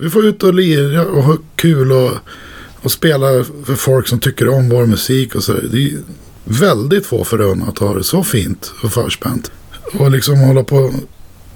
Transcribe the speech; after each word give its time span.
Vi 0.00 0.10
får 0.10 0.26
ut 0.26 0.42
och 0.42 0.54
lira 0.54 1.04
och 1.06 1.22
ha 1.22 1.36
kul 1.56 1.92
och, 1.92 2.10
och 2.82 2.90
spela 2.92 3.44
för 3.64 3.74
folk 3.74 4.08
som 4.08 4.18
tycker 4.18 4.48
om 4.48 4.68
vår 4.68 4.86
musik 4.86 5.34
och 5.34 5.44
så. 5.44 5.52
Det 5.52 5.84
är 5.84 5.98
väldigt 6.44 7.06
få 7.06 7.24
förunnat 7.24 7.68
att 7.68 7.78
ha 7.78 7.94
det 7.94 8.04
så 8.04 8.24
fint 8.24 8.72
och 8.82 8.92
förspänt. 8.92 9.50
Och 9.98 10.10
liksom 10.10 10.38
hålla 10.38 10.64
på 10.64 10.90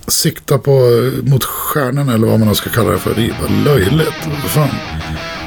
sikta 0.07 0.59
på 0.59 0.73
mot 1.23 1.45
stjärnorna 1.45 2.15
eller 2.15 2.27
vad 2.27 2.41
man 2.41 2.55
ska 2.55 2.71
kalla 2.71 2.91
det 2.91 2.99
för. 2.99 3.15
Det 3.15 3.27
är 3.27 3.37
bara 3.41 3.75
löjligt. 3.75 4.21
Fan. 4.47 4.69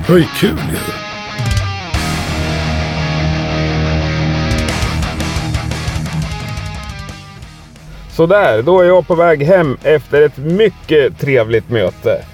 Det 0.07 0.12
var 0.12 0.20
ju 0.20 0.25
kul 0.39 0.50
ju. 0.50 0.91
Sådär, 8.16 8.62
då 8.62 8.82
är 8.82 8.86
jag 8.86 9.07
på 9.07 9.16
väg 9.16 9.43
hem 9.43 9.77
efter 9.84 10.21
ett 10.21 10.38
mycket 10.38 11.20
trevligt 11.20 11.70
möte. 11.70 12.25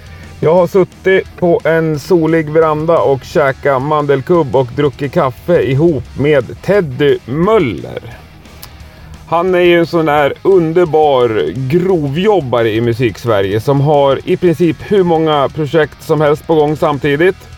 Jag 0.44 0.54
har 0.54 0.66
suttit 0.66 1.36
på 1.36 1.60
en 1.64 1.98
solig 1.98 2.50
veranda 2.50 2.98
och 2.98 3.24
käkat 3.24 3.82
mandelkubb 3.82 4.56
och 4.56 4.66
druckit 4.76 5.12
kaffe 5.12 5.62
ihop 5.62 6.04
med 6.18 6.62
Teddy 6.62 7.18
Möller. 7.24 8.16
Han 9.28 9.54
är 9.54 9.60
ju 9.60 9.78
en 9.78 9.86
sån 9.86 10.06
där 10.06 10.32
underbar 10.42 11.52
grovjobbare 11.54 12.70
i 12.70 12.80
musik-Sverige 12.80 13.60
som 13.60 13.80
har 13.80 14.20
i 14.24 14.36
princip 14.36 14.76
hur 14.80 15.02
många 15.02 15.48
projekt 15.48 16.02
som 16.02 16.20
helst 16.20 16.46
på 16.46 16.54
gång 16.54 16.76
samtidigt. 16.76 17.48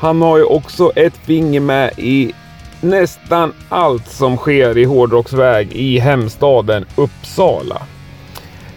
Han 0.00 0.22
har 0.22 0.38
ju 0.38 0.44
också 0.44 0.92
ett 0.96 1.16
finger 1.16 1.60
med 1.60 1.90
i 1.96 2.32
nästan 2.80 3.52
allt 3.68 4.08
som 4.08 4.36
sker 4.36 4.78
i 4.78 4.84
hårdrocksväg 4.84 5.72
i 5.72 5.98
hemstaden 5.98 6.84
Uppsala. 6.96 7.82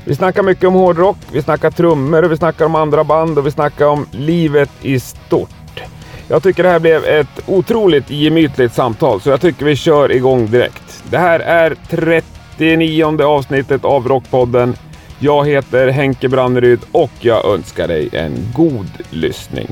Vi 0.05 0.15
snackar 0.15 0.43
mycket 0.43 0.63
om 0.63 0.73
hårdrock, 0.73 1.17
vi 1.31 1.41
snackar 1.41 1.71
trummor 1.71 2.23
och 2.23 2.31
vi 2.31 2.37
snackar 2.37 2.65
om 2.65 2.75
andra 2.75 3.03
band 3.03 3.37
och 3.37 3.47
vi 3.47 3.51
snackar 3.51 3.85
om 3.85 4.05
livet 4.11 4.69
i 4.81 4.99
stort. 4.99 5.49
Jag 6.27 6.43
tycker 6.43 6.63
det 6.63 6.69
här 6.69 6.79
blev 6.79 7.05
ett 7.05 7.39
otroligt 7.45 8.09
gemytligt 8.09 8.73
samtal 8.73 9.21
så 9.21 9.29
jag 9.29 9.41
tycker 9.41 9.65
vi 9.65 9.75
kör 9.75 10.11
igång 10.11 10.51
direkt. 10.51 11.03
Det 11.09 11.17
här 11.17 11.39
är 11.39 11.75
39 11.89 13.21
avsnittet 13.23 13.85
av 13.85 14.07
Rockpodden. 14.07 14.75
Jag 15.19 15.47
heter 15.47 15.87
Henke 15.87 16.29
Branneryd 16.29 16.79
och 16.91 17.11
jag 17.19 17.45
önskar 17.45 17.87
dig 17.87 18.09
en 18.13 18.33
god 18.55 18.89
lyssning. 19.09 19.67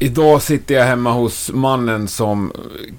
Idag 0.00 0.42
sitter 0.42 0.74
jag 0.74 0.84
hemma 0.84 1.12
hos 1.12 1.50
mannen 1.54 2.08
som 2.08 2.52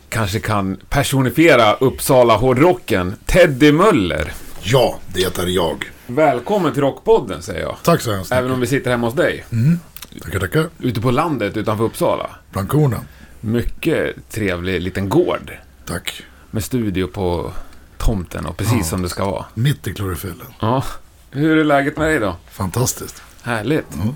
kanske 0.09 0.39
kan 0.39 0.77
personifiera 0.89 1.73
Uppsala 1.73 2.37
hårdrocken, 2.37 3.15
Teddy 3.25 3.71
Möller. 3.71 4.33
Ja, 4.61 4.99
det 5.13 5.39
är 5.39 5.47
jag. 5.47 5.91
Välkommen 6.07 6.73
till 6.73 6.81
Rockpodden 6.81 7.41
säger 7.41 7.61
jag. 7.61 7.75
Tack 7.83 8.01
så 8.01 8.13
hemskt 8.13 8.31
Även 8.31 8.51
om 8.51 8.59
vi 8.59 8.67
sitter 8.67 8.91
hemma 8.91 9.07
hos 9.07 9.15
dig. 9.15 9.45
Mm. 9.51 9.79
Tackar, 10.21 10.39
tackar. 10.39 10.69
Ute 10.79 11.01
på 11.01 11.11
landet 11.11 11.57
utanför 11.57 11.83
Uppsala. 11.83 12.29
Bland 12.51 12.69
kornen. 12.69 12.99
Mycket 13.41 14.15
trevlig 14.29 14.81
liten 14.81 15.09
gård. 15.09 15.51
Tack. 15.85 16.23
Med 16.51 16.63
studio 16.63 17.07
på 17.07 17.51
tomten 17.97 18.45
och 18.45 18.57
precis 18.57 18.77
Ja. 18.77 18.83
som 18.83 19.01
det 19.01 19.09
ska 19.09 19.25
vara. 19.31 19.45
Mitt 19.53 19.87
i 19.87 19.93
klorofyllen. 19.93 20.47
Ja. 20.59 20.83
Hur 21.31 21.57
är 21.57 21.63
läget 21.63 21.97
med 21.97 22.07
dig 22.07 22.19
då? 22.19 22.35
Fantastiskt. 22.51 23.21
Härligt. 23.43 23.85
Jag 23.91 24.13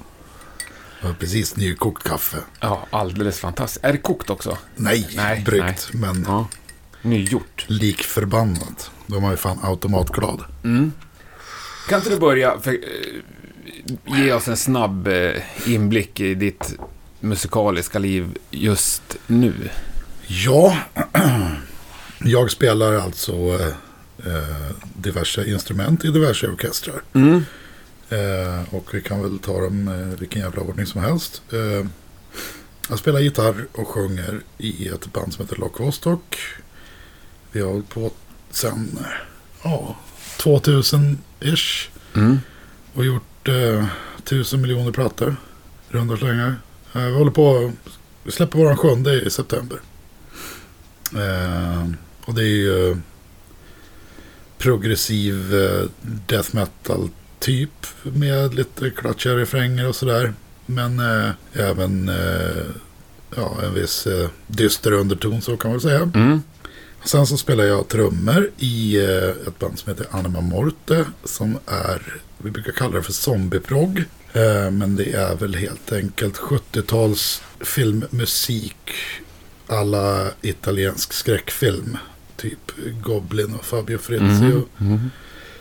har 1.04 1.14
precis 1.14 1.56
nykokt 1.56 2.04
kaffe. 2.04 2.38
Ja, 2.60 2.88
alldeles 2.90 3.40
fantastiskt. 3.40 3.86
Är 3.86 3.92
det 3.92 3.98
kokt 3.98 4.30
också? 4.30 4.58
Nej, 4.76 5.10
Nej, 5.16 5.42
bryggt. 5.46 5.90
Men 5.94 6.24
Ja. 6.28 6.48
Nygjort. 7.02 7.66
lik 7.68 8.04
förbannat. 8.04 8.92
De 9.08 9.24
har 9.24 9.32
ju 9.32 9.38
fan 9.38 9.60
automatglad. 9.64 10.44
Kan 11.90 12.00
inte 12.00 12.10
du 12.10 12.20
börja 12.20 12.60
för, 12.60 12.72
eh, 12.74 14.20
ge 14.24 14.34
oss 14.34 14.48
en 14.48 14.58
snabb 14.58 15.08
eh, 15.08 15.32
inblick 15.68 16.20
i 16.20 16.36
ditt 16.36 16.74
musikaliska 17.20 18.00
liv 18.00 18.38
just 18.52 19.18
nu? 19.28 19.54
Ja, 20.28 20.78
jag 22.24 22.52
spelar 22.52 22.94
alltså 22.94 23.34
eh, 24.26 24.76
diverse 24.98 25.46
instrument 25.50 26.06
i 26.06 26.08
diverse 26.08 26.48
orkestrar. 26.48 27.02
Mm. 27.14 27.46
Eh, 28.14 28.74
och 28.74 28.94
vi 28.94 29.02
kan 29.02 29.22
väl 29.22 29.40
ta 29.40 29.62
dem 29.62 29.88
eh, 29.88 30.20
vilken 30.20 30.42
jävla 30.42 30.62
ordning 30.62 30.86
som 30.86 31.02
helst. 31.02 31.42
Eh, 31.52 31.88
jag 32.90 33.00
spelar 33.00 33.20
gitarr 33.20 33.68
och 33.72 33.88
sjunger 33.88 34.42
i 34.58 34.88
ett 34.88 35.14
band 35.14 35.34
som 35.34 35.46
heter 35.46 35.58
Lock 35.58 35.80
Vostok. 35.80 36.38
Vi 37.52 37.62
har 37.62 37.72
hållit 37.72 37.90
på 37.90 38.12
sen 38.52 38.98
eh, 39.02 39.08
ja, 39.64 39.96
2000-ish. 40.38 41.90
Mm. 42.16 42.40
Och 42.94 43.06
gjort 43.06 43.48
eh, 43.48 43.86
tusen 44.24 44.62
miljoner 44.62 44.92
plattor. 44.92 45.36
Runda 45.90 46.18
slängar. 46.18 46.56
Eh, 46.94 47.06
vi 47.06 47.14
håller 47.14 47.32
på. 47.32 47.72
Vi 48.24 48.32
släpper 48.32 48.60
våran 48.60 48.78
sjunde 48.78 49.22
i 49.22 49.30
september. 49.30 49.80
Eh, 51.16 51.90
och 52.26 52.34
det 52.34 52.42
är 52.42 52.46
ju 52.46 52.92
eh, 52.92 52.98
progressiv 54.58 55.56
eh, 55.56 55.86
death 56.02 56.56
metal 56.56 57.10
typ. 57.44 57.88
Med 58.04 58.54
lite 58.54 58.90
klatschiga 58.90 59.36
refränger 59.36 59.88
och 59.88 59.96
sådär. 59.96 60.34
Men 60.66 61.00
eh, 61.00 61.30
även 61.54 62.10
eh, 62.10 62.66
ja, 63.36 63.58
en 63.64 63.74
viss 63.74 64.08
eh, 64.08 64.30
dyster 64.48 64.92
underton 64.92 65.42
så 65.42 65.58
kan 65.58 65.72
man 65.72 65.80
väl 65.80 65.82
säga. 65.90 66.12
Mm. 66.16 66.42
Sen 67.06 67.28
så 67.28 67.38
spelar 67.38 67.64
jag 67.64 67.88
trummor 67.88 68.50
i 68.58 68.98
eh, 69.06 69.30
ett 69.48 69.60
band 69.60 69.80
som 69.80 69.90
heter 69.90 70.08
Anima 70.12 70.42
Morte. 70.42 71.06
Som 71.24 71.58
är, 71.68 72.14
vi 72.38 72.52
brukar 72.52 72.72
kalla 72.72 72.96
det 72.96 73.04
för 73.04 73.14
zombieprog. 73.14 74.04
Eh, 74.34 74.72
men 74.72 74.96
det 74.96 75.14
är 75.14 75.36
väl 75.36 75.56
helt 75.56 75.92
enkelt 75.92 76.38
70-tals 76.38 77.42
filmmusik. 77.60 78.78
alla 79.68 80.28
italiensk 80.42 81.14
skräckfilm. 81.14 81.98
Typ 82.38 82.72
Goblin 83.04 83.54
och 83.54 83.66
Fabio 83.66 83.98
Frizzi 83.98 84.52
och 84.54 84.82
Mm. 84.82 85.10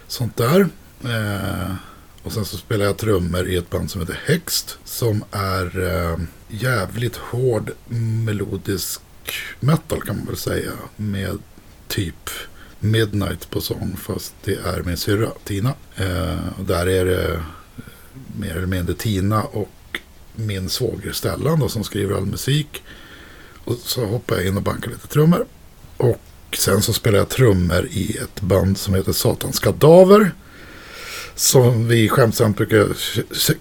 sånt 0.09 0.37
där. 0.37 0.67
Eh, 1.05 1.75
och 2.23 2.33
sen 2.33 2.45
så 2.45 2.57
spelar 2.57 2.85
jag 2.85 2.97
trummor 2.97 3.49
i 3.49 3.57
ett 3.57 3.71
band 3.71 3.91
som 3.91 4.01
heter 4.01 4.21
Hext. 4.27 4.79
Som 4.85 5.25
är 5.31 5.81
eh, 5.81 6.19
jävligt 6.49 7.17
hård 7.17 7.71
melodisk 8.25 9.01
metal 9.61 10.03
kan 10.03 10.17
man 10.17 10.27
väl 10.27 10.37
säga. 10.37 10.71
Med 10.97 11.39
typ 11.89 12.31
Midnight 12.81 13.51
på 13.51 13.61
sång. 13.61 13.97
Fast 13.97 14.35
det 14.45 14.55
är 14.55 14.83
min 14.83 14.97
syrra 14.97 15.31
Tina. 15.45 15.75
Eh, 15.97 16.59
och 16.59 16.65
där 16.65 16.89
är 16.89 17.05
det 17.05 17.35
eh, 17.35 17.41
mer 18.39 18.57
eller 18.57 18.67
mindre 18.67 18.95
Tina 18.95 19.43
och 19.43 20.01
min 20.35 20.69
svåger 20.69 21.13
Stellan 21.13 21.61
då, 21.61 21.69
som 21.69 21.85
skriver 21.85 22.17
all 22.17 22.27
musik. 22.27 22.83
Och 23.65 23.77
så 23.77 24.05
hoppar 24.05 24.37
jag 24.37 24.47
in 24.47 24.57
och 24.57 24.63
bankar 24.63 24.91
lite 24.91 25.07
trummor. 25.07 25.47
Och 25.97 26.21
sen 26.59 26.83
så 26.83 26.93
spelar 26.93 27.19
jag 27.19 27.29
trummor 27.29 27.87
i 27.91 28.17
ett 28.17 28.41
band 28.41 28.79
som 28.79 28.95
heter 28.95 29.13
Satans 29.13 29.61
Kadaver. 29.61 30.33
Som 31.35 31.89
vi 31.89 32.09
skämtsamt 32.09 32.57
brukar 32.57 32.89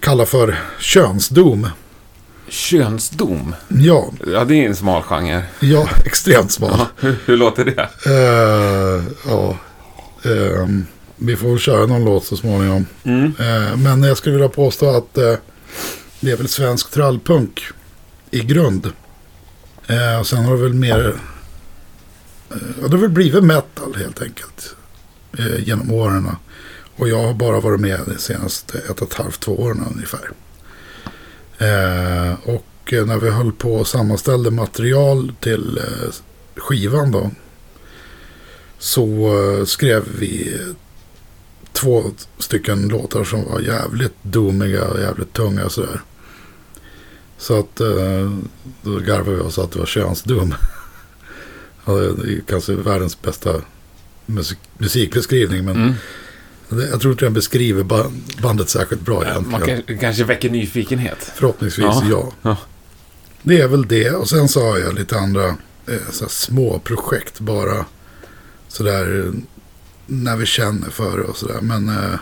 kalla 0.00 0.26
för 0.26 0.58
könsdom. 0.80 1.68
Könsdom? 2.48 3.54
Ja, 3.68 4.10
Ja, 4.26 4.44
det 4.44 4.54
är 4.54 4.66
en 4.68 4.76
smal 4.76 5.02
genre. 5.02 5.42
ja 5.60 5.88
extremt 6.04 6.52
smal. 6.52 6.70
Ja, 6.78 6.86
hur, 7.00 7.16
hur 7.24 7.36
låter 7.36 7.64
det? 7.64 7.88
Eh, 8.06 9.04
ja, 9.26 9.58
ehm, 10.24 10.86
vi 11.16 11.36
får 11.36 11.48
väl 11.48 11.58
köra 11.58 11.86
någon 11.86 12.04
låt 12.04 12.24
så 12.24 12.36
småningom. 12.36 12.86
Mm. 13.04 13.32
Eh, 13.38 13.76
men 13.76 14.02
jag 14.02 14.16
skulle 14.16 14.34
vilja 14.34 14.48
påstå 14.48 14.96
att 14.96 15.18
eh, 15.18 15.34
det 16.20 16.30
är 16.30 16.36
väl 16.36 16.48
svensk 16.48 16.90
trallpunk 16.90 17.62
i 18.30 18.40
grund. 18.40 18.92
Och 20.20 20.26
sen 20.26 20.44
har 20.44 20.56
det 20.56 20.62
väl 20.62 20.74
mer... 20.74 21.14
Ja, 22.48 22.56
det 22.88 22.90
har 22.90 22.98
väl 22.98 23.10
blivit 23.10 23.44
metal 23.44 23.94
helt 23.98 24.22
enkelt. 24.22 24.74
Genom 25.58 25.92
åren. 25.92 26.28
Och 26.96 27.08
jag 27.08 27.22
har 27.22 27.34
bara 27.34 27.60
varit 27.60 27.80
med 27.80 28.00
de 28.06 28.18
senaste 28.18 28.78
ett 28.78 29.02
och 29.02 29.08
ett 29.08 29.14
halvt, 29.18 29.40
två 29.40 29.52
åren 29.62 29.84
ungefär. 29.94 30.30
Eh, 31.58 32.34
och 32.48 32.66
när 32.92 33.18
vi 33.18 33.30
höll 33.30 33.52
på 33.52 33.74
och 33.74 33.86
sammanställde 33.88 34.50
material 34.50 35.32
till 35.40 35.78
eh, 35.78 36.10
skivan 36.56 37.10
då. 37.10 37.30
Så 38.78 39.06
eh, 39.58 39.64
skrev 39.64 40.04
vi 40.18 40.58
två 41.72 42.04
stycken 42.38 42.88
låtar 42.88 43.24
som 43.24 43.44
var 43.44 43.60
jävligt 43.60 44.14
doomiga 44.22 44.84
och 44.84 45.00
jävligt 45.00 45.32
tunga 45.32 45.64
och 45.64 45.72
sådär. 45.72 46.00
Så 47.38 47.58
att 47.58 47.80
eh, 47.80 48.32
då 48.82 48.98
garvade 48.98 49.36
vi 49.36 49.42
oss 49.42 49.58
att 49.58 49.72
det 49.72 49.78
var 49.78 49.86
könsdum. 49.86 50.54
Ja, 51.84 51.92
det 51.92 52.32
är 52.32 52.40
kanske 52.48 52.74
världens 52.74 53.22
bästa 53.22 53.60
musik 54.26 54.58
musikbeskrivning. 54.78 55.64
Men 55.64 55.76
Mm 55.76 55.94
jag 56.80 57.00
tror 57.00 57.12
inte 57.12 57.24
den 57.24 57.32
beskriver 57.34 57.82
ba- 57.82 58.10
bandet 58.42 58.70
särskilt 58.70 59.02
bra 59.02 59.14
Man 59.20 59.26
egentligen. 59.62 59.82
kan, 59.82 59.98
kanske 59.98 60.24
väcker 60.24 60.50
nyfikenhet. 60.50 61.32
Förhoppningsvis 61.34 61.84
Ja. 61.84 62.02
ja. 62.10 62.32
Ja. 62.42 62.56
Det 63.42 63.60
är 63.60 63.68
väl 63.68 63.88
det. 63.88 64.10
Och 64.10 64.28
sen 64.28 64.48
så 64.48 64.60
har 64.70 64.78
jag 64.78 64.94
lite 64.94 65.18
andra 65.18 65.46
eh, 65.88 66.26
små 66.28 66.78
projekt 66.78 67.40
bara. 67.40 67.84
Sådär 68.68 69.32
när 70.06 70.36
vi 70.36 70.46
känner 70.46 70.90
för 70.90 71.18
det 71.18 71.24
och 71.24 71.36
sådär. 71.36 71.60
Men 71.60 71.88
eh, 71.88 72.14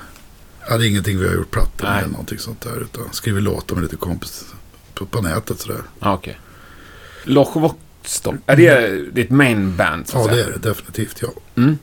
ja, 0.68 0.76
det 0.76 0.84
är 0.86 0.88
ingenting 0.88 1.18
vi 1.18 1.28
har 1.28 1.34
gjort 1.34 1.50
plattor 1.50 1.86
med 1.86 1.98
eller 1.98 2.08
någonting 2.08 2.38
sånt 2.38 2.60
där. 2.60 2.80
Utan 2.82 3.02
skriver 3.12 3.40
låtar 3.40 3.74
med 3.76 3.82
lite 3.82 3.96
kompis 3.96 4.44
på, 4.94 5.06
på 5.06 5.20
nätet 5.22 5.60
sådär. 5.60 5.82
Ja, 6.00 6.14
okej. 6.14 6.40
Loch 7.24 7.56
Vostok, 7.56 8.34
är 8.46 8.56
det 8.56 8.96
ditt 9.12 9.30
main 9.30 9.76
band? 9.76 10.08
Så 10.08 10.18
Ja, 10.18 10.34
det 10.34 10.42
är 10.42 10.46
det 10.62 10.68
definitivt, 10.68 11.18
ja. 11.22 11.28
Mm. 11.56 11.78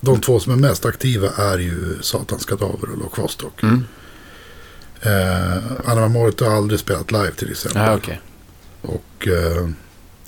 De 0.00 0.20
två 0.20 0.40
som 0.40 0.52
är 0.52 0.56
mest 0.56 0.86
aktiva 0.86 1.28
är 1.28 1.58
ju 1.58 2.02
Satans 2.02 2.44
Kadaver 2.44 2.90
och 2.92 2.98
Loch 2.98 3.18
Vostok. 3.18 3.62
Mm. 3.62 3.84
Eh, 5.02 5.56
Anna 5.84 6.08
Morit 6.08 6.40
har 6.40 6.50
aldrig 6.50 6.80
spelat 6.80 7.12
live 7.12 7.30
till 7.30 7.50
exempel. 7.50 7.82
Ja, 7.82 7.94
okej. 7.96 8.20
Och 8.82 9.28
eh, 9.28 9.68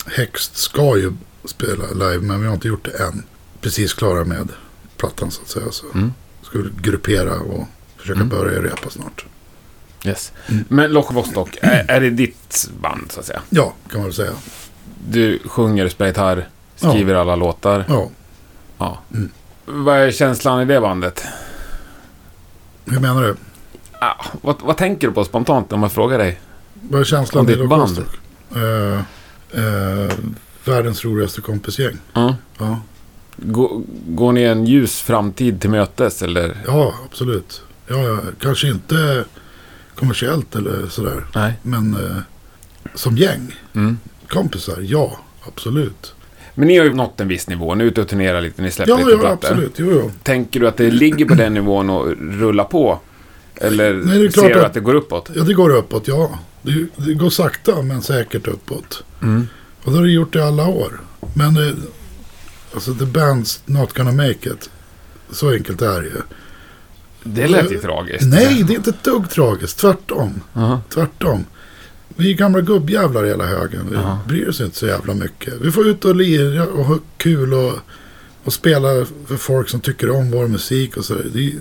Hext 0.05 0.57
ska 0.57 0.97
ju 0.97 1.13
spela 1.45 1.91
live, 1.93 2.19
men 2.19 2.41
vi 2.41 2.47
har 2.47 2.53
inte 2.53 2.67
gjort 2.67 2.85
det 2.85 3.03
än. 3.03 3.23
Precis 3.61 3.93
klara 3.93 4.23
med 4.23 4.49
plattan 4.97 5.31
så 5.31 5.41
att 5.41 5.49
säga. 5.49 5.71
Så 5.71 5.85
Mm. 5.93 6.13
ska 6.41 6.57
vi 6.59 6.69
gruppera 6.81 7.39
och 7.39 7.67
försöka 7.97 8.19
Mm. 8.19 8.29
börja 8.29 8.61
repa 8.63 8.89
snart. 8.89 9.25
Yes. 10.05 10.31
Mm. 10.47 10.65
Men 10.67 10.91
Loch 10.91 11.13
Vostok, 11.13 11.57
är, 11.61 11.85
är 11.91 12.01
det 12.01 12.09
ditt 12.09 12.69
band 12.81 13.11
så 13.11 13.19
att 13.19 13.25
säga? 13.25 13.41
Ja, 13.49 13.73
kan 13.89 13.99
man 13.99 14.03
väl 14.07 14.13
säga. 14.15 14.31
Du 15.07 15.39
sjunger, 15.45 15.89
spelar 15.89 16.07
gitarr, 16.07 16.49
skriver 16.75 17.13
alla 17.15 17.35
låtar. 17.35 17.85
Ja, 17.87 18.09
Ja. 18.77 18.99
Mm. 19.13 19.31
Vad 19.65 19.97
är 19.97 20.11
känslan 20.11 20.61
i 20.61 20.65
det 20.65 20.81
bandet? 20.81 21.23
hur 22.85 22.99
menar 22.99 23.23
du? 23.23 23.35
Ah, 23.99 24.25
vad, 24.41 24.55
vad 24.61 24.77
tänker 24.77 25.07
du 25.07 25.13
på 25.13 25.23
spontant 25.23 25.73
om 25.73 25.83
jag 25.83 25.91
frågar 25.91 26.17
dig? 26.17 26.41
Vad 26.89 27.01
är 27.01 27.05
känslan 27.05 27.45
ditt 27.45 27.55
i 27.55 27.59
Loch 27.59 27.69
band? 27.69 28.03
Eh, 28.55 28.99
eh, 29.63 30.11
världens 30.65 31.05
roligaste 31.05 31.41
kompisgäng. 31.41 31.97
Mm. 32.13 32.33
Ja. 32.57 32.79
Går, 33.37 33.81
går 34.07 34.31
ni 34.31 34.43
en 34.43 34.65
ljus 34.65 35.01
framtid 35.01 35.61
till 35.61 35.69
mötes 35.69 36.21
eller? 36.21 36.57
ja, 36.67 36.93
absolut. 37.05 37.61
Ja, 37.87 37.97
ja, 37.97 38.19
kanske 38.41 38.67
inte 38.67 39.25
kommersiellt 39.95 40.55
eller 40.55 40.87
sådär. 40.87 41.25
Nej. 41.35 41.53
Men 41.63 41.93
eh, 41.93 42.17
som 42.95 43.17
gäng, 43.17 43.55
Mm. 43.73 43.97
kompisar, 44.27 44.77
ja, 44.81 45.17
absolut. 45.47 46.15
Men 46.55 46.67
ni 46.67 46.77
har 46.77 46.85
ju 46.85 46.93
nått 46.93 47.19
en 47.21 47.27
viss 47.27 47.47
nivå. 47.47 47.75
Ni 47.75 47.83
är 47.83 47.87
ute 47.87 48.01
och 48.01 48.07
turnerar 48.07 48.41
lite, 48.41 48.61
ni 48.61 48.71
släpper 48.71 48.91
Ja, 48.91 48.97
lite 48.97 49.09
ja, 49.11 49.17
plattor. 49.17 49.47
absolut. 49.49 49.73
Jo, 49.77 49.91
jo. 49.91 50.11
Tänker 50.23 50.59
du 50.59 50.67
att 50.67 50.77
det 50.77 50.91
ligger 50.91 51.25
på 51.25 51.33
den 51.33 51.53
nivån 51.53 51.89
och 51.89 52.07
rullar 52.19 52.63
på? 52.63 52.99
Eller 53.55 53.93
Nej, 53.93 54.31
ser 54.31 54.49
du 54.49 54.59
att- 54.59 54.65
att 54.65 54.73
det 54.73 54.79
går 54.79 54.93
uppåt? 54.95 55.29
Ja, 55.35 55.43
det 55.43 55.53
går 55.53 55.69
uppåt, 55.75 56.07
ja. 56.07 56.39
Det, 56.61 56.85
det 56.95 57.13
går 57.13 57.29
sakta 57.29 57.81
men 57.81 58.01
säkert 58.01 58.47
uppåt. 58.47 59.03
Mm. 59.21 59.47
Och 59.83 59.91
det 59.91 59.97
har 59.97 60.05
det 60.05 60.11
gjort 60.11 60.35
i 60.35 60.39
alla 60.39 60.67
år. 60.67 61.01
Men 61.35 61.53
det, 61.53 61.73
alltså 62.73 62.93
the 62.93 63.05
band's 63.05 63.59
not 63.65 63.93
gonna 63.93 64.11
make 64.11 64.31
it. 64.49 64.69
Så 65.31 65.49
enkelt 65.51 65.81
är 65.81 66.01
det 66.01 66.07
ju. 66.07 66.21
Det 67.23 67.47
lät 67.47 67.71
ju 67.71 67.79
tragiskt. 67.79 68.25
Nej, 68.25 68.63
det 68.63 68.73
är 68.73 68.75
inte 68.75 68.89
ett 68.89 69.03
dugg 69.03 69.29
tragiskt. 69.29 69.79
Tvärtom. 69.79 70.41
Aha. 70.53 70.81
Tvärtom. 70.89 71.45
Vi 72.15 72.31
är 72.31 72.37
gamla 72.37 72.61
gubbjävlar 72.61 73.23
hela 73.23 73.45
högen. 73.45 73.87
Vi 73.89 73.95
Ja. 73.95 74.19
bryr 74.27 74.49
oss 74.49 74.61
inte 74.61 74.77
så 74.77 74.87
jävla 74.87 75.13
mycket. 75.13 75.53
Vi 75.61 75.71
får 75.71 75.87
ut 75.87 76.05
och 76.05 76.15
lira 76.15 76.67
och 76.67 76.85
ha 76.85 76.99
kul 77.17 77.53
och, 77.53 77.73
och 78.43 78.53
spela 78.53 79.05
för 79.27 79.35
folk 79.37 79.69
som 79.69 79.79
tycker 79.81 80.09
om 80.09 80.31
vår 80.31 80.47
musik 80.47 80.97
och 80.97 81.05
så. 81.05 81.13
Det 81.33 81.45
är 81.47 81.53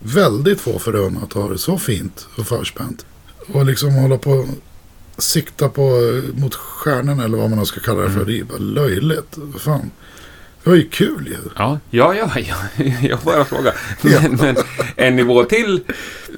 väldigt 0.00 0.60
få 0.60 0.78
förunnat 0.78 1.22
att 1.22 1.32
ha 1.32 1.48
det 1.48 1.58
så 1.58 1.78
fint 1.78 2.26
och 2.36 2.46
förspänt. 2.46 3.06
Och 3.52 3.66
liksom 3.66 3.94
hålla 3.94 4.18
på 4.18 4.30
och 4.30 4.48
sikta 5.22 5.68
på 5.68 6.00
mot 6.34 6.54
stjärnorna 6.54 7.24
eller 7.24 7.38
vad 7.38 7.50
man 7.50 7.66
ska 7.66 7.80
kalla 7.80 8.00
det 8.02 8.10
för. 8.10 8.20
Mm. 8.20 8.26
Det 8.26 8.38
är 8.40 8.44
bara 8.44 8.58
löjligt. 8.58 9.38
Fan. 9.58 9.90
Det 10.64 10.70
var 10.70 10.76
ju 10.76 10.88
kul 10.88 11.26
ju. 11.26 11.36
Ja, 11.56 11.78
ja, 11.90 12.14
ja, 12.14 12.30
ja. 12.40 12.56
jag 13.02 13.18
bara 13.24 13.44
frågar. 13.44 13.74
Ja. 14.02 14.20
Men, 14.22 14.32
men 14.36 14.56
en 14.96 15.16
nivå 15.16 15.44
till 15.44 15.80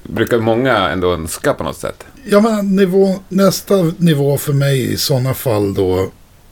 brukar 0.03 0.38
många 0.38 0.88
ändå 0.88 1.12
önska 1.12 1.55
på 1.55 1.64
något 1.64 1.76
sätt. 1.76 2.05
Ja, 2.31 2.41
men 2.41 2.77
nivå, 2.77 3.21
nästa 3.29 3.93
nivå 3.99 4.39
för 4.39 4.53
mig 4.53 4.93
i 4.93 4.97
sådana 4.97 5.35
fall 5.35 5.75
då 5.75 6.11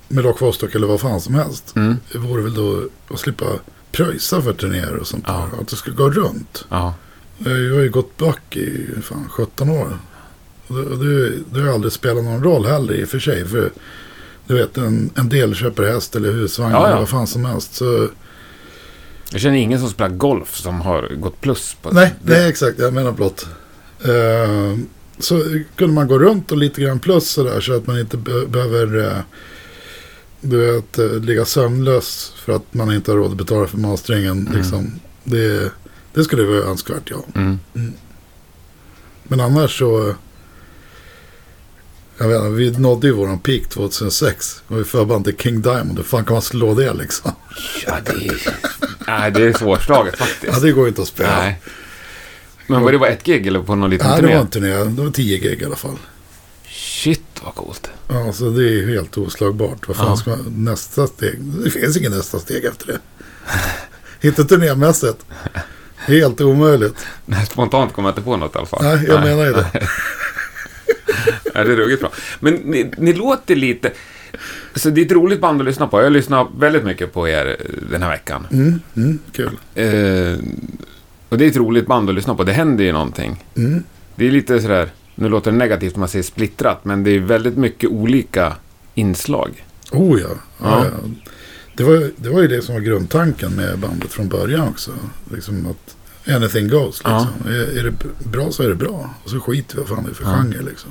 med 0.08 0.24
Lock 0.24 0.40
Vostok 0.40 0.74
eller 0.74 0.86
vad 0.86 1.00
fan 1.00 1.20
som 1.20 1.34
helst. 1.34 1.76
Mm. 1.76 1.96
Det 2.12 2.18
vore 2.18 2.42
väl 2.42 2.54
då 2.54 2.82
att 3.08 3.20
slippa 3.20 3.44
pröjsa 3.92 4.42
för 4.42 4.52
turnéer 4.52 4.96
och 4.96 5.06
sånt 5.06 5.24
Ja. 5.26 5.48
där. 5.52 5.60
Att 5.60 5.68
det 5.68 5.76
ska 5.76 5.90
gå 5.90 6.10
runt. 6.10 6.64
Ja. 6.68 6.94
Jag 7.38 7.50
har 7.50 7.80
ju 7.82 7.90
gått 7.90 8.16
back 8.16 8.56
i 8.56 8.86
fan 9.02 9.28
17 9.30 9.70
år. 9.70 9.98
Och 10.68 10.74
det, 10.74 10.96
det, 11.30 11.38
det 11.54 11.60
har 11.60 11.74
aldrig 11.74 11.92
spelat 11.92 12.24
någon 12.24 12.42
roll 12.44 12.66
heller 12.66 12.94
i 12.94 13.04
och 13.04 13.08
för 13.08 13.18
sig. 13.18 13.48
För 13.48 13.70
du 14.46 14.54
vet 14.54 14.76
en, 14.78 15.10
en 15.14 15.28
del 15.28 15.54
köper 15.54 15.82
häst 15.82 16.16
eller 16.16 16.32
husvagn 16.32 16.72
Ja, 16.72 16.80
ja. 16.80 16.86
eller 16.86 16.98
vad 16.98 17.08
fan 17.08 17.26
som 17.26 17.44
helst. 17.44 17.74
Så, 17.74 18.08
Jag 19.32 19.40
känner 19.40 19.56
ingen 19.56 19.80
som 19.80 19.88
spelar 19.88 20.10
golf 20.10 20.56
som 20.56 20.80
har 20.80 21.08
gått 21.16 21.40
plus 21.40 21.76
på 21.82 21.90
nej, 21.90 22.14
det. 22.22 22.32
nej, 22.38 22.48
exakt. 22.48 22.78
Jag 22.78 22.92
menar 22.94 23.12
blott. 23.12 23.46
Eh, 24.04 24.78
så 25.18 25.60
kunde 25.76 25.94
man 25.94 26.08
gå 26.08 26.18
runt 26.18 26.52
och 26.52 26.58
lite 26.58 26.80
grann 26.80 26.98
plus 26.98 27.28
sådär 27.30 27.60
så 27.60 27.72
att 27.76 27.86
man 27.86 28.00
inte 28.00 28.16
be- 28.16 28.46
behöver 28.46 28.96
uh, 28.96 29.18
du 30.40 30.56
vet, 30.72 30.98
eh, 30.98 31.12
ligga 31.12 31.44
sömnlös 31.44 32.32
för 32.44 32.52
att 32.56 32.74
man 32.74 32.92
inte 32.94 33.10
har 33.10 33.18
råd 33.18 33.30
att 33.30 33.36
betala 33.36 33.66
för 33.66 33.78
masteringen. 33.78 34.46
Mm. 34.46 34.52
Liksom. 34.58 35.00
Det, 35.24 35.72
det 36.14 36.24
skulle 36.24 36.42
vara 36.42 36.58
önskvärt, 36.64 37.10
ja. 37.10 37.24
Mm. 37.34 37.58
Men 39.24 39.40
annars 39.40 39.78
så... 39.78 40.14
Jag 42.18 42.28
vet 42.28 42.36
inte, 42.36 42.48
vi 42.50 42.70
nådde 42.70 43.06
ju 43.06 43.12
våran 43.12 43.38
peak 43.38 43.68
2006. 43.68 44.62
Och 44.66 44.78
vi 44.78 44.84
förband 44.84 45.24
till 45.24 45.36
King 45.36 45.60
Diamond. 45.62 45.98
Hur 45.98 46.04
fan 46.04 46.24
kan 46.24 46.32
man 46.32 46.42
slå 46.42 46.74
det 46.74 46.92
liksom? 46.94 47.32
Ja, 47.86 47.96
det 48.04 48.12
är... 48.12 48.56
Nej, 49.06 49.30
det 49.30 49.42
är 49.42 49.52
svårslaget 49.52 50.16
faktiskt. 50.18 50.44
Ja, 50.52 50.60
det 50.60 50.72
går 50.72 50.84
ju 50.84 50.88
inte 50.88 51.02
att 51.02 51.08
spela. 51.08 51.38
Nej. 51.38 51.60
Men 52.66 52.82
var 52.82 52.92
det 52.92 52.98
bara 52.98 53.10
ett 53.10 53.22
gig 53.24 53.46
eller 53.46 53.62
på 53.62 53.74
någon 53.74 53.90
liten 53.90 54.06
Nej, 54.06 54.16
det 54.16 54.22
turné? 54.22 54.34
var 54.34 54.42
inte 54.42 54.60
det. 54.60 54.84
Det 54.84 55.02
var 55.02 55.10
10 55.10 55.38
gig 55.38 55.62
i 55.62 55.64
alla 55.64 55.76
fall. 55.76 55.96
Shit, 56.68 57.22
vad 57.44 57.54
coolt. 57.54 57.90
Ja, 58.08 58.32
så 58.32 58.50
det 58.50 58.64
är 58.64 58.86
helt 58.88 59.18
oslagbart. 59.18 59.88
Vad 59.88 59.96
fan 59.96 60.06
Ja. 60.08 60.16
ska 60.16 60.30
man, 60.30 60.44
nästa 60.64 61.06
steg? 61.06 61.40
Det 61.64 61.70
finns 61.70 61.96
ingen 61.96 62.12
nästa 62.12 62.38
steg 62.38 62.64
efter 62.64 62.86
det. 62.86 62.98
inte 64.28 64.44
turnémässigt. 64.44 65.26
Helt 65.96 66.40
omöjligt. 66.40 67.06
Nej, 67.26 67.46
spontant 67.46 67.92
kommer 67.92 68.08
jag 68.08 68.12
inte 68.12 68.22
på 68.22 68.36
något 68.36 68.54
i 68.54 68.58
alla 68.58 68.66
fall. 68.66 68.84
Nej, 68.84 69.04
jag 69.08 69.20
menar 69.22 69.44
ju 69.44 69.52
det. 69.52 69.66
Ja, 71.54 71.64
det 71.64 71.72
är 71.72 71.76
ruggigt 71.76 72.00
bra. 72.00 72.12
Men 72.40 72.54
ni, 72.54 72.92
ni 72.98 73.12
låter 73.12 73.56
lite... 73.56 73.92
Så 74.74 74.90
det 74.90 75.00
är 75.00 75.04
ett 75.06 75.12
roligt 75.12 75.40
band 75.40 75.60
att 75.60 75.66
lyssna 75.66 75.86
på. 75.86 75.98
Jag 75.98 76.04
har 76.04 76.10
lyssnat 76.10 76.48
väldigt 76.58 76.84
mycket 76.84 77.12
på 77.12 77.28
er 77.28 77.56
den 77.90 78.02
här 78.02 78.10
veckan. 78.10 78.46
Mm, 78.52 78.80
mm, 78.96 79.18
kul. 79.32 79.56
Eh, 79.74 80.38
och 81.28 81.38
det 81.38 81.44
är 81.44 81.48
ett 81.48 81.56
roligt 81.56 81.86
band 81.86 82.08
att 82.08 82.14
lyssna 82.14 82.34
på. 82.34 82.44
Det 82.44 82.52
händer 82.52 82.84
ju 82.84 82.92
någonting. 82.92 83.44
Mm. 83.56 83.82
Det 84.16 84.26
är 84.26 84.30
lite 84.30 84.60
sådär... 84.60 84.90
Nu 85.14 85.28
låter 85.28 85.50
det 85.52 85.56
negativt 85.56 85.94
om 85.94 86.00
man 86.00 86.08
säger 86.08 86.22
splittrat, 86.22 86.84
men 86.84 87.04
det 87.04 87.10
är 87.10 87.18
väldigt 87.20 87.56
mycket 87.56 87.90
olika 87.90 88.52
inslag. 88.94 89.64
Oh 89.92 90.20
ja. 90.20 90.28
ja, 90.28 90.34
Ja. 90.62 90.84
ja. 90.84 91.08
Det, 91.76 91.84
var, 91.84 92.10
det 92.16 92.28
var 92.30 92.40
ju 92.42 92.48
det 92.48 92.62
som 92.62 92.74
var 92.74 92.82
grundtanken 92.82 93.52
med 93.52 93.78
bandet 93.78 94.12
från 94.12 94.28
början 94.28 94.68
också. 94.68 94.90
Liksom 95.34 95.66
att 95.66 95.96
anything 96.34 96.68
goes. 96.68 96.98
Liksom. 96.98 97.26
Är, 97.46 97.78
är 97.78 97.84
det 97.84 97.92
bra 98.30 98.50
så 98.50 98.62
är 98.62 98.68
det 98.68 98.74
bra. 98.74 99.10
Och 99.24 99.30
så 99.30 99.40
skiter 99.40 99.74
vi 99.76 99.80
vad 99.80 99.88
fan 99.88 100.04
det 100.04 100.10
är 100.10 100.14
för 100.14 100.24
Ja. 100.24 100.30
genre 100.42 100.62
liksom. 100.70 100.90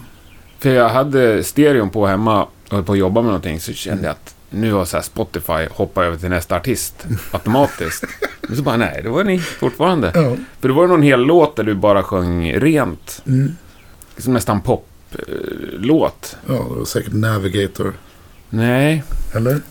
För 0.60 0.70
jag 0.70 0.90
hade 0.90 1.44
stereon 1.44 1.90
på 1.90 2.08
hemma 2.08 2.44
och 2.44 2.52
höll 2.72 2.84
på 2.84 2.92
att 2.94 2.98
jobba 3.00 3.22
med 3.22 3.28
någonting, 3.28 3.60
så 3.60 3.74
kände 3.74 4.04
jag 4.04 4.12
att 4.12 4.36
nu 4.50 4.72
har 4.74 4.86
så 4.86 4.98
här 4.98 5.04
Spotify 5.04 5.68
hoppat 5.72 6.04
över 6.04 6.18
till 6.18 6.30
nästa 6.30 6.56
artist 6.56 7.06
automatiskt. 7.32 8.04
Men 8.48 8.58
så 8.58 8.64
bara, 8.64 8.78
nej, 8.78 9.00
det 9.04 9.10
var 9.10 9.24
ni 9.24 9.40
fortfarande. 9.40 10.12
Ja. 10.16 10.36
För 10.60 10.68
det 10.68 10.74
var 10.74 10.88
någon 10.88 11.02
hel 11.02 11.20
låt 11.22 11.56
där 11.56 11.64
du 11.64 11.74
bara 11.76 12.04
sjöng 12.04 12.54
rent. 12.54 13.22
Mm. 13.28 13.52
Liksom 14.16 14.34
nästan 14.34 14.62
poplåt. 14.62 16.38
ja, 16.48 16.54
det 16.54 16.76
var 16.80 16.86
säkert 16.86 17.14
Navigator. 17.14 17.94
Nej, 18.50 19.04
Eller? 19.36 19.62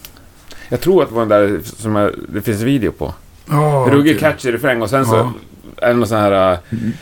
jag 0.68 0.80
tror 0.80 1.02
att 1.02 1.08
det 1.08 1.14
var 1.14 1.26
den 1.26 1.28
där 1.28 1.60
som 1.76 1.96
jag, 1.96 2.12
det 2.28 2.42
finns 2.42 2.60
video 2.60 2.92
på. 2.92 3.14
Ja, 3.48 3.86
Ruggig 3.90 4.16
okej. 4.16 4.30
catchy 4.30 4.52
refräng 4.52 4.82
och 4.82 4.90
sen 4.90 5.06
så 5.06 5.14
Ja. 5.16 5.32
är 5.76 5.88
det 5.88 5.94
någon 5.94 6.08
sån 6.08 6.18
här 6.18 6.52
uh, 6.52 6.58
Mm. 6.70 6.92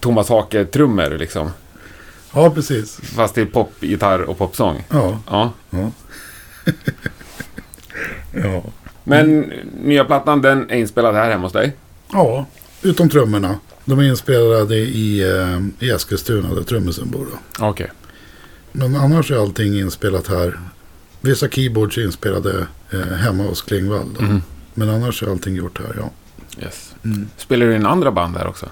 Thomas 0.00 0.28
Hake-trummor 0.28 1.18
liksom. 1.18 1.50
Ja, 2.34 2.50
precis. 2.50 3.00
Fast 3.02 3.34
det 3.34 3.40
är 3.40 3.46
pop, 3.46 3.72
gitarr 3.80 4.20
och 4.22 4.38
popsång. 4.38 4.84
Ja, 4.90 5.18
Ja. 5.30 5.52
ja. 5.70 5.90
ja. 8.32 8.62
Men 9.04 9.40
nya 9.82 10.04
plattan, 10.04 10.42
den 10.42 10.70
är 10.70 10.76
inspelad 10.76 11.14
här 11.14 11.30
hemma 11.30 11.42
hos 11.42 11.52
dig. 11.52 11.72
ja, 12.12 12.46
utom 12.82 13.08
trummorna. 13.08 13.58
De 13.84 13.98
är 13.98 14.02
inspelade 14.02 14.76
i, 14.76 15.20
eh, 15.22 15.86
i 15.86 15.90
Eskilstuna 15.90 16.54
där 16.54 16.62
trummisen 16.62 17.10
bor. 17.10 17.26
Okej. 17.60 17.90
Men 18.72 18.96
annars 18.96 19.30
är 19.30 19.36
allting 19.36 19.78
inspelat 19.78 20.26
här. 20.28 20.58
Vissa 21.20 21.48
keyboards 21.48 21.98
är 21.98 22.04
inspelade 22.04 22.66
eh, 22.92 23.00
hemma 23.00 23.42
hos 23.42 23.62
Klingvall. 23.62 24.16
Mhm. 24.20 24.42
Men 24.74 24.88
annars 24.90 25.22
är 25.22 25.30
allting 25.30 25.54
gjort 25.54 25.78
här, 25.78 25.96
ja. 25.98 26.10
Yes. 26.62 26.94
Spelar 27.36 27.66
du 27.66 27.76
in 27.76 27.86
andra 27.86 28.10
band 28.12 28.36
här 28.36 28.46
också? 28.46 28.66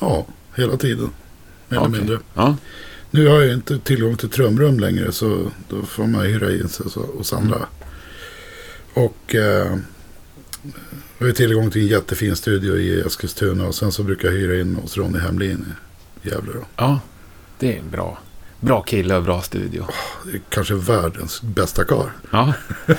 Ja, 0.00 0.26
hela 0.56 0.76
tiden. 0.76 1.10
Mer 1.68 1.76
eller 1.76 1.88
Okej. 1.88 1.98
mindre. 2.00 2.18
Ja. 2.34 2.56
Nu 3.10 3.26
har 3.28 3.40
jag 3.40 3.52
inte 3.54 3.78
tillgång 3.78 4.16
till 4.16 4.28
trumrum 4.28 4.80
längre 4.80 5.12
så 5.12 5.50
då 5.68 5.82
får 5.82 6.06
man 6.06 6.20
hyra 6.22 6.52
in 6.52 6.68
sig 6.68 6.86
hos 7.16 7.32
andra. 7.32 7.58
Och 8.96 9.34
eh, 9.34 9.76
har 11.18 11.32
tillgång 11.32 11.70
till 11.70 11.82
en 11.82 11.86
jättefin 11.88 12.36
studio 12.36 12.76
i 12.76 13.00
Eskilstuna 13.00 13.66
och 13.66 13.74
sen 13.74 13.92
så 13.92 14.02
brukar 14.02 14.28
jag 14.28 14.34
hyra 14.34 14.60
in 14.60 14.74
hos 14.76 14.96
Ronny 14.96 15.18
Hemlin 15.18 15.66
i 16.22 16.28
Gävle 16.28 16.52
då. 16.52 16.66
Ja, 16.76 17.00
det 17.58 17.74
är 17.74 17.78
en 17.78 17.90
bra. 17.90 18.18
Bra 18.60 18.82
kille 18.82 19.16
och 19.16 19.22
bra 19.22 19.42
studio. 19.42 19.86
Det 20.24 20.30
är 20.36 20.40
kanske 20.48 20.74
världens 20.74 21.42
bästa 21.42 21.84
kar. 21.84 22.12
Ja, 22.30 22.52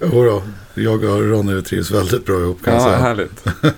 Jodå, 0.00 0.42
jag 0.74 1.04
och 1.04 1.30
Ronny 1.30 1.62
trivs 1.62 1.90
väldigt 1.90 2.26
bra 2.26 2.40
ihop 2.40 2.64
kan 2.64 2.74
jag 2.74 2.82
ja 2.82 2.86
säga. 2.86 2.98
härligt. 2.98 3.44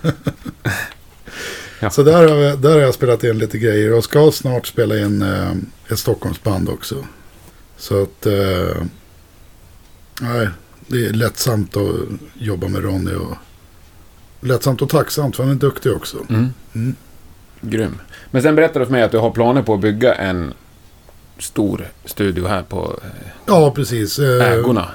ja. 1.81 1.91
Så 1.91 2.03
där 2.03 2.29
har, 2.29 2.37
vi, 2.37 2.57
där 2.57 2.73
har 2.73 2.81
jag 2.81 2.95
spelat 2.95 3.25
in 3.25 3.39
lite 3.39 3.59
grejer 3.59 3.93
och 3.93 4.05
ska 4.05 4.31
snart 4.33 4.67
spela 4.67 4.99
in 4.99 5.23
eh, 5.23 5.53
ett 5.89 5.99
Stockholmsband 5.99 6.69
också. 6.69 7.07
Så 7.77 8.03
att, 8.03 8.27
eh, 8.27 8.85
nej, 10.21 10.49
det 10.87 11.07
är 11.07 11.13
lättsamt 11.13 11.77
att 11.77 11.95
jobba 12.35 12.69
med 12.69 12.83
Ronny 12.85 13.15
och 13.15 13.37
lättsamt 14.41 14.83
och 14.83 14.89
tacksamt 14.89 15.37
för 15.37 15.43
han 15.43 15.53
är 15.53 15.57
duktig 15.57 15.93
också. 15.93 16.17
Mm. 16.29 16.49
Mm. 16.75 16.95
Grym. 17.61 17.99
Men 18.31 18.43
sen 18.43 18.55
berättade 18.55 18.79
du 18.79 18.85
för 18.85 18.93
mig 18.93 19.03
att 19.03 19.13
du 19.13 19.19
har 19.19 19.31
planer 19.31 19.63
på 19.63 19.75
att 19.75 19.81
bygga 19.81 20.15
en 20.15 20.55
stor 21.39 21.89
studio 22.05 22.47
här 22.47 22.63
på 22.63 23.01
eh, 23.03 23.09
Ja, 23.47 23.71
precis. 23.71 24.19
Eh, 24.19 24.53
ägorna. 24.53 24.89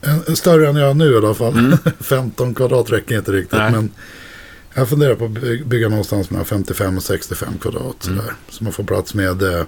En, 0.00 0.22
en 0.28 0.36
större 0.36 0.68
än 0.68 0.76
jag 0.76 0.86
har 0.86 0.94
nu 0.94 1.12
i 1.12 1.16
alla 1.16 1.34
fall. 1.34 1.58
Mm. 1.58 1.78
15 2.00 2.54
kvadrat 2.54 2.90
räcker 2.92 3.18
inte 3.18 3.32
riktigt. 3.32 3.58
Nej. 3.58 3.72
Men 3.72 3.90
jag 4.74 4.88
funderar 4.88 5.14
på 5.14 5.24
att 5.24 5.30
by- 5.30 5.64
bygga 5.64 5.88
någonstans 5.88 6.30
mellan 6.30 6.44
55 6.44 6.96
och 6.96 7.02
65 7.02 7.58
kvadrat. 7.60 8.06
Mm. 8.06 8.18
Sådär. 8.18 8.32
Så 8.48 8.64
man 8.64 8.72
får 8.72 8.84
plats 8.84 9.14
med 9.14 9.42
eh, 9.42 9.64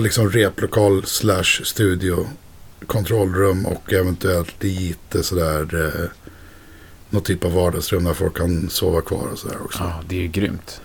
liksom 0.00 0.30
replokal 0.30 1.06
slash 1.06 1.60
studio. 1.64 2.26
Kontrollrum 2.86 3.66
och 3.66 3.92
eventuellt 3.92 4.62
lite 4.62 5.22
sådär. 5.22 5.84
Eh, 5.86 6.10
någon 7.10 7.22
typ 7.22 7.44
av 7.44 7.52
vardagsrum 7.52 8.04
där 8.04 8.14
folk 8.14 8.36
kan 8.36 8.70
sova 8.70 9.00
kvar 9.00 9.28
och 9.32 9.38
sådär 9.38 9.56
också. 9.64 9.78
Ja, 9.82 10.02
det 10.08 10.16
är 10.16 10.20
ju 10.20 10.28
grymt. 10.28 10.80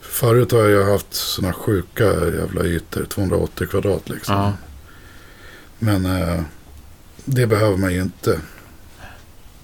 Förut 0.00 0.52
har 0.52 0.64
jag 0.64 0.92
haft 0.92 1.14
sådana 1.14 1.52
sjuka 1.52 2.04
jävla 2.04 2.64
ytor. 2.64 3.04
280 3.04 3.66
kvadrat 3.66 4.08
liksom. 4.08 4.34
Ja. 4.34 4.52
Men 5.78 6.06
eh, 6.06 6.42
det 7.24 7.46
behöver 7.46 7.76
man 7.76 7.94
ju 7.94 8.02
inte. 8.02 8.40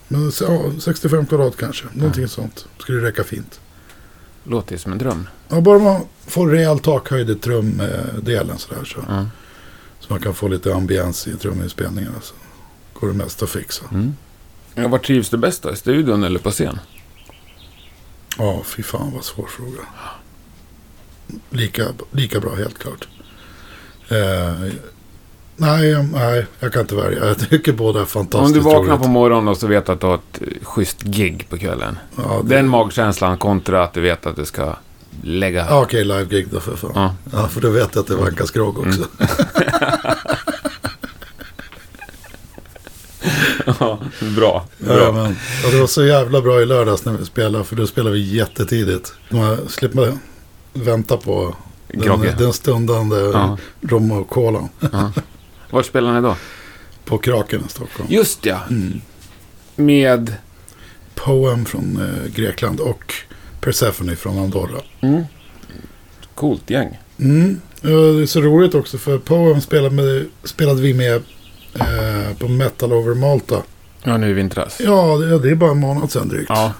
Men 0.08 0.32
ja, 0.40 0.72
65 0.80 1.26
kvadrat 1.26 1.56
kanske. 1.56 1.84
Någonting 1.92 2.28
sånt. 2.28 2.66
Skulle 2.78 3.06
räcka 3.06 3.24
fint. 3.24 3.60
Låter 4.44 4.72
ju 4.72 4.78
som 4.78 4.92
en 4.92 4.98
dröm. 4.98 5.28
Ja, 5.48 5.60
bara 5.60 5.78
man 5.78 6.00
får 6.26 6.48
rejäl 6.48 6.78
takhöjd 6.78 7.30
i 7.30 7.34
trumdelen 7.34 8.58
sådär 8.58 8.84
så. 8.84 9.04
Ja. 9.08 9.26
Så 10.02 10.12
man 10.12 10.20
kan 10.20 10.34
få 10.34 10.48
lite 10.48 10.74
ambiens 10.74 11.26
i 11.26 11.36
truminspelningarna. 11.36 12.16
Så 12.22 12.34
går 12.92 13.08
det 13.08 13.14
mest 13.14 13.42
att 13.42 13.50
fixa. 13.50 13.84
Mm. 13.92 14.16
Ja, 14.74 14.88
var 14.88 14.98
trivs 14.98 15.28
du 15.30 15.36
bäst 15.36 15.62
då? 15.62 15.72
I 15.72 15.76
studion 15.76 16.24
eller 16.24 16.38
på 16.38 16.50
scen? 16.50 16.78
Ja, 18.38 18.62
fy 18.64 18.82
fan 18.82 19.12
vad 19.14 19.24
svår 19.24 19.46
fråga. 19.46 19.80
Lika, 21.50 21.84
lika 22.10 22.40
bra 22.40 22.54
helt 22.54 22.78
klart. 22.78 23.08
Eh, 24.08 24.72
nej, 25.56 26.04
nej, 26.12 26.46
jag 26.60 26.72
kan 26.72 26.82
inte 26.82 26.94
välja. 26.94 27.26
Jag 27.26 27.50
tycker 27.50 27.72
båda 27.72 28.00
är 28.00 28.04
fantastiskt 28.04 28.46
Om 28.46 28.52
du 28.52 28.60
vaknar 28.60 28.94
roligt. 28.94 29.02
på 29.02 29.08
morgonen 29.08 29.48
och 29.48 29.56
så 29.56 29.66
vet 29.66 29.88
att 29.88 30.00
du 30.00 30.06
har 30.06 30.14
ett 30.14 30.40
schysst 30.62 31.02
gig 31.02 31.46
på 31.48 31.58
kvällen. 31.58 31.98
Ja, 32.16 32.40
det, 32.44 32.56
Den 32.56 32.68
magkänslan 32.68 33.38
kontra 33.38 33.82
att 33.84 33.92
du 33.92 34.00
vet 34.00 34.26
att 34.26 34.36
du 34.36 34.44
ska 34.44 34.76
lägga... 35.22 35.66
ja, 35.66 35.82
okej, 35.82 36.04
live-gig 36.04 36.46
då 36.50 36.60
för 36.60 36.76
fan. 36.76 36.92
Ja. 36.94 37.14
Ja, 37.32 37.48
för 37.48 37.60
då 37.60 37.70
vet 37.70 37.94
jag 37.94 38.02
att 38.02 38.06
det 38.08 38.16
vankas 38.16 38.50
grogg 38.50 38.78
också. 38.78 39.06
Ja, 43.66 43.98
bra. 44.36 44.66
Ja, 44.78 44.94
bra. 44.94 45.12
men, 45.12 45.36
och 45.66 45.70
det 45.72 45.80
var 45.80 45.86
så 45.86 46.04
jävla 46.04 46.40
bra 46.40 46.60
i 46.62 46.66
lördags 46.66 47.04
när 47.04 47.12
vi 47.12 47.24
spelade. 47.24 47.64
För 47.64 47.76
då 47.76 47.86
spelade 47.86 48.14
vi 48.16 48.36
jättetidigt. 48.36 49.14
Man 49.28 49.68
slipper 49.68 50.18
vänta 50.72 51.16
på 51.16 51.56
den, 51.88 52.20
den 52.38 52.52
stundande 52.52 53.16
Ja. 53.16 53.58
rom 53.80 54.12
och 54.12 54.28
kolan. 54.28 54.68
Ja. 54.92 55.12
Vart 55.70 55.86
spelar 55.86 56.14
ni 56.14 56.20
då? 56.20 56.36
På 57.04 57.18
Kraken 57.18 57.62
i 57.66 57.70
Stockholm. 57.70 58.08
Just 58.12 58.46
ja. 58.46 58.60
Mm. 58.70 59.00
Med... 59.76 60.34
Poem 61.14 61.64
från 61.64 62.00
eh, 62.00 62.32
Grekland 62.34 62.80
och 62.80 63.14
Persephone 63.62 64.16
från 64.16 64.38
Andorra. 64.38 64.80
Mm. 65.00 65.22
Coolt 66.34 66.70
gäng. 66.70 66.98
Mm. 67.18 67.60
Ja, 67.80 67.88
det 67.90 68.22
är 68.22 68.26
så 68.26 68.40
roligt 68.40 68.74
också 68.74 68.98
för 68.98 69.18
Poem 69.18 69.60
spelade, 69.60 69.94
med, 69.94 70.26
spelade 70.44 70.82
vi 70.82 70.94
med 70.94 71.14
eh, 71.74 72.36
på 72.38 72.48
Metal 72.48 72.92
Over 72.92 73.14
Malta. 73.14 73.62
Ja, 74.02 74.16
nu 74.16 74.30
i 74.30 74.32
vintras. 74.32 74.80
Ja, 74.80 75.16
det, 75.16 75.38
det 75.38 75.50
är 75.50 75.54
bara 75.54 75.70
en 75.70 75.78
månad 75.80 76.10
sedan 76.12 76.28
drygt. 76.28 76.46
Ja. 76.48 76.72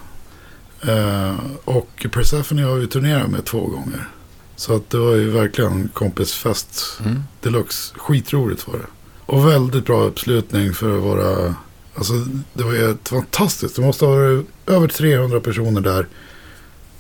Eh, 0.89 1.35
och 1.65 2.07
Persephone 2.13 2.63
har 2.63 2.75
vi 2.75 2.87
turnerat 2.87 3.31
med 3.31 3.45
två 3.45 3.67
gånger. 3.67 4.09
Så 4.57 4.77
att 4.77 4.91
det 4.91 4.99
var 4.99 5.15
ju 5.15 5.31
verkligen 5.31 5.89
kompisfest 5.95 7.01
Mm. 7.05 7.23
deluxe. 7.41 7.95
Skitroligt 7.97 8.69
var 8.69 8.75
det. 8.75 8.87
Och 9.27 9.49
väldigt 9.49 9.87
bra 9.87 10.03
uppslutning 10.03 10.73
för 10.75 10.97
att 10.97 11.03
vara... 11.03 11.55
Alltså 11.95 12.13
det 12.53 12.65
var 12.65 12.73
ju 12.73 12.91
ett 12.91 13.09
fantastiskt. 13.09 13.77
Det 13.77 13.83
måste 13.83 14.05
ha 14.05 14.13
varit 14.13 14.47
över 14.67 14.89
300 14.89 15.41
personer 15.41 15.81
där. 15.81 16.07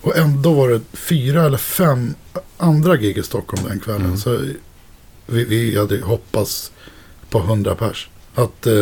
Och 0.02 0.16
ändå 0.16 0.52
var 0.52 0.68
det 0.68 0.80
fyra 0.92 1.42
eller 1.44 1.58
fem 1.58 2.14
andra 2.56 2.96
gig 2.96 3.18
i 3.18 3.22
Stockholm 3.22 3.62
den 3.68 3.80
kvällen. 3.80 4.04
Mm. 4.04 4.16
Så 4.16 4.38
vi, 5.26 5.44
vi 5.44 5.78
hade 5.78 6.00
hoppats 6.00 6.72
på 7.30 7.38
100 7.38 7.74
pers. 7.74 8.08
Att 8.34 8.66
eh, 8.66 8.74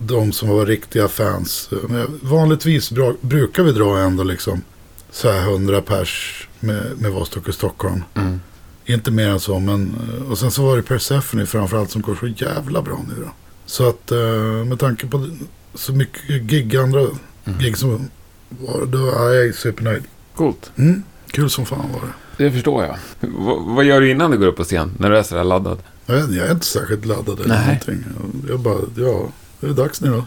de 0.00 0.32
som 0.32 0.48
var 0.48 0.66
riktiga 0.66 1.08
fans. 1.08 1.70
eh, 1.72 2.04
vanligtvis 2.22 2.90
bra, 2.90 3.14
brukar 3.20 3.62
vi 3.62 3.72
dra 3.72 3.98
ändå 3.98 4.24
liksom 4.24 4.62
så 5.10 5.30
här 5.30 5.40
100 5.42 5.82
pers 5.82 6.48
med, 6.60 6.82
med 6.98 7.10
Vostok 7.12 7.48
i 7.48 7.52
Stockholm. 7.52 8.02
Mm. 8.14 8.40
Inte 8.86 9.10
mer 9.10 9.28
än 9.28 9.40
så, 9.40 9.58
men... 9.58 9.94
eh, 10.18 10.30
Och 10.30 10.38
sen 10.38 10.50
så 10.50 10.62
var 10.66 10.76
det 10.76 10.82
Persephone 10.82 11.46
framförallt 11.46 11.90
som 11.90 12.02
går 12.02 12.14
så 12.20 12.26
jävla 12.44 12.82
bra 12.82 13.04
nu 13.08 13.14
då. 13.24 13.30
Så 13.66 13.88
att 13.88 14.10
eh, 14.10 14.64
med 14.66 14.78
tanke 14.80 15.06
på 15.06 15.28
så 15.74 15.92
mycket 15.92 16.42
gig, 16.42 16.76
andra 16.76 17.00
Mm. 17.44 17.58
gig 17.60 17.76
som 17.78 18.10
var, 18.48 18.86
då 18.86 19.10
är 19.10 19.34
jag 19.44 19.54
supernöjd. 19.54 20.02
Coolt. 20.38 20.70
Mm, 20.76 21.02
kul 21.30 21.50
som 21.50 21.66
fan 21.66 21.92
var 21.92 22.00
det. 22.00 22.44
Det 22.44 22.52
förstår 22.52 22.84
jag. 22.84 22.94
V- 23.20 23.28
vad 23.58 23.84
gör 23.84 24.00
du 24.00 24.10
innan 24.10 24.30
du 24.30 24.38
går 24.38 24.46
upp 24.46 24.56
på 24.56 24.64
scen? 24.64 24.92
När 24.98 25.10
du 25.10 25.18
är 25.18 25.22
sådär 25.22 25.44
laddad? 25.44 25.78
Jag, 26.06 26.18
är 26.36 26.52
inte 26.52 26.66
särskilt 26.66 27.04
laddad 27.04 27.40
eller 27.40 27.48
Nej. 27.48 27.64
någonting. 27.66 28.04
Jag 28.48 28.60
bara, 28.60 28.78
ja, 28.96 29.28
det 29.60 29.66
är 29.66 29.70
dags 29.70 30.00
nu 30.00 30.10
då. 30.10 30.24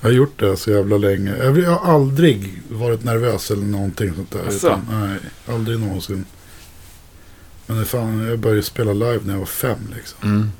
Jag 0.00 0.08
har 0.08 0.12
gjort 0.14 0.38
det 0.40 0.56
så 0.56 0.70
jävla 0.70 0.96
länge. 0.98 1.36
Jag, 1.36 1.70
har 1.70 1.94
aldrig 1.94 2.62
varit 2.68 3.04
nervös 3.04 3.50
eller 3.50 3.62
någonting 3.66 4.14
sånt 4.14 4.30
där. 4.30 4.54
Utan, 4.54 4.80
nej, 4.90 5.18
aldrig 5.56 5.80
någonsin. 5.80 6.24
Men 7.66 7.84
fan, 7.84 8.18
jag 8.28 8.38
började 8.38 8.62
spela 8.62 8.92
live 8.92 9.20
när 9.24 9.32
jag 9.32 9.38
var 9.38 9.46
fem 9.46 9.78
liksom. 9.96 10.18
Mm. 10.22 10.50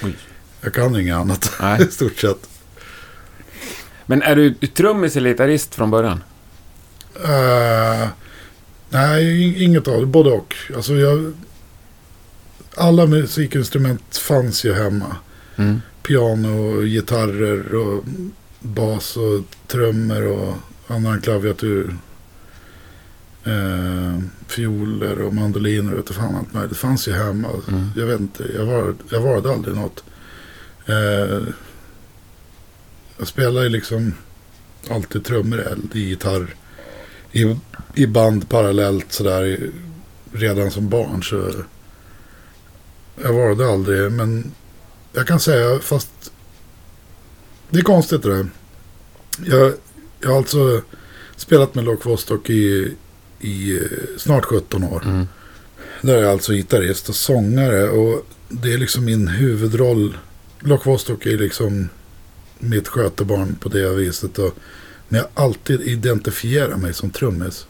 Jag 0.60 0.74
kan 0.74 1.00
inget 1.00 1.16
annat 1.16 1.52
i 1.88 1.90
stort 1.92 2.18
sett. 2.18 2.48
Men 4.06 4.22
är 4.22 4.36
du 4.36 4.54
trummis 4.54 5.16
eller 5.16 5.30
gitarrist 5.30 5.74
från 5.74 5.90
början? 5.90 6.22
Eh, 7.24 8.08
nej, 8.88 9.64
inget 9.64 9.88
av 9.88 10.00
det. 10.00 10.06
Både 10.06 10.30
och. 10.30 10.54
Alltså 10.76 10.94
jag, 10.94 11.32
alla 12.74 13.06
musikinstrument 13.06 14.16
fanns 14.16 14.64
ju 14.64 14.72
hemma. 14.72 15.16
Mm. 15.56 15.80
Piano, 16.02 16.76
och 16.76 16.84
gitarrer 16.84 17.74
och 17.74 18.04
bas 18.60 19.16
och 19.16 19.42
trummor 19.66 20.26
och 20.26 20.54
annan 20.86 21.20
klaviatur. 21.20 21.96
Eh, 23.44 24.18
fioler 24.46 25.20
och 25.20 25.34
mandoliner 25.34 25.94
och 25.94 26.08
fan 26.08 26.36
allt 26.36 26.52
möjligt. 26.52 26.70
Det 26.70 26.76
fanns 26.76 27.08
ju 27.08 27.12
hemma. 27.12 27.48
Mm. 27.68 27.88
Jag 27.96 28.06
vet 28.06 28.20
inte, 28.20 28.44
jag 28.54 28.64
var, 28.66 28.94
jag 29.10 29.20
var 29.20 29.52
aldrig 29.52 29.76
något. 29.76 30.04
Eh, 30.86 31.42
jag 33.18 33.28
spelar 33.28 33.62
ju 33.62 33.68
liksom 33.68 34.14
alltid 34.90 35.24
trummor 35.24 35.60
eld 35.60 35.94
gitarr. 35.94 36.54
I, 37.36 37.56
I 37.94 38.06
band 38.06 38.48
parallellt 38.48 39.12
sådär 39.12 39.70
redan 40.32 40.70
som 40.70 40.88
barn. 40.88 41.22
Så 41.22 41.52
jag 43.22 43.32
var 43.32 43.54
det 43.54 43.72
aldrig. 43.72 44.12
Men 44.12 44.52
jag 45.12 45.26
kan 45.26 45.40
säga 45.40 45.78
fast 45.78 46.32
det 47.70 47.78
är 47.78 47.82
konstigt 47.82 48.22
det 48.22 48.36
där. 48.36 48.48
Jag, 49.44 49.72
jag 50.20 50.28
har 50.28 50.36
alltså 50.36 50.82
spelat 51.36 51.74
med 51.74 51.84
Lock 51.84 52.06
Vostok 52.06 52.50
i, 52.50 52.94
i 53.40 53.76
eh, 53.76 53.82
snart 54.18 54.44
17 54.44 54.84
år. 54.84 55.02
Mm. 55.04 55.26
Där 56.02 56.16
är 56.16 56.22
jag 56.22 56.30
alltså 56.30 56.52
gitarrist 56.52 57.08
och 57.08 57.14
sångare 57.14 57.88
och 57.88 58.26
det 58.48 58.72
är 58.72 58.78
liksom 58.78 59.04
min 59.04 59.28
huvudroll. 59.28 60.18
Lock 60.60 60.86
Vostok 60.86 61.26
är 61.26 61.38
liksom 61.38 61.88
mitt 62.58 62.88
skötebarn 62.88 63.54
på 63.54 63.68
det 63.68 63.94
viset. 63.94 64.38
Och, 64.38 64.54
men 65.08 65.18
jag 65.20 65.28
har 65.34 65.44
alltid 65.44 65.80
identifierat 65.80 66.78
mig 66.80 66.94
som 66.94 67.10
trummis. 67.10 67.66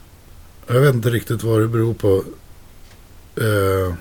Jag 0.67 0.81
vet 0.81 0.95
inte 0.95 1.09
riktigt 1.09 1.43
vad 1.43 1.59
det 1.61 1.67
beror 1.67 1.93
på. 1.93 2.23
Eh, 3.35 3.93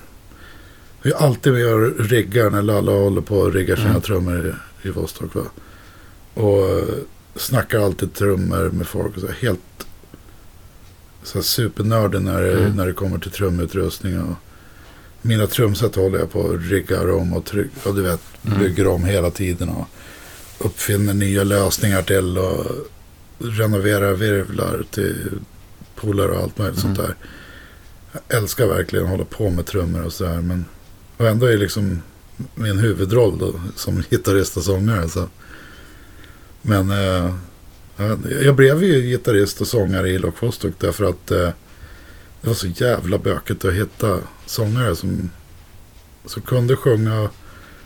vi 1.02 1.10
är 1.10 1.16
alltid 1.16 1.52
med 1.52 1.66
och 1.66 1.98
riggar 2.10 2.50
när 2.50 2.62
Lalla 2.62 2.92
håller 2.92 3.20
på 3.20 3.38
och 3.38 3.52
riggar 3.52 3.76
sina 3.76 3.88
Mm. 3.88 4.00
trummor 4.02 4.54
i, 4.84 4.88
i 4.88 4.90
Vostok. 4.90 5.34
Va? 5.34 5.42
Och 6.34 6.68
eh, 6.78 6.84
snackar 7.36 7.80
alltid 7.80 8.14
trummor 8.14 8.70
med 8.70 8.86
folk. 8.86 9.14
Och 9.14 9.20
så 9.20 9.28
helt 9.40 9.60
så 11.22 11.38
här, 11.38 11.42
supernördig 11.42 12.20
när, 12.22 12.40
det- 12.42 12.58
Mm. 12.58 12.76
när 12.76 12.86
det 12.86 12.92
kommer 12.92 13.18
till 13.18 13.30
trumutrustning. 13.30 14.20
Och 14.22 14.34
mina 15.22 15.46
trumset 15.46 15.94
håller 15.96 16.18
jag 16.18 16.32
på 16.32 16.40
och 16.40 16.60
riggar 16.60 17.10
om 17.12 17.32
och, 17.32 17.44
tryck, 17.44 17.70
och 17.84 17.94
du 17.94 18.02
vet, 18.02 18.20
Mm. 18.46 18.58
bygger 18.58 18.86
om 18.86 19.04
hela 19.04 19.30
tiden. 19.30 19.68
Och 19.68 19.86
uppfinner 20.58 21.14
nya 21.14 21.44
lösningar 21.44 22.02
till 22.02 22.38
och 22.38 22.66
renoverar 23.38 24.14
virvlar 24.14 24.84
till 24.90 25.30
polare 25.94 26.30
och 26.32 26.42
allt 26.42 26.58
möjligt 26.58 26.80
sånt 26.80 26.98
Mm. 26.98 27.10
där. 27.10 27.16
Jag 28.12 28.38
älskar 28.42 28.66
verkligen 28.66 29.04
att 29.04 29.10
hålla 29.10 29.24
på 29.24 29.50
med 29.50 29.66
trummor 29.66 30.04
och 30.04 30.12
sådär. 30.12 30.40
Men 30.40 30.64
och 31.16 31.26
ändå 31.28 31.46
är 31.46 31.56
liksom 31.58 32.02
min 32.54 32.78
huvudroll 32.78 33.38
då, 33.38 33.60
som 33.76 34.02
gitarrist 34.10 34.56
och 34.56 34.62
sångare. 34.62 35.08
Så. 35.08 35.28
Men 36.62 36.90
eh, 36.90 37.34
jag, 38.42 38.54
blev 38.56 38.84
ju 38.84 39.02
gitarrist 39.02 39.60
och 39.60 39.66
sångare 39.66 40.08
i 40.08 40.18
Lock 40.18 40.42
Vostok 40.42 40.74
därför 40.78 41.04
att 41.04 41.30
eh, 41.30 41.50
det 42.40 42.48
var 42.48 42.54
så 42.54 42.66
jävla 42.66 43.18
bökigt 43.18 43.64
att 43.64 43.72
hitta 43.72 44.18
sångare 44.46 44.96
som, 44.96 45.30
som 46.24 46.42
kunde 46.42 46.76
sjunga, 46.76 47.30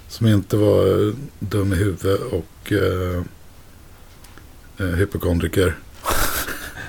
som 0.09 0.27
inte 0.27 0.57
var 0.57 1.07
eh, 1.09 1.15
dum 1.39 1.73
i 1.73 1.77
huvudet 1.77 2.21
och 2.21 2.73
eh, 2.73 3.23
eh, 4.81 4.87
hypokondriker. 4.87 5.77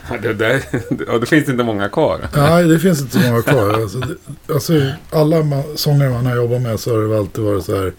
Ja, 0.09 0.17
Det, 0.21 0.33
där, 0.33 0.63
ja, 1.07 1.17
det 1.17 1.25
finns 1.25 1.49
inte 1.49 1.63
många 1.63 1.89
kvar. 1.89 2.27
Nej, 2.35 2.63
det 2.67 2.79
finns 2.79 3.01
inte 3.01 3.19
så 3.21 3.27
många 3.29 3.41
kvar. 3.41 3.73
Alltså, 3.81 3.99
det, 3.99 4.15
alltså, 4.53 4.73
alla 5.11 5.43
man, 5.43 5.63
sångare 5.75 6.09
man 6.09 6.25
har 6.25 6.35
jobbat 6.35 6.61
med 6.61 6.79
så 6.79 6.91
har 6.95 7.07
det 7.07 7.17
alltid 7.17 7.43
varit 7.43 7.65
så 7.65 7.75
här. 7.75 7.93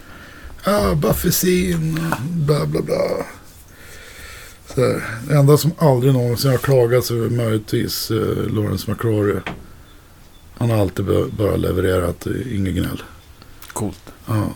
Ah, 0.65 0.95
Buffy 0.95 1.31
Scene, 1.31 2.01
bla 2.31 2.67
bla 2.67 2.83
bla. 2.83 2.97
Så 4.75 4.81
här. 4.81 5.03
Det 5.29 5.35
enda 5.35 5.57
som 5.57 5.73
aldrig 5.79 6.13
någonsin 6.13 6.51
har 6.51 6.59
klagat 6.59 7.05
så 7.05 7.15
är 7.25 7.31
möjligtvis 7.31 8.11
eh, 8.11 8.47
Lawrence 8.55 8.91
McCrory. 8.91 9.37
Han 10.59 10.71
har 10.71 10.79
alltid 10.79 11.05
bara, 11.39 11.57
levererat, 11.57 12.27
eh, 12.27 12.57
inget 12.57 12.75
gnäll. 12.75 13.03
Coolt. 13.73 14.01
Ja. 14.27 14.49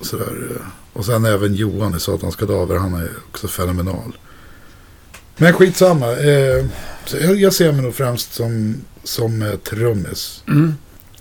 Sådär. 0.00 0.48
eh. 0.56 0.66
Och 0.92 1.04
sen 1.04 1.24
även 1.24 1.54
Johan 1.54 1.96
i 1.96 2.00
Satans 2.00 2.36
Kadaver, 2.36 2.76
han 2.76 2.94
är 2.94 3.08
också 3.28 3.48
fenomenal. 3.48 4.16
Men 5.38 5.52
skitsamma. 5.52 6.12
Eh, 6.16 6.66
jag, 7.36 7.52
ser 7.52 7.72
mig 7.72 7.82
nog 7.82 7.94
främst 7.94 8.34
som, 8.34 8.74
som 9.04 9.42
eh, 9.42 9.52
trummis. 9.54 10.42
Mm. 10.48 10.74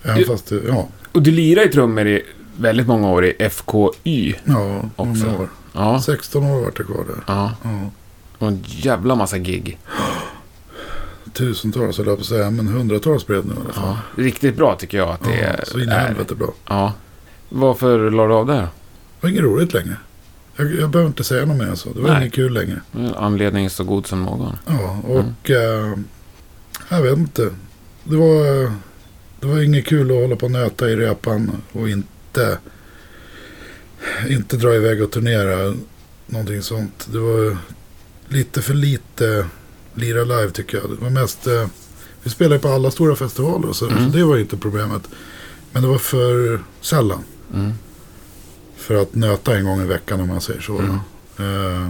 Även 0.04 0.18
Du- 0.18 0.26
fast 0.26 0.48
det, 0.48 0.62
ja, 0.68 0.88
Och 1.12 1.22
du 1.22 1.32
lirar 1.32 1.66
i 1.68 1.70
trummor 1.72 2.08
i 2.08 2.24
väldigt 2.58 2.88
många 2.88 3.10
år 3.10 3.26
i 3.26 3.50
FKY. 3.50 4.34
ja, 4.44 4.82
Också. 4.96 5.26
många 5.26 5.38
år. 5.40 5.50
Ja. 5.74 6.02
16 6.06 6.44
år 6.44 6.62
vart 6.62 6.78
jag 6.80 6.88
kvar 6.88 7.04
där. 7.08 7.24
ja. 7.28 7.52
Ja. 7.64 7.80
Och 8.38 8.48
en 8.48 8.64
jävla 8.68 9.16
massa 9.16 9.38
gig. 9.38 9.78
Tusentals, 11.34 11.98
höll 11.98 12.08
jag 12.08 12.18
på 12.18 12.22
att 12.22 12.28
säga, 12.28 12.50
men 12.52 12.68
hundratals 12.68 13.28
blev 13.28 13.42
det 13.44 13.48
nu 13.50 13.56
i 13.56 13.64
alla 13.64 13.74
fall. 13.74 13.98
Ja. 14.16 14.24
Riktigt 14.24 14.56
bra 14.58 14.76
tycker 14.76 14.98
jag 14.98 15.10
att 15.10 15.24
det 15.24 15.36
Ja, 15.36 15.46
är. 15.48 15.64
så 15.66 15.80
in 15.80 15.90
i 15.90 15.94
helvete 15.94 16.36
bra. 16.36 16.54
Ja. 16.68 16.94
Varför 17.50 18.12
la 18.12 18.28
du 18.28 18.34
av 18.34 18.46
där? 18.46 18.56
Det 18.62 18.68
var 19.22 19.30
inget 19.30 19.44
roligt 19.44 19.74
längre. 19.74 19.96
Jag, 20.58 20.76
jag 20.76 20.90
behöver 20.90 21.08
inte 21.08 21.24
säga 21.24 21.46
något 21.46 21.58
mer 21.58 21.76
så. 21.76 21.94
Det 21.94 22.02
var 22.02 22.10
Nej. 22.10 22.22
inget 22.22 22.34
kul 22.34 22.54
längre. 22.54 22.82
Anledning 23.16 23.70
så 23.70 23.84
god 23.84 24.08
som 24.08 24.24
någon. 24.24 24.56
Ja, 24.68 25.02
och 25.04 25.50
eh, 25.52 25.94
jag 26.90 27.02
vet 27.02 27.18
inte. 27.18 27.50
Det 28.04 28.16
var, 28.16 28.64
eh, 28.64 28.72
det 29.40 29.48
var 29.48 29.62
inget 29.62 29.86
kul 29.86 30.12
att 30.12 30.18
hålla 30.18 30.36
på 30.36 30.46
och 30.46 30.52
nöta 30.52 30.90
i 30.90 30.96
repan 30.96 31.52
och 31.72 31.90
inte, 31.90 32.58
inte 34.30 34.58
dra 34.58 34.76
iväg 34.76 35.02
och 35.04 35.12
turnera. 35.12 35.76
Någonting 36.28 36.62
sånt. 36.62 37.08
Det 37.12 37.20
var 37.20 37.58
lite 38.28 38.62
för 38.62 38.74
lite 38.74 39.46
lira 39.94 40.24
live 40.24 40.50
tycker 40.52 40.78
jag. 40.78 40.90
Det 40.90 41.04
var 41.04 41.10
mest, 41.10 41.48
eh, 41.48 41.68
vi 42.24 42.30
spelade 42.30 42.60
på 42.60 42.68
alla 42.68 42.92
stora 42.92 43.16
festivaler 43.16 43.70
och 43.70 43.76
så, 43.76 43.88
Mm. 43.90 44.12
så 44.12 44.18
det 44.18 44.24
var 44.24 44.38
inte 44.38 44.58
problemet. 44.58 45.02
Men 45.72 45.82
det 45.82 45.88
var 45.88 45.98
för 45.98 46.60
sällan. 46.82 47.24
Mm. 47.54 47.72
För 48.88 48.96
att 49.02 49.16
nöta 49.16 49.58
en 49.58 49.66
gång 49.66 49.82
i 49.82 49.86
veckan 49.86 50.22
om 50.22 50.28
man 50.28 50.42
säger 50.42 50.62
så. 50.62 50.80
Mm. 50.80 50.96
Eh, 51.40 51.90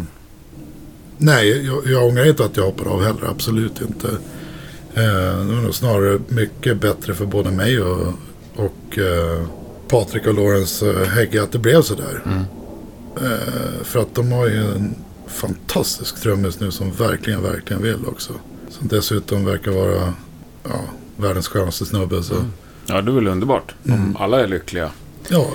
nej, 1.17 1.65
jag, 1.65 1.87
jag 1.87 2.05
ångrar 2.07 2.25
inte 2.25 2.45
att 2.45 2.57
jag 2.57 2.63
hoppade 2.63 2.89
av 2.89 3.03
heller. 3.03 3.25
Absolut 3.29 3.81
inte. 3.81 4.07
Eh, 4.93 5.39
det 5.39 5.53
var 5.55 5.61
nog 5.61 5.75
snarare 5.75 6.19
mycket 6.27 6.81
bättre 6.81 7.13
för 7.13 7.25
både 7.25 7.51
mig 7.51 7.81
och, 7.81 8.13
och 8.55 8.97
eh, 8.97 9.41
Patrik 9.87 10.27
och 10.27 10.33
Lawrence 10.33 10.89
eh, 10.89 11.07
Hägge 11.07 11.43
att 11.43 11.51
det 11.51 11.59
blev 11.59 11.81
sådär. 11.81 12.21
Mm. 12.25 12.39
Eh, 13.31 13.83
för 13.83 13.99
att 13.99 14.15
de 14.15 14.31
har 14.31 14.47
ju 14.47 14.71
en 14.71 14.95
fantastisk 15.27 16.21
trummis 16.21 16.59
nu 16.59 16.71
som 16.71 16.91
verkligen, 16.91 17.43
verkligen 17.43 17.81
vill 17.83 18.05
också. 18.07 18.33
Som 18.69 18.87
dessutom 18.87 19.45
verkar 19.45 19.71
vara 19.71 20.13
ja, 20.63 20.81
världens 21.15 21.47
skönaste 21.47 21.85
snubbe. 21.85 22.23
Så. 22.23 22.33
Mm. 22.35 22.51
Ja, 22.85 23.01
det 23.01 23.11
är 23.11 23.15
väl 23.15 23.27
underbart. 23.27 23.73
Om 23.85 23.91
Mm. 23.93 24.15
alla 24.19 24.39
är 24.43 24.47
lyckliga 24.47 24.91
Ja, 25.29 25.47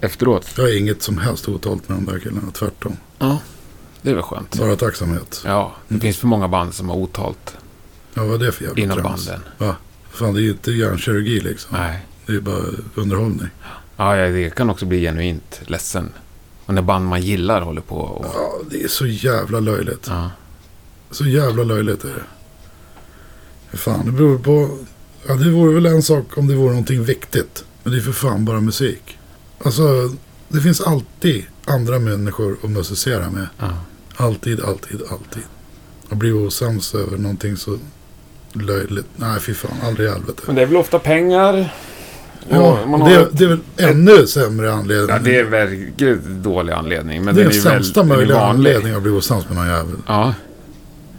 efteråt. 0.00 0.46
jag 0.56 0.64
har 0.64 0.78
inget 0.78 1.02
som 1.02 1.18
helst 1.18 1.48
otalt 1.48 1.88
med 1.88 1.98
de 1.98 2.12
där 2.12 2.18
killarna. 2.18 2.50
Tvärtom. 2.52 2.96
Ja, 3.18 3.38
det 4.02 4.10
är 4.10 4.14
väl 4.14 4.22
skönt. 4.22 4.58
Bara 4.58 4.76
tacksamhet. 4.76 5.42
Ja, 5.44 5.74
det 5.88 5.94
Mm. 5.94 6.00
finns 6.00 6.16
för 6.16 6.26
många 6.26 6.48
band 6.48 6.74
som 6.74 6.88
har 6.88 6.96
otalt 6.96 7.56
Ja, 8.14 8.24
vad 8.24 8.42
är 8.42 8.46
det 8.46 8.52
för 8.52 8.64
jävla 8.64 8.82
inom 8.82 8.98
trams? 8.98 9.26
banden. 9.26 9.44
Va? 9.58 9.76
Fan, 10.10 10.34
det 10.34 10.40
är 10.40 10.42
ju 10.42 10.50
inte 10.50 10.72
hjärnkirurgi 10.72 11.40
liksom. 11.40 11.70
Nej. 11.78 12.06
Det 12.26 12.32
är 12.32 12.40
bara 12.40 12.62
underhållning. 12.94 13.48
Ja, 13.96 14.16
ja, 14.16 14.28
det 14.28 14.54
kan 14.54 14.70
också 14.70 14.86
bli 14.86 15.00
genuint 15.00 15.60
ledsen. 15.66 16.12
Och 16.66 16.74
när 16.74 16.82
band 16.82 17.06
man 17.06 17.22
gillar 17.22 17.60
håller 17.60 17.80
på 17.80 17.96
och... 17.96 18.26
Ja, 18.34 18.52
det 18.70 18.82
är 18.82 18.88
så 18.88 19.06
jävla 19.06 19.60
löjligt. 19.60 20.06
Ja. 20.08 20.30
Så 21.10 21.24
jävla 21.26 21.62
löjligt 21.62 22.04
är 22.04 22.08
det. 22.08 23.76
Fan, 23.76 24.06
det 24.06 24.12
beror 24.12 24.38
på... 24.38 24.78
Ja, 25.28 25.34
det 25.34 25.50
vore 25.50 25.74
väl 25.74 25.86
en 25.86 26.02
sak 26.02 26.38
om 26.38 26.46
det 26.46 26.54
vore 26.54 26.68
någonting 26.70 27.04
viktigt. 27.04 27.64
Men 27.82 27.92
det 27.92 27.98
är 27.98 28.02
för 28.02 28.12
fan 28.12 28.44
bara 28.44 28.60
musik. 28.60 29.18
Alltså, 29.64 30.10
det 30.48 30.60
finns 30.60 30.80
alltid 30.80 31.44
andra 31.64 31.98
människor 31.98 32.56
att 32.64 32.70
musicera 32.70 33.30
med. 33.30 33.46
ja. 33.58 33.68
Alltid, 34.18 34.60
alltid, 34.64 35.00
alltid. 35.10 35.42
Och 36.10 36.16
bli 36.16 36.32
osams 36.32 36.94
över 36.94 37.18
någonting 37.18 37.56
så 37.56 37.78
löjligt. 38.52 39.06
Nej, 39.16 39.40
fy 39.40 39.54
fan, 39.54 39.70
aldrig 39.84 40.08
i 40.08 40.10
helvete. 40.12 40.42
Men 40.46 40.54
det 40.56 40.62
är 40.62 40.66
väl 40.66 40.76
ofta 40.76 40.98
pengar. 40.98 41.74
Ja, 42.48 42.78
har 42.86 43.08
det, 43.10 43.14
ett- 43.20 43.28
det 43.38 43.44
är 43.44 43.48
väl 43.48 43.58
ännu 43.76 44.26
sämre 44.26 44.72
anledning. 44.72 45.08
Ja, 45.08 45.18
det 45.24 45.36
är 45.38 45.44
verkligen 45.44 46.42
dålig 46.42 46.72
anledning. 46.72 47.24
Men 47.24 47.34
det 47.34 47.40
är 47.40 47.44
den 47.44 47.52
väl- 47.52 47.62
sämsta 47.62 48.00
är 48.00 48.04
möjliga 48.04 48.40
anledningen 48.40 48.96
att 48.96 49.02
bli 49.02 49.12
osams 49.12 49.48
med 49.48 49.56
någon 49.56 49.66
jävel. 49.68 49.96
Ja, 50.06 50.34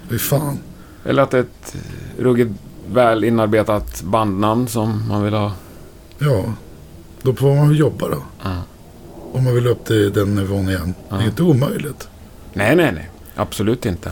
Fy 0.10 0.18
fan. 0.18 0.60
eller 1.06 1.24
att 1.24 1.32
det 1.32 1.38
är 1.38 1.42
ett 1.42 1.76
ruggigt 2.20 2.52
väl 2.94 3.24
inarbetat 3.24 4.02
bandnamn 4.02 4.68
som 4.68 5.08
man 5.10 5.24
vill 5.24 5.34
ha. 5.34 5.52
Ja, 6.20 6.44
då 7.22 7.34
får 7.34 7.56
man 7.56 7.70
väl 7.70 7.80
jobba 7.80 8.10
då. 8.10 8.24
Ja. 8.44 8.62
Om 9.34 9.44
man 9.44 9.56
vill 9.56 9.68
upp 9.68 9.86
till 9.86 10.14
den 10.14 10.36
nivån 10.36 10.70
igen. 10.70 10.94
Det 11.10 11.16
är 11.16 11.22
inte 11.26 11.44
omöjligt. 11.44 12.08
Nej, 12.54 12.76
nej, 12.76 12.92
nej. 12.92 13.10
Absolut 13.36 13.86
inte. 13.86 14.12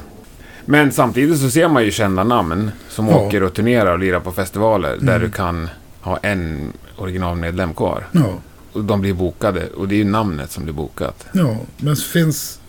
Men 0.65 0.91
samtidigt 0.91 1.39
så 1.39 1.49
ser 1.49 1.67
man 1.67 1.83
ju 1.83 1.91
kända 1.91 2.23
namn 2.23 2.71
som 2.89 3.07
Ja. 3.07 3.15
åker 3.15 3.43
och 3.43 3.53
turnerar 3.53 3.91
och 3.93 3.99
lirar 3.99 4.19
på 4.19 4.31
festivaler 4.31 4.89
där 5.01 5.15
Mm. 5.15 5.21
du 5.21 5.31
kan 5.31 5.69
ha 6.01 6.17
en 6.17 6.73
originalmedlem 6.97 7.73
kvar. 7.73 8.07
Ja, 8.11 8.33
Och 8.73 8.83
de 8.83 9.01
blir 9.01 9.13
bokade 9.13 9.67
och 9.67 9.87
det 9.87 9.95
är 9.95 9.97
ju 9.97 10.03
namnet 10.03 10.51
som 10.51 10.63
blir 10.63 10.73
bokat. 10.73 11.25
ja. 11.31 11.57
men 11.77 11.95
finns 11.95 12.59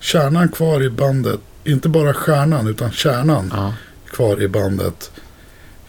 kärnan 0.00 0.48
kvar 0.48 0.82
i 0.82 0.90
bandet. 0.90 1.40
Inte 1.64 1.88
bara 1.88 2.14
stjärnan 2.14 2.66
utan 2.66 2.90
kärnan 2.90 3.50
Ja. 3.54 3.74
kvar 4.10 4.42
i 4.42 4.48
bandet. 4.48 5.10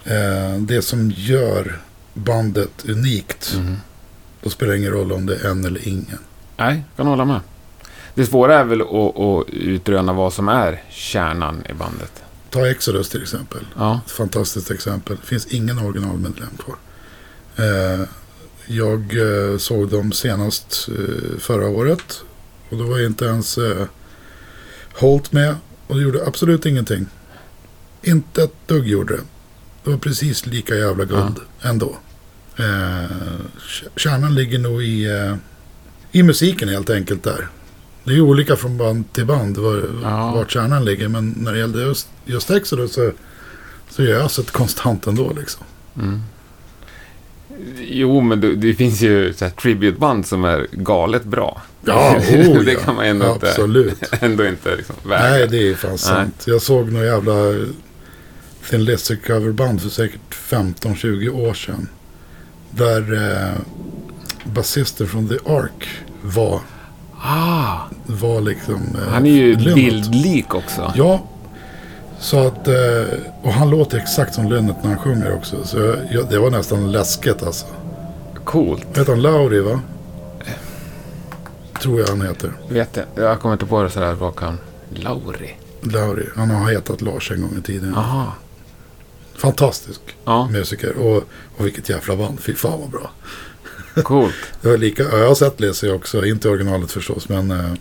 Eh, 0.03 0.57
det 0.59 0.81
som 0.81 1.11
gör 1.15 1.79
bandet 2.13 2.85
unikt. 2.89 3.53
Mhm. 3.57 3.75
Då 4.41 4.50
spelar 4.50 4.73
det 4.73 4.80
ingen 4.80 4.91
roll 4.91 5.12
om 5.12 5.26
det 5.26 5.36
är 5.36 5.50
en 5.50 5.65
eller 5.65 5.88
ingen. 5.88 6.19
Nej, 6.58 6.84
kan 6.95 7.08
hålla 7.08 7.26
med. 7.26 7.39
Det 8.13 8.26
svåra 8.26 8.60
är 8.60 8.63
väl 8.63 8.82
att, 8.82 9.19
att 9.19 9.50
utröna 9.50 10.13
vad 10.13 10.34
som 10.34 10.47
är 10.47 10.84
kärnan 10.89 11.63
i 11.69 11.73
bandet. 11.73 12.23
Ta 12.50 12.67
Exodus 12.67 13.10
till 13.10 13.21
exempel. 13.21 13.65
Ja. 13.76 14.02
Ett 14.06 14.12
fantastiskt 14.12 14.71
exempel. 14.71 15.17
Det 15.21 15.28
finns 15.28 15.45
ingen 15.45 15.80
originalmedlem 15.80 16.50
kvar. 16.58 16.76
Eh, 17.56 18.08
jag 18.65 19.00
eh, 19.00 19.58
såg 19.58 19.89
dem 19.89 20.12
senast 20.12 20.89
eh, 20.89 21.39
förra 21.39 21.67
året. 21.67 22.21
Och 22.69 22.78
då 22.78 22.84
var 22.84 23.06
inte 23.06 23.26
ens 23.26 23.60
Holt 24.93 25.32
med. 25.32 25.56
Och 25.88 25.95
det 25.95 26.02
gjorde 26.02 26.26
absolut 26.28 26.65
ingenting. 26.65 27.06
Inte 28.02 28.43
ett 28.43 28.67
dugg 28.67 28.88
gjorde 28.88 29.15
det. 29.15 29.21
Det 29.84 29.89
var 29.89 29.97
precis 29.97 30.45
lika 30.45 30.76
jävla 30.76 31.06
guld 31.06 31.39
ändå. 31.62 31.97
Eh, 32.59 33.11
kärnan 33.95 34.35
ligger 34.35 34.59
nog 34.59 34.83
i, 34.83 35.05
eh, 35.05 35.35
i 36.11 36.23
musiken 36.23 36.69
helt 36.69 36.89
enkelt 36.89 37.23
där. 37.23 37.47
Det 38.03 38.13
är 38.13 38.21
olika 38.21 38.55
från 38.55 38.77
band 38.77 39.13
till 39.13 39.25
band 39.25 39.57
var, 39.57 39.83
Ja. 40.03 40.31
vart 40.35 40.51
kärnan 40.51 40.85
ligger. 40.85 41.07
Men 41.07 41.35
när 41.37 41.53
det 41.53 41.59
gällde 41.59 41.81
just, 41.81 42.07
just 42.25 42.51
Exodus 42.51 42.93
så, 42.93 43.11
så 43.89 44.01
är 44.01 44.07
öset 44.07 44.51
konstant 44.51 45.07
ändå 45.07 45.33
liksom. 45.33 45.63
Mm. 45.95 46.21
Jo, 47.79 48.21
men 48.21 48.41
det, 48.41 48.55
det 48.55 48.73
finns 48.73 49.01
ju 49.01 49.33
så 49.33 49.45
här 49.45 49.51
tributeband 49.51 50.25
som 50.25 50.43
är 50.45 50.67
galet 50.71 51.23
bra. 51.23 51.61
Ja, 51.85 52.15
oh, 52.31 52.63
det 52.63 52.73
ja. 52.73 52.79
kan 52.79 52.95
man 52.95 53.05
ändå 53.05 53.25
Absolut. 53.25 54.03
inte, 54.03 54.17
ändå 54.25 54.45
inte 54.45 54.75
liksom 54.75 54.95
väga. 55.03 55.29
Nej, 55.29 55.47
det 55.47 55.69
är 55.69 55.75
fan 55.75 55.97
sant. 55.97 56.43
Jag 56.47 56.61
såg 56.61 56.91
några 56.91 57.05
jävla 57.05 57.33
Thin 58.69 58.85
Lizzy 58.85 59.15
coverband 59.15 59.81
för 59.81 59.89
säkert 59.89 60.35
15-20 60.49 61.29
år 61.29 61.53
sedan. 61.53 61.87
Där 62.71 63.13
eh, 63.13 63.51
basisten 64.43 65.08
från 65.08 65.27
The 65.30 65.36
Ark 65.45 65.88
var, 66.21 66.60
Ah, 67.21 67.77
var 68.06 68.41
liksom... 68.41 68.75
Eh, 68.75 69.13
han 69.13 69.25
är 69.25 69.30
ju 69.32 69.56
Lennart. 69.56 69.75
bildlik 69.75 70.56
också. 70.56 70.93
Ja. 70.95 71.19
Så 72.19 72.47
att, 72.47 72.67
eh, 72.67 72.73
och 73.41 73.53
han 73.53 73.69
låter 73.69 73.97
exakt 73.97 74.34
som 74.34 74.47
Lennart 74.51 74.84
när 74.84 74.89
han 74.89 74.99
sjunger 74.99 75.36
också. 75.36 75.56
Så 75.65 75.77
jag, 76.12 76.30
det 76.30 76.39
var 76.39 76.51
nästan 76.51 76.91
läskigt 76.91 77.43
alltså. 77.43 77.65
Coolt. 78.43 78.86
Heter 78.97 79.12
han 79.12 79.21
Lauri 79.21 79.60
va? 79.60 79.80
Tror 81.82 81.99
jag 81.99 82.08
han 82.08 82.21
heter. 82.21 82.51
Vet 82.69 82.97
jag. 83.15 83.25
Jag 83.25 83.39
kommer 83.39 83.53
inte 83.53 83.65
på 83.65 83.84
det 83.84 83.89
sådär 83.89 84.32
kan. 84.38 84.58
Lauri. 84.89 85.56
Lauri. 85.82 86.25
Han 86.36 86.49
har 86.49 86.71
hetat 86.71 87.01
Lars 87.01 87.32
en 87.32 87.41
gång 87.41 87.58
i 87.60 87.62
tiden. 87.62 87.95
Aha. 87.95 88.34
Fantastisk 89.38 90.02
Ja, 90.26 90.47
musiker. 90.47 90.97
Och, 90.97 91.23
och 91.58 91.65
vilket 91.65 91.89
jävla 91.89 92.15
band. 92.15 92.39
Fy 92.39 92.54
fan 92.56 92.80
vad 92.80 92.89
bra. 92.89 93.12
coolt. 94.04 94.36
Det 94.62 94.69
var 94.69 94.78
lika, 94.78 95.04
ja, 95.04 95.17
jag 95.17 95.28
har 95.28 95.36
sett 95.36 95.60
Lazy 95.60 95.89
också. 95.89 96.26
Inte 96.26 96.50
originalet 96.50 96.91
förstås. 96.91 97.30
Men, 97.30 97.52
eh, 97.52 97.73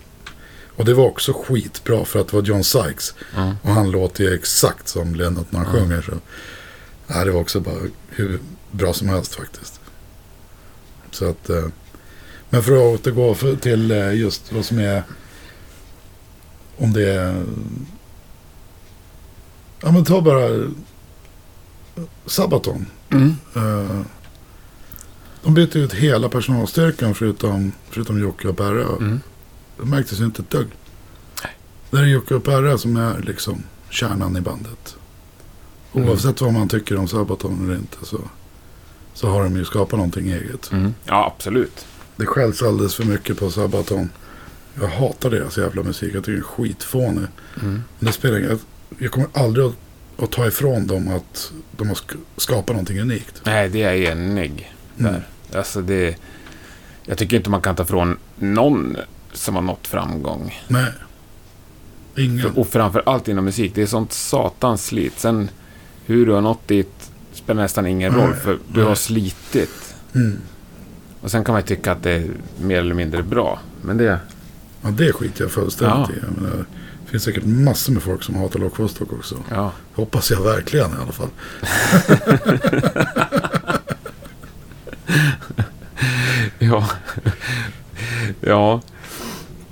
och 0.77 0.85
det 0.85 0.95
var 0.95 1.05
också 1.05 1.33
skitbra 1.33 2.05
för 2.05 2.21
att 2.21 2.29
det 2.29 2.37
var 2.37 2.43
John 2.43 2.65
Sykes. 2.65 3.15
Ja. 3.35 3.57
Och 3.63 3.71
han 3.71 3.91
låter 3.91 4.25
ju 4.25 4.35
exakt 4.35 4.89
som 4.89 5.15
Lennart 5.15 5.53
när 5.53 5.61
han 5.61 5.73
sjunger. 5.73 6.03
Så. 6.03 6.13
Ja, 7.07 7.25
det 7.25 7.31
var 7.31 7.41
också 7.41 7.61
bara 7.61 7.79
hur 8.09 8.41
bra 8.71 8.93
som 8.93 9.09
helst 9.09 9.35
faktiskt. 9.35 9.81
Så 11.11 11.31
att, 11.31 11.51
eh, 11.51 11.67
men 12.51 12.63
för 12.63 12.73
att 12.73 13.01
återgå 13.01 13.35
för, 13.35 13.57
till 13.57 13.91
eh, 13.91 14.15
just 14.15 14.53
vad 14.53 14.65
som 14.65 14.79
är 14.79 15.03
om 16.77 16.93
det 16.93 17.13
är 17.13 17.45
ja 19.81 19.93
men 19.93 20.05
ta 20.05 20.21
bara 20.21 20.49
Sabaton. 22.27 22.87
Mm. 23.11 23.37
Eh, 23.55 24.01
de 25.43 25.55
bytte 25.55 25.79
ut 25.79 25.93
hela 25.93 26.29
personalstyrkan 26.29 27.15
förutom, 27.15 27.73
förutom 27.91 28.21
Jocke 28.21 28.49
och 28.49 28.57
Perre. 28.57 28.83
Mm. 28.83 29.21
Det 29.79 29.85
märktes 29.85 30.21
inte 30.21 30.43
ett 30.43 30.51
dugg. 30.51 30.69
Det 31.91 31.99
är 31.99 32.05
Jocke 32.05 32.35
och 32.35 32.45
Perre 32.45 32.79
som 32.79 32.97
är 32.97 33.19
liksom 33.19 33.63
kärnan 33.91 34.37
i 34.37 34.41
bandet. 34.41 34.97
Mm. 35.95 36.09
Oavsett 36.09 36.41
vad 36.41 36.53
man 36.53 36.69
tycker 36.69 36.97
om 36.97 37.09
Sabaton 37.09 37.65
eller 37.65 37.75
inte 37.75 37.97
så, 38.03 38.21
så 39.15 39.29
har 39.29 39.45
de 39.45 39.57
ju 39.57 39.65
skapat 39.65 39.99
någonting 39.99 40.31
eget. 40.31 40.73
Mm. 40.73 40.95
Ja, 41.05 41.33
absolut. 41.37 41.87
Det 42.17 42.27
skälls 42.27 42.63
alldeles 42.63 42.95
för 42.95 43.05
mycket 43.05 43.39
på 43.39 43.51
Sabaton. 43.51 44.11
Jag 44.81 44.89
hatar 44.89 45.31
deras 45.31 45.59
jävla 45.59 45.83
musik. 45.83 46.15
Jag 46.15 46.25
tycker 46.25 46.33
det 46.33 46.39
är 46.39 46.43
skitfånig. 46.43 47.27
Mm. 47.63 47.83
Men 47.99 48.07
det 48.07 48.13
spelar 48.13 48.39
ingen 48.39 48.59
Jag 48.99 49.13
kommer 49.13 49.29
aldrig 49.33 49.67
att, 49.67 49.75
att 50.19 50.33
ta 50.33 50.47
ifrån 50.47 50.87
dem 50.87 51.09
att 51.09 51.53
de 51.77 51.89
har 51.89 51.95
sk- 51.95 52.17
skapat 52.37 52.69
någonting 52.69 53.01
unikt. 53.01 53.41
Nej, 53.45 53.69
det 53.69 53.83
är 53.83 53.93
jag 53.95 54.13
enig 54.13 54.73
Mm. 54.99 55.13
där. 55.13 55.27
Alltså 55.59 55.83
det... 55.83 56.17
Jag 57.07 57.19
tycker 57.19 57.37
inte 57.37 57.51
man 57.51 57.61
kan 57.63 57.77
ta 57.77 57.85
från 57.85 58.19
någon 58.39 58.97
som 59.33 59.55
har 59.55 59.63
nått 59.63 59.87
framgång. 59.87 60.61
Nej. 60.69 60.91
Ingen. 62.17 62.47
Och 62.47 62.69
framför 62.69 63.03
allt 63.07 63.29
inom 63.29 63.45
musik. 63.45 63.73
Det 63.75 63.83
är 63.83 63.87
sånt 63.87 64.13
satans 64.13 64.87
slit. 64.87 65.13
Sen 65.21 65.51
hur 66.07 66.27
du 66.27 66.33
har 66.33 66.41
nått 66.41 66.69
dit 66.69 67.11
spelar 67.33 67.63
nästan 67.63 67.87
ingen 67.87 68.13
Nej, 68.13 68.23
roll. 68.27 68.35
För 68.35 68.53
du 68.69 68.81
nej. 68.81 68.85
har 68.89 68.95
slitit. 68.95 69.95
Mm. 70.15 70.39
Och 71.21 71.31
sen 71.31 71.45
kan 71.45 71.53
man 71.53 71.61
ju 71.63 71.67
tycka 71.67 71.93
att 71.93 72.03
det 72.03 72.11
är 72.11 72.27
mer 72.61 72.79
eller 72.79 72.95
mindre 72.95 73.23
bra. 73.23 73.59
Men 73.83 73.97
det... 73.97 74.19
Ja, 74.83 74.89
det 74.91 75.13
skiter 75.13 75.45
jag 75.45 75.51
fullständigt 75.53 76.09
Ja. 76.09 76.15
i. 76.15 76.19
Jag 76.35 76.43
menar, 76.43 76.65
det 77.07 77.11
finns 77.11 77.23
säkert 77.25 77.45
massor 77.45 77.93
med 77.93 78.03
folk 78.03 78.23
som 78.23 78.35
hatar 78.35 78.61
Lock 78.61 78.79
Vostok 78.79 79.13
också. 79.13 79.37
Ja. 79.51 79.73
Hoppas 79.95 80.31
jag 80.31 80.43
verkligen 80.43 80.91
i 80.91 80.95
alla 81.03 81.13
fall. 81.13 81.29
Ja. 86.59 86.89
ja. 88.41 88.81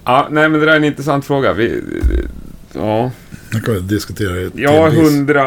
Ja, 0.05 0.29
nej 0.31 0.49
men 0.49 0.61
det 0.61 0.67
där 0.67 0.73
är 0.73 0.77
en 0.77 0.85
intressant 0.85 1.25
fråga. 1.25 1.53
Vi, 1.53 1.83
ja, 2.73 3.11
Nu 3.53 3.61
kan 3.61 3.75
vi 3.75 3.81
diskutera 3.81 4.33
det 4.33 4.51
ja 4.55 4.89
hundra... 4.91 5.45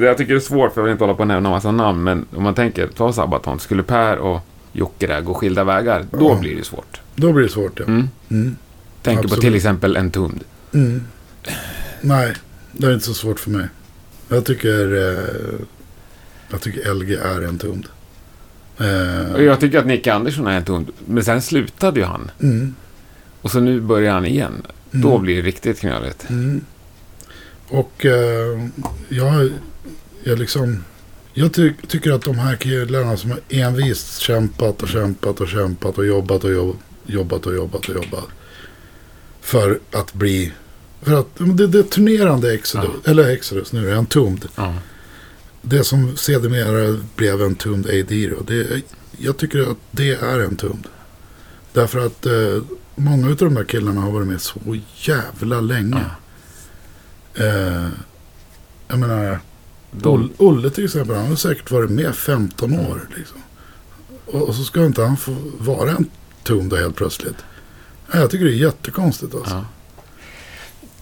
Jag 0.00 0.16
tycker 0.18 0.26
det 0.34 0.38
är 0.38 0.40
svårt 0.40 0.74
för 0.74 0.80
jag 0.80 0.84
vill 0.84 0.92
inte 0.92 1.04
hålla 1.04 1.14
på 1.14 1.20
och 1.20 1.26
nämna 1.28 1.50
massa 1.50 1.70
namn. 1.72 2.02
Men 2.04 2.26
om 2.36 2.42
man 2.42 2.54
tänker, 2.54 2.86
ta 2.86 3.12
Sabaton. 3.12 3.58
Skulle 3.60 3.82
Per 3.82 4.18
och 4.18 4.40
Jocke 4.72 5.06
där 5.06 5.20
gå 5.20 5.34
skilda 5.34 5.64
vägar, 5.64 6.06
då 6.10 6.28
Ja. 6.30 6.38
blir 6.40 6.56
det 6.56 6.64
svårt. 6.64 7.00
Då 7.14 7.32
blir 7.32 7.44
det 7.44 7.50
svårt 7.52 7.72
ja. 7.78 7.84
Mm. 7.84 8.08
Mm. 8.28 8.56
Tänker 9.02 9.22
på 9.22 9.26
Absolut. 9.26 9.40
till 9.44 9.54
exempel 9.54 9.96
en 9.96 10.10
Tund. 10.10 10.44
Mm. 10.74 11.02
Nej, 12.00 12.34
det 12.72 12.86
är 12.86 12.94
inte 12.94 13.06
så 13.06 13.14
svårt 13.14 13.40
för 13.40 13.50
mig. 13.50 13.68
Jag 14.28 14.44
tycker, 14.44 14.94
eh, 14.96 15.58
jag 16.50 16.60
tycker 16.60 16.94
LG 16.94 17.14
är 17.14 17.42
en 17.42 17.58
tund. 17.58 17.86
Eh, 18.78 19.42
jag 19.44 19.60
tycker 19.60 19.78
att 19.78 19.86
Nicke 19.86 20.12
Andersson 20.12 20.46
är 20.46 20.56
en 20.56 20.64
Tund. 20.64 20.90
Men 21.06 21.24
sen 21.24 21.42
slutade 21.42 22.00
ju 22.00 22.06
han. 22.06 22.30
mm, 22.40 22.74
Och 23.42 23.50
så 23.50 23.60
nu 23.60 23.80
börjar 23.80 24.12
han 24.12 24.26
igen. 24.26 24.62
Då 24.90 25.10
mm, 25.10 25.22
blir 25.22 25.36
det 25.36 25.42
riktigt 25.42 25.80
knöligt. 25.80 26.30
mm. 26.30 26.60
Och 27.68 28.06
eh, 28.06 28.68
jag, 29.08 29.50
jag 30.24 30.38
liksom... 30.38 30.84
Jag 31.32 31.52
ty 31.52 31.72
tycker 31.88 32.12
att 32.12 32.22
de 32.22 32.38
här 32.38 32.56
killarna 32.56 33.16
som 33.16 33.30
har 33.30 33.40
envist 33.48 34.18
kämpat 34.18 34.82
och 34.82 34.88
kämpat 34.88 35.40
och 35.40 35.48
kämpat 35.48 35.98
och 35.98 36.06
jobbat 36.06 36.44
och 36.44 36.52
jobb 36.52 36.76
jobbat 37.06 37.46
och 37.46 37.54
jobbat 37.54 37.88
och 37.88 37.94
jobbat. 37.94 38.24
För 39.40 39.78
att 39.92 40.14
bli... 40.14 40.52
För 41.06 41.20
att 41.20 41.26
det, 41.36 41.66
det 41.66 41.82
turnerande 41.82 42.54
Exodus, 42.54 42.90
eller 43.04 43.28
Exodus 43.28 43.72
nu 43.72 43.90
är 43.90 43.94
en 43.94 44.06
tumd. 44.06 44.48
Ja. 44.56 44.74
Det 45.62 45.84
som 45.84 46.16
sedermera 46.16 46.98
blev 47.16 47.42
en 47.42 47.54
tumd 47.54 47.86
AD 47.86 48.28
då. 48.28 48.42
Det, 48.46 48.82
jag 49.16 49.36
tycker 49.36 49.70
att 49.70 49.76
det 49.90 50.10
är 50.10 50.40
en 50.40 50.56
tumd. 50.56 50.86
Därför 51.72 52.06
att 52.06 52.26
eh, 52.26 52.62
många 52.94 53.28
av 53.28 53.36
de 53.36 53.56
här 53.56 53.64
killarna 53.64 54.00
har 54.00 54.10
varit 54.10 54.26
med 54.26 54.40
så 54.40 54.78
jävla 54.96 55.60
länge. 55.60 56.04
Eh, 57.34 57.88
jag 58.88 58.98
menar, 58.98 59.38
De, 59.90 60.30
Olle, 60.36 60.70
till 60.70 60.84
exempel, 60.84 61.16
han 61.16 61.26
har 61.26 61.36
säkert 61.36 61.70
varit 61.70 61.90
med 61.90 62.14
15 62.14 62.72
år. 62.72 63.08
Liksom. 63.16 63.38
Och, 64.26 64.48
och 64.48 64.54
så 64.54 64.64
ska 64.64 64.86
inte 64.86 65.02
han 65.02 65.16
få 65.16 65.36
vara 65.58 65.90
en 65.90 66.10
tumd 66.42 66.70
då 66.70 66.76
helt 66.76 66.96
plötsligt. 66.96 67.36
Jag 68.12 68.30
tycker 68.30 68.44
det 68.44 68.52
är 68.52 68.54
jättekonstigt 68.54 69.34
alltså. 69.34 69.54
ja. 69.54 69.64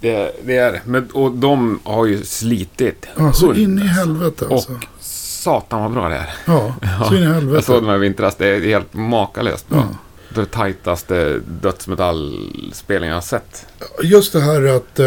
Det, 0.09 0.33
det 0.45 0.57
är 0.57 0.73
det. 0.73 0.81
Men, 0.85 1.11
och 1.13 1.31
de 1.33 1.81
har 1.85 2.07
ju 2.07 2.25
slitit. 2.25 3.07
Ja, 3.17 3.33
så 3.33 3.55
in 3.55 3.79
i 3.79 3.83
alltså. 3.83 3.95
helvete 3.95 4.47
alltså. 4.51 4.73
Och 4.73 4.79
satan 5.01 5.83
vad 5.83 5.93
bra 5.93 6.09
det 6.09 6.15
är. 6.17 6.31
Ja, 6.47 6.75
så 7.09 7.15
in 7.15 7.23
i 7.23 7.27
helvete. 7.33 7.55
Jag 7.57 7.65
såg 7.65 7.83
de 7.83 7.89
här 7.89 7.99
vintras. 7.99 8.35
Det 8.37 8.49
är 8.49 8.61
helt 8.61 8.95
makalöst 8.95 9.69
bra. 9.69 9.79
Ja. 9.79 9.99
Det 10.35 10.47
tajtaste 10.51 11.41
dödsmetallspelningen 11.63 13.09
jag 13.09 13.17
har 13.17 13.21
sett. 13.27 13.67
Just 14.03 14.33
det 14.33 14.41
här 14.41 14.77
att 14.77 14.99
eh, 14.99 15.07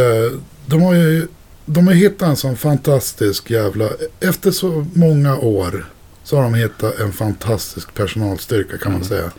de 0.66 0.82
har 0.82 0.94
ju 0.94 1.28
de 1.66 1.88
har 1.88 1.94
hittat 1.94 2.30
en 2.30 2.36
sån 2.36 2.58
fantastisk 2.58 3.50
jävla... 3.52 3.90
Efter 4.20 4.52
så 4.52 4.86
många 4.94 5.38
år 5.38 5.86
så 6.24 6.36
har 6.36 6.44
de 6.44 6.54
hittat 6.54 7.00
en 7.00 7.12
fantastisk 7.12 7.94
personalstyrka 7.94 8.78
kan 8.78 8.92
man 8.92 9.02
Mm. 9.02 9.08
säga. 9.10 9.32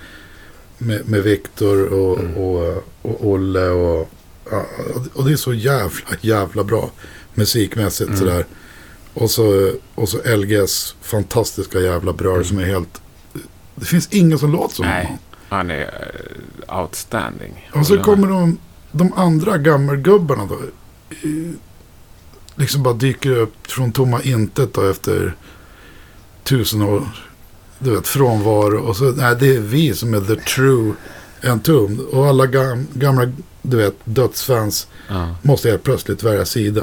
Med, 0.79 1.09
med 1.09 1.23
Viktor 1.23 1.87
och, 1.93 2.19
Mm. 2.19 2.35
och, 2.37 2.85
och 3.03 3.27
Olle 3.27 3.69
och... 3.69 4.11
Och 5.15 5.25
det 5.25 5.33
är 5.33 5.37
så 5.37 5.55
jävla, 5.55 6.07
jävla 6.21 6.65
bra 6.65 6.91
musikmässigt 7.35 8.09
Mm. 8.09 8.19
sådär. 8.19 8.47
Och 9.15 9.31
så, 9.31 9.73
och 9.95 10.09
så 10.09 10.37
LGs 10.37 10.95
fantastiska 11.03 11.81
jävla 11.81 12.13
bröder 12.13 12.35
Mm. 12.35 12.45
som 12.49 12.59
är 12.59 12.65
helt... 12.65 13.01
Det 13.75 13.85
finns 13.85 14.09
ingen 14.11 14.39
som 14.39 14.53
låter 14.53 14.75
som 14.75 14.85
Nej. 14.87 15.05
honom. 15.05 15.19
Han 15.49 15.71
är 15.71 16.11
eh, 16.69 16.81
outstanding. 16.81 17.71
Och 17.75 17.87
så 17.87 17.99
kommer 18.03 18.29
de, 18.29 18.59
de 18.93 19.13
andra 19.13 19.59
gammelgubbarna 19.59 20.47
då. 20.47 20.59
Liksom 22.57 22.83
bara 22.83 22.95
dyker 22.95 23.31
upp 23.37 23.67
från 23.67 23.93
tomma 23.93 24.23
intet 24.23 24.75
då 24.75 24.91
efter 24.91 25.35
tusen 26.45 26.83
år. 26.83 27.09
Du 27.79 27.91
vet, 27.91 28.09
frånvaro. 28.09 28.79
Och 28.79 28.97
så, 28.97 29.05
nej, 29.05 29.37
det 29.41 29.57
är 29.57 29.61
vi 29.61 29.95
som 29.95 30.15
är 30.15 30.21
the 30.21 30.37
true 30.37 30.93
entombed. 31.45 32.01
Och 32.01 32.27
alla 32.27 32.47
gam, 32.47 32.87
gamla, 32.95 33.33
du 33.71 33.77
vet, 33.77 33.95
dödsfans 34.05 34.87
Ja. 35.09 35.35
måste 35.43 35.69
helt 35.71 35.83
plötsligt 35.83 36.23
välja 36.23 36.45
sida. 36.45 36.83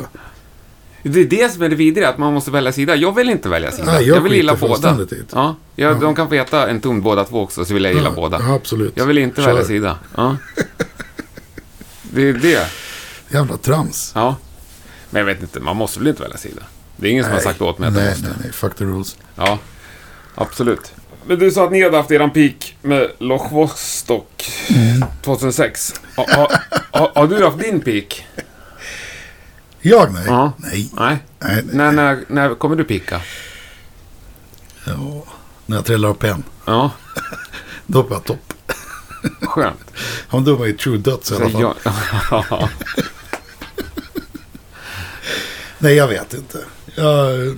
Det 1.03 1.19
är 1.19 1.25
det 1.25 1.51
som 1.53 1.61
är 1.61 1.69
det 1.69 1.75
vidriga, 1.75 2.09
att 2.09 2.17
man 2.17 2.33
måste 2.33 2.51
välja 2.51 2.71
sida. 2.71 2.95
Jag 2.95 3.15
vill 3.15 3.29
inte 3.29 3.49
välja 3.49 3.71
sida. 3.71 3.85
Nej, 3.85 4.03
jag, 4.07 4.17
jag 4.17 4.21
vill 4.21 4.33
gilla 4.33 4.55
båda. 4.55 4.97
Ja, 5.31 5.55
jag, 5.75 5.91
Ja. 5.91 5.99
De 6.01 6.15
kan 6.15 6.27
få 6.29 6.33
heta 6.35 6.69
en 6.69 6.81
ton 6.81 7.01
båda 7.01 7.23
två 7.23 7.41
också, 7.41 7.65
så 7.65 7.73
vill 7.73 7.83
jag 7.83 7.93
gilla 7.93 8.09
ja, 8.09 8.15
båda. 8.15 8.37
Absolut. 8.37 8.91
Jag 8.95 9.05
vill 9.05 9.17
inte 9.17 9.41
Kör. 9.41 9.47
välja 9.47 9.65
sida. 9.65 9.97
Ja. 10.15 10.37
Det 12.01 12.29
är 12.29 12.33
det. 12.33 12.67
Jävla 13.29 13.57
trams. 13.57 14.11
Ja. 14.15 14.35
Men 15.09 15.19
jag 15.19 15.25
vet 15.25 15.41
inte, 15.41 15.59
man 15.59 15.75
måste 15.77 15.99
väl 15.99 16.07
inte 16.07 16.21
välja 16.21 16.37
sida? 16.37 16.61
Det 16.97 17.07
är 17.07 17.11
ingen 17.11 17.23
som 17.23 17.33
har 17.33 17.39
sagt 17.39 17.61
åt 17.61 17.79
mig 17.79 17.87
att 17.87 17.93
nej, 17.93 18.03
jag 18.03 18.11
måste. 18.11 18.27
nej, 18.27 18.37
nej. 18.43 18.51
Fuck 18.51 18.75
the 18.75 18.83
rules. 18.83 19.17
Ja, 19.35 19.59
absolut. 20.35 20.93
Men 21.27 21.39
du 21.39 21.51
sa 21.51 21.65
att 21.65 21.71
ni 21.71 21.83
hade 21.83 21.97
haft 21.97 22.11
eran 22.11 22.31
peak 22.31 22.75
med 22.81 23.11
Loch 23.19 23.51
Vostok 23.51 24.51
2006. 25.21 25.93
Har, 26.15 26.25
har, 26.91 27.11
har 27.15 27.27
du 27.27 27.45
haft 27.45 27.59
din 27.59 27.81
peak? 27.81 28.27
Jag 29.81 30.13
nej. 30.13 30.23
Ja. 30.27 30.53
Nej. 30.57 30.89
Nej. 30.93 31.17
nej. 31.39 31.63
När, 31.71 31.91
när, 31.91 32.23
när 32.27 32.55
kommer 32.55 32.75
du 32.75 32.83
pika? 32.83 33.21
Ja, 34.85 35.23
när 35.65 35.77
jag 35.77 35.85
trillar 35.85 36.09
upp 36.09 36.23
en. 36.23 36.43
Ja, 36.65 36.91
Då 37.87 38.01
var 38.01 38.15
jag 38.15 38.23
topp. 38.23 38.53
skönt. 39.41 39.91
Men 40.31 40.43
då 40.43 40.55
var 40.55 40.65
ju 40.65 40.73
true 40.73 40.97
döds 40.97 41.31
i 41.31 41.35
alla 41.35 41.49
fall. 41.49 41.75
Ja, 42.31 42.69
Nej, 45.77 45.95
jag 45.95 46.07
vet 46.07 46.33
inte. 46.33 46.59
Jag, 46.95 47.55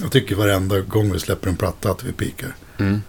jag 0.00 0.12
tycker 0.12 0.34
varenda 0.36 0.80
gång 0.80 1.12
vi 1.12 1.20
släpper 1.20 1.48
en 1.48 1.56
platta 1.56 1.90
att 1.90 2.04
vi 2.04 2.12
pikar. 2.12 2.54
Mm. 2.78 3.02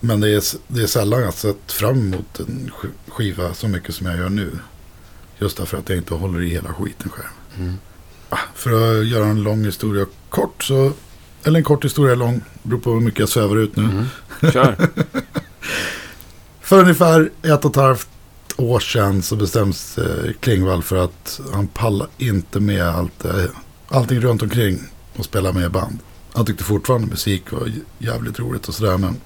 Men 0.00 0.20
det 0.20 0.28
är, 0.30 0.42
det 0.68 0.82
är 0.82 0.86
sällan 0.86 1.20
jag 1.22 1.34
sett 1.34 1.72
fram 1.72 1.98
emot 1.98 2.40
en 2.40 2.70
sk- 2.80 3.10
skiva 3.12 3.54
så 3.54 3.68
mycket 3.68 3.94
som 3.94 4.06
jag 4.06 4.16
gör 4.18 4.28
nu. 4.28 4.50
Just 5.38 5.56
därför 5.56 5.78
att 5.78 5.88
jag 5.88 5.98
inte 5.98 6.14
håller 6.14 6.42
i 6.42 6.48
hela 6.48 6.72
skiten 6.74 7.10
själv. 7.10 7.28
Mm. 7.58 7.74
Ah, 8.28 8.38
För 8.54 9.00
att 9.00 9.06
göra 9.06 9.26
en 9.26 9.42
lång 9.42 9.64
historia 9.64 10.06
kort 10.28 10.62
så... 10.64 10.92
Eller 11.44 11.58
en 11.58 11.64
kort 11.64 11.84
historia 11.84 12.14
lång. 12.14 12.40
Beror 12.62 12.78
på 12.80 12.92
hur 12.92 13.00
mycket 13.00 13.20
jag 13.20 13.28
svävar 13.28 13.56
ut 13.56 13.76
nu. 13.76 13.82
Mm. 13.84 14.04
Kör. 14.52 14.88
För 16.60 16.78
ungefär 16.80 17.30
ett 17.42 17.64
och 17.64 17.70
ett 17.70 17.76
halvt 17.76 18.08
år 18.56 18.80
sedan 18.80 19.22
så 19.22 19.36
bestäms 19.36 19.98
eh, 19.98 20.32
Klingvall 20.40 20.82
för 20.82 20.96
att 20.96 21.40
han 21.52 21.66
pallar 21.66 22.08
inte 22.18 22.60
med 22.60 22.82
allt, 22.88 23.24
eh, 23.24 23.44
allting 23.88 24.20
runt 24.20 24.42
omkring 24.42 24.78
och 25.16 25.24
spela 25.24 25.52
med 25.52 25.70
band. 25.70 25.98
Han 26.32 26.44
tyckte 26.46 26.64
fortfarande 26.64 27.06
musik 27.06 27.52
var 27.52 27.72
jävligt 27.98 28.38
roligt 28.38 28.68
och 28.68 28.74
sådär 28.74 28.98
men 28.98 29.16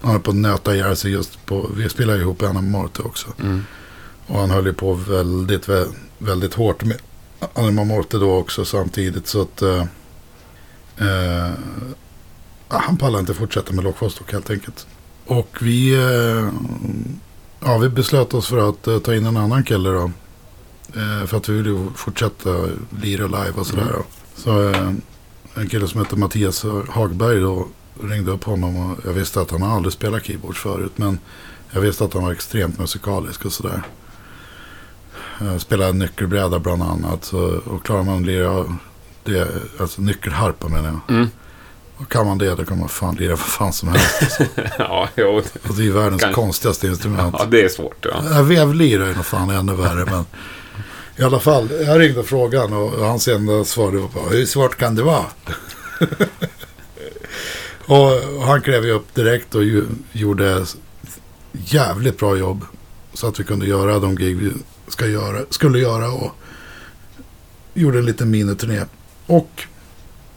han 0.00 0.10
höll 0.12 0.20
på 0.20 0.30
att 0.30 0.36
nöta 0.36 0.74
ihjäl 0.74 0.96
sig 0.96 1.10
just 1.12 1.46
på, 1.46 1.70
vi 1.76 1.88
spelade 1.88 2.20
ihop 2.20 2.42
i 2.42 2.46
Anna 2.46 2.60
Morte 2.60 3.02
också. 3.02 3.26
Mm. 3.42 3.64
Och 4.26 4.38
han 4.40 4.50
höll 4.50 4.66
ju 4.66 4.72
på 4.72 4.94
väldigt, 4.94 5.66
vä- 5.68 5.94
väldigt 6.18 6.54
hårt 6.54 6.84
med 6.84 6.96
Anima 7.54 7.84
Morte 7.84 8.18
då 8.18 8.34
också 8.34 8.64
samtidigt. 8.64 9.26
Så 9.26 9.42
att 9.42 9.62
eh, 9.62 9.80
eh, 10.98 11.52
han 12.68 12.96
pallar 12.96 13.18
inte 13.20 13.34
fortsätta 13.34 13.72
med 13.72 13.84
Loch 13.84 14.02
Vostok 14.02 14.32
helt 14.32 14.50
enkelt. 14.50 14.86
Och 15.26 15.56
vi, 15.60 15.94
eh, 15.94 16.48
ja, 17.60 17.78
vi 17.78 17.88
beslöt 17.88 18.34
oss 18.34 18.46
för 18.48 18.68
att 18.68 18.86
eh, 18.86 18.98
ta 18.98 19.14
in 19.14 19.26
en 19.26 19.36
annan 19.36 19.64
kille 19.64 19.88
då. 19.90 20.10
Eh, 20.94 21.26
för 21.26 21.36
att 21.36 21.48
vi 21.48 21.62
ville 21.62 21.86
fortsätta 21.96 22.50
lira 23.02 23.26
live 23.26 23.52
och 23.54 23.66
sådär. 23.66 23.92
då. 23.92 24.04
Så 24.36 24.68
eh, 24.70 24.92
en 25.54 25.68
kille 25.68 25.88
som 25.88 26.00
heter 26.00 26.16
Mattias 26.16 26.64
Hagberg 26.88 27.40
då 27.40 27.66
ringde 28.02 28.30
upp 28.32 28.44
honom 28.44 28.76
och 28.90 28.98
jag 29.04 29.12
visste 29.12 29.40
att 29.40 29.50
han 29.50 29.62
aldrig 29.62 29.92
spelat 29.92 30.24
keyboard 30.24 30.56
förut. 30.56 30.92
Men 30.96 31.18
jag 31.70 31.80
visste 31.80 32.04
att 32.04 32.14
han 32.14 32.24
var 32.24 32.32
extremt 32.32 32.78
musikalisk 32.78 33.44
och 33.44 33.52
sådär. 33.52 33.82
Spelade 35.58 35.92
nyckelbräda 35.92 36.58
bland 36.58 36.82
annat. 36.82 37.24
Så, 37.24 37.38
och 37.66 37.84
klarar 37.84 38.02
man 38.02 38.16
att 38.20 38.26
lira 38.26 38.78
det, 39.24 39.48
alltså 39.80 40.02
nyckelharpa 40.02 40.68
menar 40.68 40.88
jag. 41.06 41.16
Mm. 41.16 41.28
Och 41.96 42.08
kan 42.12 42.26
man 42.26 42.38
det 42.38 42.54
då 42.54 42.64
kan 42.64 42.78
man 42.78 42.88
fan 42.88 43.14
lira 43.14 43.30
vad 43.30 43.38
fan 43.38 43.72
som 43.72 43.88
helst. 43.88 44.40
Ja, 44.78 45.08
jo. 45.16 45.42
Och 45.68 45.74
det 45.76 45.86
är 45.86 45.90
världens 45.90 46.22
Kan- 46.22 46.32
konstigaste 46.32 46.86
instrument. 46.86 47.34
Ja, 47.38 47.44
det 47.44 47.62
är 47.64 47.68
svårt. 47.68 48.06
Ja. 48.12 48.42
Vevlira 48.42 49.06
är 49.06 49.14
nog 49.14 49.26
fan 49.26 49.50
ännu 49.50 49.74
värre. 49.74 50.04
Men 50.04 50.24
i 51.16 51.22
alla 51.22 51.40
fall, 51.40 51.68
jag 51.86 52.00
ringde 52.00 52.22
frågan 52.22 52.72
och 52.72 52.90
hans 52.90 53.28
enda 53.28 53.64
svar 53.64 53.92
var 53.92 54.08
bara, 54.14 54.28
hur 54.28 54.46
svårt 54.46 54.76
kan 54.76 54.94
det 54.94 55.02
vara? 55.02 55.26
och, 57.86 58.42
han 58.42 58.62
klev 58.62 58.84
ju 58.84 58.90
upp 58.90 59.14
direkt 59.14 59.54
och 59.54 59.64
ju, 59.64 59.84
gjorde 60.12 60.66
jävligt 61.52 62.18
bra 62.18 62.36
jobb. 62.36 62.64
Så 63.12 63.26
att 63.26 63.40
vi 63.40 63.44
kunde 63.44 63.66
göra 63.66 63.98
de 63.98 64.16
gig 64.16 64.36
vi 64.36 64.52
ska 64.88 65.06
göra, 65.06 65.44
skulle 65.50 65.78
göra 65.78 66.12
och 66.12 66.30
gjorde 67.74 67.98
en 67.98 68.06
liten 68.06 68.30
miniturné. 68.30 68.84
Och 69.26 69.62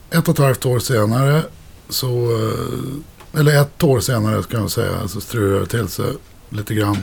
ett 0.10 0.28
och 0.28 0.34
ett 0.34 0.38
halvt 0.38 0.66
år 0.66 0.80
senare 0.80 1.44
så, 1.90 2.08
eh, 2.36 3.40
eller 3.40 3.62
ett 3.62 3.84
år 3.84 4.00
senare 4.00 4.44
ska 4.44 4.58
jag 4.58 4.72
säga, 4.72 5.08
så 5.08 5.22
strulade 5.22 5.60
det 5.60 5.66
till 5.66 5.88
sig 5.88 6.13
lite 6.50 6.74
grann. 6.74 6.98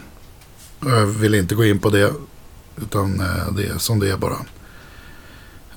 Jag 0.80 1.06
vill 1.06 1.34
inte 1.34 1.54
gå 1.54 1.64
in 1.64 1.78
på 1.78 1.90
det, 1.90 2.12
utan 2.82 3.20
eh, 3.20 3.52
det 3.56 3.66
är 3.66 3.78
som 3.78 3.98
det 4.00 4.10
är 4.10 4.16
bara. 4.16 4.36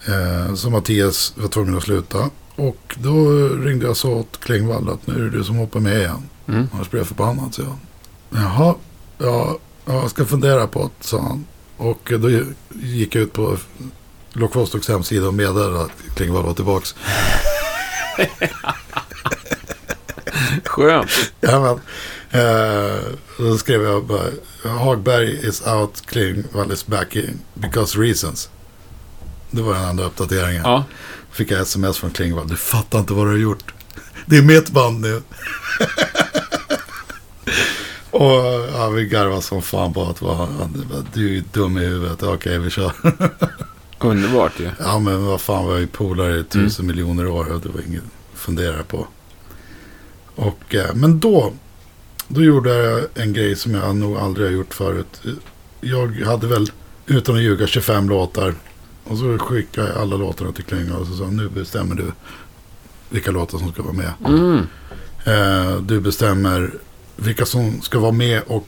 Eh, 0.08 0.54
Så 0.56 0.70
Mattias 0.70 1.34
var 1.36 1.48
tvungen 1.48 1.78
att 1.78 1.84
sluta. 1.84 2.30
Och 2.56 2.96
då 3.00 3.48
ringde 3.48 3.86
jag 3.86 3.92
och 3.92 3.98
sa 3.98 4.10
åt 4.10 4.40
Klingvall 4.40 4.90
att 4.90 5.08
nu 5.08 5.14
är 5.16 5.20
det 5.20 5.30
du 5.38 5.44
som 5.44 5.56
hoppar 5.56 5.80
med 5.80 5.98
igen. 5.98 6.30
Mm. 6.48 6.68
Annars 6.74 6.90
blir 6.90 7.00
jag 7.00 7.08
förbannad, 7.08 7.54
så 7.54 7.62
jag. 7.62 7.78
Jaha, 8.30 8.76
ja, 9.18 9.58
jag 9.86 10.10
ska 10.10 10.26
fundera 10.26 10.68
på 10.68 10.84
det, 10.84 11.08
sa 11.08 11.22
han. 11.22 11.46
Och 11.78 12.14
då 12.20 12.30
gick 12.82 13.16
jag 13.16 13.22
ut 13.24 13.34
på 13.34 13.58
Loch 14.34 14.56
Vostoks 14.56 14.88
hemsida 14.90 15.28
och 15.28 15.34
meddelade 15.34 15.82
att 15.82 16.16
Klingvall 16.16 16.44
var 16.44 16.54
tillbaka. 16.54 16.86
Skönt. 20.64 21.10
Ja, 21.42 21.80
men, 22.32 22.42
eh, 22.42 23.04
då 23.38 23.58
skrev 23.58 23.84
jag 23.84 24.06
bara, 24.06 24.30
Hagberg 24.64 25.48
is 25.48 25.62
out, 25.68 26.02
Klingvall 26.06 26.72
is 26.72 26.88
back 26.88 27.16
in 27.16 27.40
because 27.54 28.00
reasons. 28.00 28.50
Det 29.52 29.62
var 29.62 29.74
den 29.74 29.84
enda 29.84 30.04
uppdateringen. 30.04 30.62
Ja. 30.64 30.84
Fick 31.32 31.52
jag 31.52 31.62
sms 31.62 31.98
från 31.98 32.12
Klingvall, 32.12 32.48
du 32.48 32.56
fattar 32.56 33.00
inte 33.00 33.14
vad 33.14 33.26
du 33.26 33.32
har 33.32 33.38
gjort. 33.38 33.74
Det 34.26 34.38
är 34.38 34.42
mitt 34.42 34.70
band 34.70 35.02
nu. 35.02 35.22
Och 38.12 38.68
ja, 38.74 38.90
vi 38.90 39.06
garvade 39.06 39.42
som 39.42 39.62
fan 39.62 39.94
på 39.94 40.04
att 40.04 40.22
vara, 40.22 40.48
du 41.14 41.38
är 41.38 41.44
dum 41.54 41.78
i 41.78 41.86
huvudet. 41.86 42.24
Okej, 42.24 42.60
vi 42.60 42.70
kör. 42.70 42.92
Underbart 44.00 44.60
ju. 44.60 44.70
Ja, 44.80 45.00
men 45.00 45.26
vad 45.26 45.42
fan 45.42 45.66
var 45.66 45.78
ju 45.78 45.88
polare 45.88 46.40
i 46.40 46.44
tusen 46.44 46.88
miljoner 46.88 47.28
år 47.28 47.54
och 47.54 47.62
det 47.62 47.70
var 47.70 47.82
inget 47.88 48.04
att 48.34 48.40
fundera 48.40 48.84
på. 48.84 49.08
Och, 50.36 50.76
eh, 50.76 50.96
men 50.96 51.20
då, 51.20 51.54
då 52.28 52.44
gjorde 52.44 52.74
jag 52.76 53.06
en 53.14 53.34
grej 53.34 53.56
som 53.56 53.74
jag 53.74 53.96
nog 53.96 54.18
aldrig 54.18 54.48
har 54.48 54.54
gjort 54.54 54.74
förut. 54.74 55.22
Jag 55.82 56.08
hade 56.26 56.48
väl, 56.48 56.72
utan 57.06 57.36
att 57.36 57.42
ljuga, 57.42 57.68
25 57.68 58.10
låtar. 58.10 58.56
Och 59.04 59.18
så 59.18 59.38
skickade 59.38 59.88
jag 59.88 59.98
alla 59.98 60.16
låtarna 60.18 60.52
till 60.52 60.64
Klinga 60.64 60.96
och 60.98 61.08
så 61.08 61.16
sa 61.16 61.24
nu 61.30 61.50
bestämmer 61.50 61.96
du 61.96 62.12
vilka 63.10 63.32
låtar 63.32 63.58
som 63.58 63.72
ska 63.72 63.82
vara 63.82 63.94
med. 63.94 64.12
Mm. 64.26 64.58
Eh, 65.26 65.82
du 65.82 66.00
bestämmer 66.00 66.74
vilka 67.16 67.46
som 67.46 67.82
ska 67.82 68.00
vara 68.00 68.12
med 68.12 68.42
och 68.48 68.68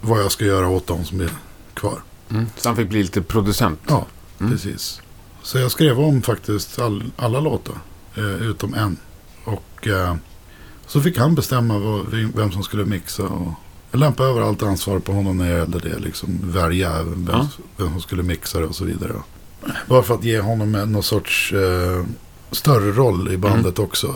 vad 0.00 0.20
jag 0.20 0.32
ska 0.32 0.44
göra 0.44 0.68
åt 0.68 0.86
dem 0.86 1.04
som 1.04 1.20
är 1.20 1.30
kvar. 1.74 1.98
Mm. 2.30 2.46
Så 2.56 2.68
han 2.68 2.76
fick 2.76 2.88
bli 2.88 3.02
lite 3.02 3.22
producent. 3.22 3.80
Ja, 3.88 4.06
Mm. 4.40 4.52
precis. 4.52 5.00
Så 5.42 5.58
jag 5.58 5.70
skrev 5.70 6.00
om 6.00 6.22
faktiskt 6.22 6.78
all, 6.78 7.04
alla 7.16 7.40
låtar, 7.40 7.74
eh, 8.16 8.24
utom 8.42 8.74
en. 8.74 8.96
Och 9.44 9.86
eh, 9.88 10.14
så 10.86 11.00
fick 11.00 11.18
han 11.18 11.34
bestämma 11.34 11.78
vad, 11.78 12.06
vem 12.34 12.52
som 12.52 12.62
skulle 12.62 12.84
mixa. 12.84 13.22
Och 13.22 13.52
jag 13.90 13.98
lämpade 13.98 14.28
över 14.28 14.40
allt 14.40 14.62
ansvar 14.62 14.98
på 14.98 15.12
honom 15.12 15.38
när 15.38 15.50
det 15.50 15.56
gällde 15.58 15.78
det. 15.78 15.98
Liksom 15.98 16.38
välja 16.42 17.02
vem, 17.02 17.28
Ja. 17.32 17.48
vem 17.76 17.90
som 17.90 18.00
skulle 18.00 18.22
mixa 18.22 18.58
det 18.60 18.66
och 18.66 18.74
så 18.74 18.84
vidare. 18.84 19.12
Bara 19.88 20.02
för 20.02 20.14
att 20.14 20.24
ge 20.24 20.40
honom 20.40 20.72
någon 20.72 21.02
sorts 21.02 21.52
eh, 21.52 22.04
större 22.50 22.92
roll 22.92 23.32
i 23.32 23.36
bandet 23.36 23.78
också. 23.78 24.14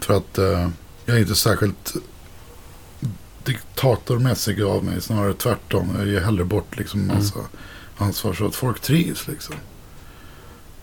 För 0.00 0.14
att 0.16 0.38
eh, 0.38 0.68
jag 1.06 1.16
är 1.16 1.20
inte 1.20 1.34
särskilt 1.34 1.94
diktatormässig 3.44 4.62
av 4.62 4.84
mig. 4.84 5.00
Snarare 5.00 5.34
tvärtom. 5.34 5.88
Jag 5.98 6.06
ger 6.06 6.20
hellre 6.20 6.44
bort 6.44 6.76
liksom 6.78 7.00
Mm. 7.00 7.16
massa 7.16 7.38
ansvar 7.98 8.32
så 8.34 8.46
att 8.46 8.54
folk 8.54 8.80
trivs 8.80 9.28
liksom. 9.28 9.54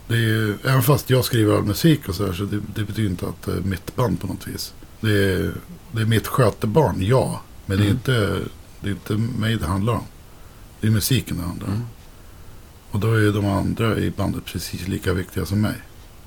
Det 0.07 0.13
är 0.13 0.19
ju, 0.19 0.57
även 0.63 0.83
fast 0.83 1.09
jag 1.09 1.25
skriver 1.25 1.55
all 1.57 1.63
musik 1.63 2.09
och 2.09 2.15
så 2.15 2.25
här 2.25 2.33
så 2.33 2.43
det, 2.43 2.61
det 2.75 2.83
betyder 2.83 3.09
inte 3.09 3.27
att 3.27 3.41
det 3.45 3.51
är 3.51 3.61
mitt 3.61 3.95
band 3.95 4.21
på 4.21 4.27
något 4.27 4.47
vis. 4.47 4.73
Det 5.05 5.33
är, 5.33 5.51
det 5.91 6.01
är 6.01 6.05
mitt 6.05 6.27
skötebarn, 6.27 6.95
ja. 6.99 7.41
Men 7.65 7.77
det, 7.77 7.83
är 7.83 7.85
Mm. 7.85 7.95
inte, 7.97 8.39
det 8.81 8.87
är 8.89 8.91
inte 8.91 9.13
mig 9.13 9.55
det 9.55 9.65
handlar 9.65 9.93
om. 9.93 10.03
Det 10.81 10.87
är 10.87 10.91
musiken 10.91 11.37
det 11.37 11.43
handlar 11.43 11.67
om. 11.67 11.73
Mm. 11.73 11.85
Och 12.91 12.99
då 12.99 13.13
är 13.13 13.31
de 13.33 13.45
andra 13.45 13.97
i 13.97 14.11
bandet 14.11 14.45
precis 14.45 14.87
lika 14.87 15.13
viktiga 15.13 15.45
som 15.45 15.61
mig. 15.61 15.73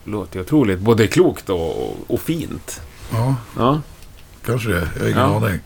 Låter 0.04 0.40
otroligt. 0.40 0.78
Både 0.80 1.06
klokt 1.06 1.50
och, 1.50 2.10
och 2.10 2.20
fint. 2.20 2.80
Ja, 3.12 3.34
Ja. 3.56 3.80
kanske 4.44 4.68
det. 4.68 4.88
Jag 4.94 5.00
har 5.00 5.06
ingen 5.08 5.18
Ja. 5.18 5.36
aning. 5.36 5.60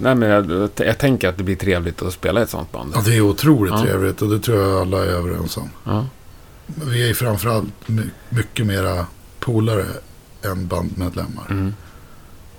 Nej, 0.00 0.14
men 0.14 0.28
jag, 0.28 0.70
jag 0.76 0.98
tänker 0.98 1.28
att 1.28 1.36
det 1.36 1.42
blir 1.44 1.56
trevligt 1.56 2.02
att 2.02 2.12
spela 2.12 2.40
i 2.40 2.42
ett 2.42 2.50
sånt 2.50 2.72
band. 2.72 2.92
Ja, 2.94 3.00
det 3.04 3.16
är 3.16 3.20
otroligt 3.20 3.72
Ja. 3.76 3.82
trevligt 3.82 4.22
och 4.22 4.28
det 4.30 4.38
tror 4.38 4.58
jag 4.60 4.80
alla 4.80 4.98
är 5.04 5.08
överens 5.08 5.56
om. 5.56 5.68
Ja. 5.84 6.06
Vi 6.66 7.10
är 7.10 7.14
framförallt 7.14 7.88
my- 7.88 8.10
mycket 8.28 8.66
mera 8.66 9.06
polare 9.40 9.86
än 10.42 10.66
bandmedlemmar. 10.66 11.46
Mm. 11.50 11.74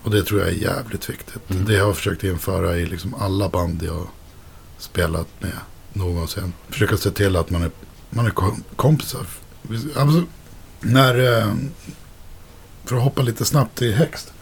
Och 0.03 0.11
det 0.11 0.23
tror 0.23 0.39
jag 0.39 0.49
är 0.49 0.53
jävligt 0.53 1.09
viktigt. 1.09 1.49
Mm. 1.49 1.65
Det 1.65 1.77
har 1.79 1.87
jag 1.87 1.95
försökt 1.97 2.23
införa 2.23 2.77
i 2.77 2.85
liksom 2.85 3.13
alla 3.15 3.49
band 3.49 3.83
jag 3.83 4.07
spelat 4.77 5.27
med 5.39 5.51
någonsin. 5.93 6.53
Försöka 6.69 6.97
se 6.97 7.11
till 7.11 7.35
att 7.35 7.49
man 7.49 7.63
är, 7.63 7.71
man 8.09 8.25
är 8.25 8.29
kom- 8.29 8.63
kompisar. 8.75 9.25
Alltså, 9.95 10.23
när, 10.79 11.39
eh, 11.41 11.53
för 12.85 12.95
att 12.95 13.03
hoppa 13.03 13.21
lite 13.21 13.45
snabbt 13.45 13.77
till 13.77 13.93
Hext. 13.93 14.33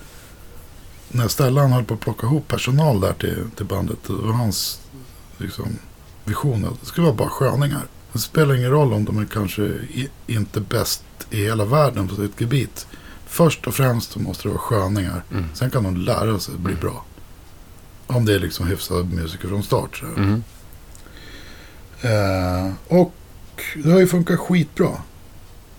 när 1.10 1.28
Stellan 1.28 1.72
höll 1.72 1.84
på 1.84 1.94
att 1.94 2.00
plocka 2.00 2.28
ihop 2.28 2.48
personal 2.48 3.00
där 3.00 3.14
till, 3.14 3.44
till 3.56 3.66
bandet. 3.66 3.98
Det 4.08 4.14
var 4.14 4.34
hans 4.34 4.80
liksom, 5.38 5.78
vision 6.26 6.66
att 6.66 6.80
det 6.80 6.86
skulle 6.86 7.06
vara 7.06 7.16
bara 7.16 7.30
sköningar. 7.30 7.82
Det 8.14 8.20
spelar 8.20 8.56
ingen 8.56 8.70
roll 8.72 8.94
om 8.94 9.06
de 9.06 9.18
är 9.18 9.26
kanske 9.26 9.72
inte 10.28 10.62
bäst 10.62 11.04
i 11.30 11.44
hela 11.44 11.66
världen 11.66 12.08
på 12.08 12.16
sitt 12.16 12.42
gebit. 12.42 12.88
Först 13.32 13.68
och 13.68 13.76
främst 13.76 14.12
så 14.12 14.20
måste 14.20 14.44
det 14.44 14.50
vara 14.50 14.60
sköningar. 14.60 15.24
Mm. 15.32 15.46
Sen 15.54 15.70
kan 15.70 15.84
de 15.84 15.98
lära 15.98 16.40
sig 16.40 16.56
bli 16.58 16.76
bra. 16.76 17.06
Om 18.08 18.26
det 18.26 18.34
är 18.34 18.40
liksom 18.40 18.68
hyfsade 18.68 19.04
musiker 19.04 19.48
från 19.48 19.64
start. 19.64 20.04
Mm. 20.18 20.44
Eh, 22.02 22.74
och 22.88 23.14
det 23.84 23.92
har 23.92 24.00
ju 24.00 24.08
funkat 24.08 24.40
skitbra. 24.40 24.90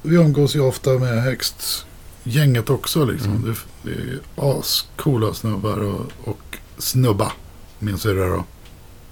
Vi 0.02 0.16
umgås 0.16 0.56
ju 0.56 0.60
ofta 0.60 0.90
med 0.90 1.22
Hext-gänget 1.22 2.70
också. 2.70 3.04
Liksom. 3.04 3.30
Mm. 3.30 3.42
Det, 3.44 3.90
det 3.90 3.96
är 3.96 4.20
ascoola 4.36 5.34
snubbar 5.34 5.78
och, 5.78 6.12
och 6.24 6.58
snubba, 6.78 7.32
min 7.78 7.98
syrra 7.98 8.36
då. 8.36 8.44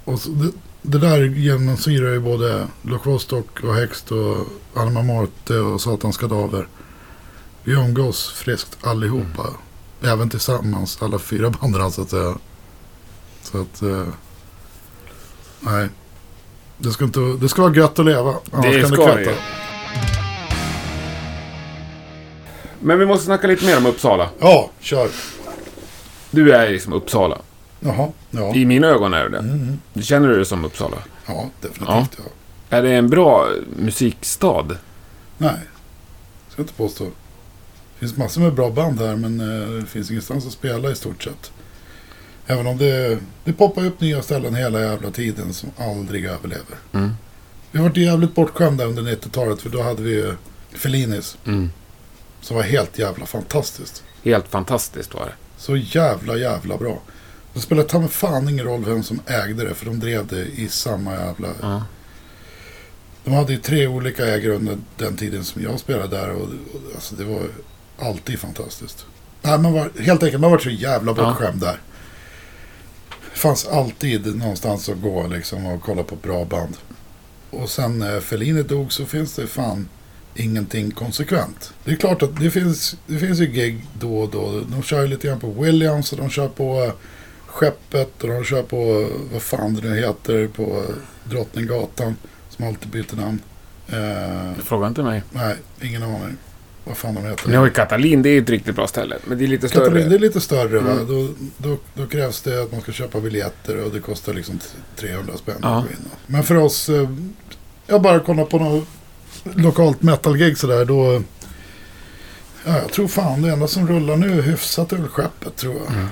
Och 0.04 0.20
så 0.20 0.30
det, 0.30 0.52
det 0.82 0.98
där 0.98 1.22
genomsyrar 1.22 2.12
ju 2.12 2.20
både 2.20 2.66
Loch 2.82 3.06
Vostok 3.06 3.64
och 3.64 3.74
Hext 3.74 4.12
och 4.12 4.36
Alma 4.74 5.02
Marte 5.02 5.58
och 5.58 5.80
Satans 5.80 6.16
Kadaver. 6.16 6.66
Vi 7.64 7.72
umgås 7.72 8.30
friskt 8.32 8.78
allihopa. 8.86 9.46
Även 10.02 10.30
tillsammans, 10.30 11.02
alla 11.02 11.18
fyra 11.18 11.50
banden 11.50 11.92
så 11.92 12.02
att 12.02 12.10
säga. 12.10 12.34
Så 13.42 13.60
att... 13.60 13.82
Eh, 13.82 14.06
nej. 15.60 15.88
Det 16.78 16.90
ska, 16.90 17.04
inte, 17.04 17.20
det 17.20 17.48
ska 17.48 17.62
vara 17.62 17.74
gött 17.74 17.98
att 17.98 18.06
leva. 18.06 18.34
Annars 18.52 18.66
Det 18.66 18.80
kan 18.80 18.90
ska 18.92 19.14
det 19.14 19.24
det. 19.24 19.34
Men 22.80 22.98
vi 22.98 23.06
måste 23.06 23.24
snacka 23.24 23.46
lite 23.46 23.64
mer 23.64 23.76
om 23.78 23.86
Uppsala. 23.86 24.28
Ja, 24.38 24.70
kör. 24.80 25.08
Du 26.30 26.52
är 26.52 26.70
liksom 26.70 26.92
Uppsala. 26.92 27.38
Jaha, 27.80 28.08
ja. 28.30 28.54
I 28.54 28.64
mina 28.64 28.86
ögon 28.86 29.14
är 29.14 29.22
du 29.24 29.28
det. 29.28 29.38
Mm, 29.38 29.78
Känner 30.02 30.28
du 30.28 30.34
dig 30.36 30.44
som 30.44 30.64
Uppsala? 30.64 30.96
ja, 31.26 31.50
definitivt 31.60 32.18
ja. 32.18 32.24
Är 32.76 32.82
det 32.82 32.90
en 32.94 33.10
bra 33.10 33.48
musikstad? 33.76 34.66
Nej, 35.38 35.56
ska 36.48 36.60
jag 36.60 36.64
inte 36.64 36.74
påstå. 36.74 37.06
Det 38.00 38.06
finns 38.06 38.16
massor 38.18 38.40
med 38.40 38.54
bra 38.54 38.70
band 38.70 39.00
här 39.00 39.16
men 39.16 39.40
eh, 39.40 39.68
det 39.70 39.86
finns 39.86 40.10
ingenstans 40.10 40.46
att 40.46 40.52
spela 40.52 40.90
i 40.90 40.94
stort 40.94 41.22
sett. 41.22 41.52
Även 42.46 42.66
om 42.66 42.78
det, 42.78 43.18
det 43.44 43.52
poppar 43.52 43.84
upp 43.86 44.00
nya 44.00 44.22
ställen 44.22 44.54
hela 44.54 44.80
jävla 44.80 45.10
tiden 45.10 45.54
som 45.54 45.70
aldrig 45.78 46.24
överlever. 46.24 46.76
Mm. 46.92 47.10
Vi 47.70 47.78
varit 47.80 47.96
jävligt 47.96 48.34
bortskämda 48.34 48.84
under 48.84 49.02
90-talet 49.02 49.60
för 49.62 49.70
då 49.70 49.82
hade 49.82 50.02
vi 50.02 50.10
ju 50.10 50.34
Fellinis 50.72 51.36
Mm. 51.44 51.70
som 52.40 52.56
var 52.56 52.62
helt 52.62 52.98
jävla 52.98 53.26
fantastiskt. 53.26 54.02
Helt 54.22 54.48
fantastiskt 54.48 55.14
var 55.14 55.26
det. 55.26 55.32
Så 55.56 55.76
jävla 55.76 56.36
jävla 56.36 56.76
bra. 56.76 57.00
Det 57.54 57.60
spelar 57.60 57.82
ta 57.82 57.98
mig 57.98 58.08
fan 58.08 58.48
ingen 58.48 58.64
roll 58.66 58.84
vem 58.84 59.02
som 59.02 59.20
ägde 59.26 59.64
det 59.68 59.74
för 59.74 59.86
de 59.86 60.00
drev 60.00 60.26
det 60.26 60.46
i 60.46 60.68
samma 60.68 61.12
jävla... 61.14 61.48
Ja. 61.62 61.84
De 63.24 63.34
hade 63.34 63.52
ju 63.52 63.58
tre 63.58 63.86
olika 63.86 64.26
ägare 64.26 64.52
under 64.54 64.78
den 64.96 65.16
tiden 65.16 65.44
som 65.44 65.62
jag 65.62 65.80
spelade 65.80 66.16
där 66.16 66.30
och, 66.30 66.42
och 66.42 66.80
alltså 66.94 67.14
det 67.14 67.24
var 67.24 67.42
alltid 68.00 68.38
fantastiskt. 68.38 69.06
Nej, 69.42 69.58
man 69.58 69.72
var, 69.72 69.90
helt 70.00 70.22
enkelt, 70.22 70.40
man 70.40 70.50
var 70.50 70.58
så 70.58 70.70
jävla 70.70 71.14
Ja. 71.16 71.24
bortskämd 71.24 71.60
där. 71.60 71.80
Det 73.32 73.38
fanns 73.38 73.66
alltid 73.66 74.36
någonstans 74.36 74.88
att 74.88 75.00
gå 75.02 75.26
liksom 75.26 75.66
och 75.66 75.82
kolla 75.82 76.02
på 76.02 76.16
bra 76.16 76.44
band. 76.44 76.76
Och 77.50 77.70
sen 77.70 77.98
när 77.98 78.20
Fellini 78.20 78.62
dog 78.62 78.92
så 78.92 79.04
finns 79.06 79.34
det 79.34 79.46
fan 79.46 79.88
ingenting 80.34 80.90
konsekvent. 80.90 81.72
Det 81.84 81.90
är 81.92 81.96
klart 81.96 82.22
att 82.22 82.36
det 82.40 82.50
finns, 82.50 82.96
det 83.06 83.18
finns 83.18 83.38
ju 83.40 83.46
gig 83.46 83.86
då 83.98 84.18
och 84.20 84.30
då. 84.30 84.60
De 84.60 84.82
kör 84.82 85.00
ju 85.02 85.06
lite 85.08 85.26
grann 85.28 85.40
på 85.40 85.50
Williams 85.50 86.12
och 86.12 86.18
de 86.18 86.30
kör 86.30 86.48
på 86.48 86.82
eh, 86.84 86.92
Skeppet 87.46 88.22
och 88.22 88.28
de 88.28 88.44
kör 88.44 88.62
på, 88.62 89.08
vad 89.32 89.42
fan 89.42 89.74
det 89.74 89.88
nu 89.88 89.96
heter, 89.96 90.46
på 90.48 90.84
Drottninggatan. 91.24 92.16
Som 92.50 92.66
alltid 92.66 92.88
byter 92.90 93.16
namn. 93.16 93.40
Eh, 93.88 94.62
Fråga 94.64 94.86
inte 94.86 95.02
mig. 95.02 95.22
nej, 95.32 95.56
ingen 95.82 96.02
aning. 96.02 96.36
Vad 96.90 96.96
fan 96.98 97.14
de 97.14 97.24
heter. 97.24 97.48
Ni 97.48 97.56
har 97.56 97.64
ju 97.64 97.70
Katalin, 97.72 98.22
det 98.22 98.28
är 98.28 98.32
ju 98.32 98.42
ett 98.42 98.50
riktigt 98.50 98.74
bra 98.74 98.86
ställe. 98.86 99.16
Men 99.24 99.38
det 99.38 99.44
är 99.44 99.48
lite 99.48 99.68
större. 99.68 99.84
Katalin, 99.84 100.08
det 100.08 100.14
är 100.14 100.18
lite 100.18 100.40
större 100.40 100.78
va? 100.80 100.90
Mm. 100.92 101.06
Då, 101.06 101.28
då, 101.68 101.76
då 101.94 102.06
krävs 102.06 102.40
det 102.42 102.62
att 102.62 102.72
man 102.72 102.80
ska 102.80 102.92
köpa 102.92 103.20
biljetter 103.20 103.84
och 103.84 103.90
det 103.92 104.00
kostar 104.00 104.34
liksom 104.34 104.58
t- 104.58 104.64
300 104.96 105.32
spänn 105.36 105.54
Ja. 105.62 105.78
att 105.78 105.84
gå 105.84 105.90
in. 105.90 105.96
Men 106.26 106.42
för 106.42 106.54
oss, 106.56 106.88
eh, 106.88 107.08
jag 107.86 108.02
bara 108.02 108.20
kollar 108.20 108.44
på 108.44 108.58
något 108.58 108.88
lokalt 109.54 110.02
metal-gig 110.02 110.58
sådär 110.58 110.84
då. 110.84 111.22
Ja, 112.64 112.78
jag 112.78 112.92
tror 112.92 113.08
fan 113.08 113.42
det 113.42 113.52
enda 113.52 113.66
som 113.66 113.88
rullar 113.88 114.16
nu 114.16 114.42
hyfsat 114.42 114.92
är 114.92 114.96
väl 114.96 115.08
skeppet 115.08 115.56
tror 115.56 115.74
jag. 115.84 115.92
Mm. 115.94 116.06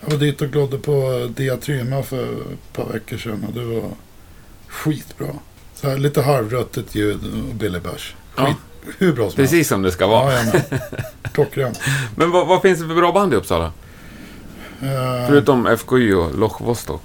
Jag 0.00 0.10
var 0.10 0.18
dit 0.18 0.42
och 0.42 0.48
glodde 0.48 0.78
på 0.78 1.28
Diatryma 1.36 2.02
för 2.02 2.24
ett 2.32 2.72
par 2.72 2.92
veckor 2.92 3.16
sedan 3.16 3.44
och 3.48 3.54
det 3.54 3.64
var 3.64 3.90
skitbra. 4.68 5.26
Så 5.74 5.88
här, 5.90 5.98
lite 5.98 6.22
halvröttet 6.22 6.94
ljud 6.94 7.18
och 7.48 7.54
Billy 7.54 7.78
Bash. 7.80 8.14
Ja. 8.36 8.54
Hur 8.98 9.12
bra 9.12 9.30
som 9.30 9.36
Precis 9.36 9.68
som 9.68 9.82
det 9.82 9.92
ska 9.92 10.06
vara. 10.06 10.32
Ja. 10.34 10.52
Men 12.16 12.30
vad, 12.30 12.46
vad 12.46 12.62
finns 12.62 12.80
det 12.80 12.86
för 12.88 12.94
bra 12.94 13.12
band 13.12 13.32
i 13.32 13.36
Uppsala? 13.36 13.72
Eh, 14.82 15.26
Förutom 15.26 15.76
FKY 15.78 16.12
och 16.12 16.38
Loch 16.38 16.60
Vostok. 16.60 17.02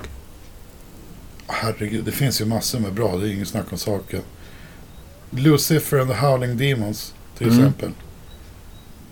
Herregud, 1.47 2.05
det 2.05 2.11
finns 2.11 2.41
ju 2.41 2.45
massor 2.45 2.79
med 2.79 2.93
bra. 2.93 3.17
Det 3.17 3.27
är 3.27 3.31
ingen 3.33 3.45
snack 3.45 3.65
om 3.71 3.77
saken. 3.77 4.21
Lucifer 5.29 5.99
and 5.99 6.09
the 6.09 6.15
Howling 6.17 6.57
Demons 6.57 7.13
till 7.37 7.47
Mm. 7.47 7.59
exempel. 7.59 7.91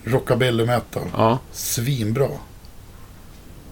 Rockabilly 0.04 0.66
metal. 0.66 1.02
Ja. 1.16 1.38
Svinbra. 1.52 2.28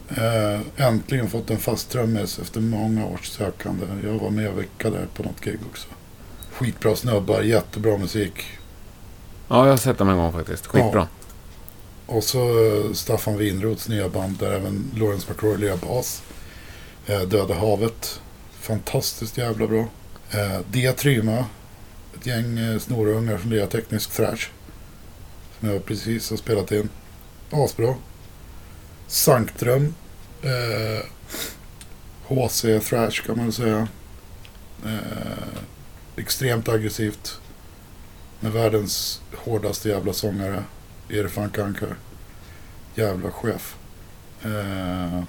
Eh, 0.09 0.61
äntligen 0.87 1.31
fått 1.31 1.51
en 1.51 1.59
fast 1.59 1.91
trummis 1.91 2.39
efter 2.39 2.61
många 2.61 3.07
års 3.07 3.29
sökande. 3.29 3.87
Jag 4.05 4.13
var 4.19 4.31
med 4.31 4.49
och 4.49 4.59
vecka 4.59 4.91
där 4.91 5.07
på 5.15 5.23
något 5.23 5.41
gig 5.45 5.59
också. 5.71 5.89
Skitbra 6.53 6.97
snubbar, 6.97 7.41
jättebra 7.43 7.99
musik. 7.99 8.33
Ja, 9.53 9.65
jag 9.65 9.73
har 9.73 9.77
sett 9.77 9.99
dem 9.99 10.09
en 10.09 10.17
gång 10.17 10.33
faktiskt. 10.33 10.67
Skitbra. 10.67 11.09
Och 12.07 12.25
så 12.25 12.67
eh, 12.67 12.93
Staffan 12.93 13.37
Winroths 13.39 13.89
nya 13.89 14.09
band 14.09 14.37
där 14.39 14.53
även 14.53 14.91
Lawrence 14.97 15.27
McCrory 15.31 15.57
lirar 15.57 15.77
bas. 15.77 16.23
Eh, 17.07 17.21
Döda 17.21 17.55
havet. 17.55 18.21
Fantastiskt 18.61 19.39
jävla 19.39 19.67
bra. 19.67 19.89
Eh, 20.31 20.61
Diatryma. 20.71 21.45
Ett 22.15 22.27
gäng 22.27 22.59
eh, 22.59 22.79
snorungar 22.79 23.39
som 23.39 23.51
lirar 23.51 23.67
teknisk 23.67 24.11
thrash. 24.11 24.49
Som 25.61 25.69
jag 25.69 25.85
precis 25.85 26.31
har 26.31 26.37
spelat 26.37 26.73
in. 26.73 26.89
Asbra. 27.51 27.95
Sanktrum. 29.07 29.95
Eh, 30.43 31.07
HC 32.27 32.61
thrash 32.89 33.27
kan 33.27 33.37
man 33.37 33.45
väl 33.47 33.53
säga. 33.53 33.89
Eh, 34.85 35.59
extremt 36.17 36.69
aggressivt. 36.69 37.40
Med 38.41 38.53
världens 38.53 39.21
hårdaste 39.37 39.89
jävla 39.89 40.13
sångare. 40.13 40.65
Irfan 41.09 41.51
Kankar. 41.51 41.97
Jävla 42.95 43.31
chef. 43.31 43.77
Eh, 44.43 45.23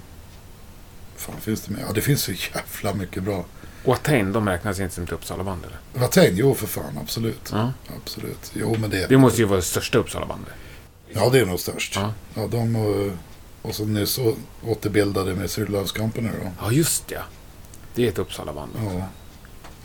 fan 1.16 1.40
finns 1.40 1.60
det 1.60 1.72
mer? 1.74 1.84
Ja, 1.86 1.92
det 1.92 2.00
finns 2.00 2.22
så 2.22 2.32
jävla 2.32 2.94
mycket 2.94 3.22
bra. 3.22 3.44
Watain, 3.84 4.32
de 4.32 4.48
räknas 4.48 4.80
inte 4.80 4.94
som 4.94 5.04
ett 5.04 5.12
Uppsalaband 5.12 5.64
eller? 5.64 6.02
Watain, 6.02 6.36
jo 6.36 6.54
för 6.54 6.66
fan, 6.66 6.98
absolut. 7.02 7.50
Ja. 7.52 7.72
Absolut. 7.96 8.52
Jo, 8.54 8.76
men 8.80 8.90
det... 8.90 9.06
Det 9.06 9.16
måste 9.16 9.40
ju 9.40 9.46
vara 9.46 9.56
det 9.56 9.62
största 9.62 9.98
Uppsalabandet. 9.98 10.54
Ja, 11.08 11.28
det 11.30 11.38
är 11.38 11.46
nog 11.46 11.60
störst. 11.60 11.96
Ja. 11.96 12.12
Ja, 12.34 12.46
de 12.46 12.76
och, 12.76 13.12
och 13.62 13.74
så 13.74 13.84
nyss 13.84 14.18
återbildade 14.62 15.34
med 15.34 15.50
Cyril 15.50 15.72
Loves 15.72 15.92
Company 15.92 16.28
då. 16.28 16.50
Ja, 16.60 16.72
just 16.72 17.10
ja. 17.10 17.22
Det 17.94 18.04
är 18.04 18.08
ett 18.08 18.18
Uppsalaband. 18.18 18.72
Ja. 18.76 19.06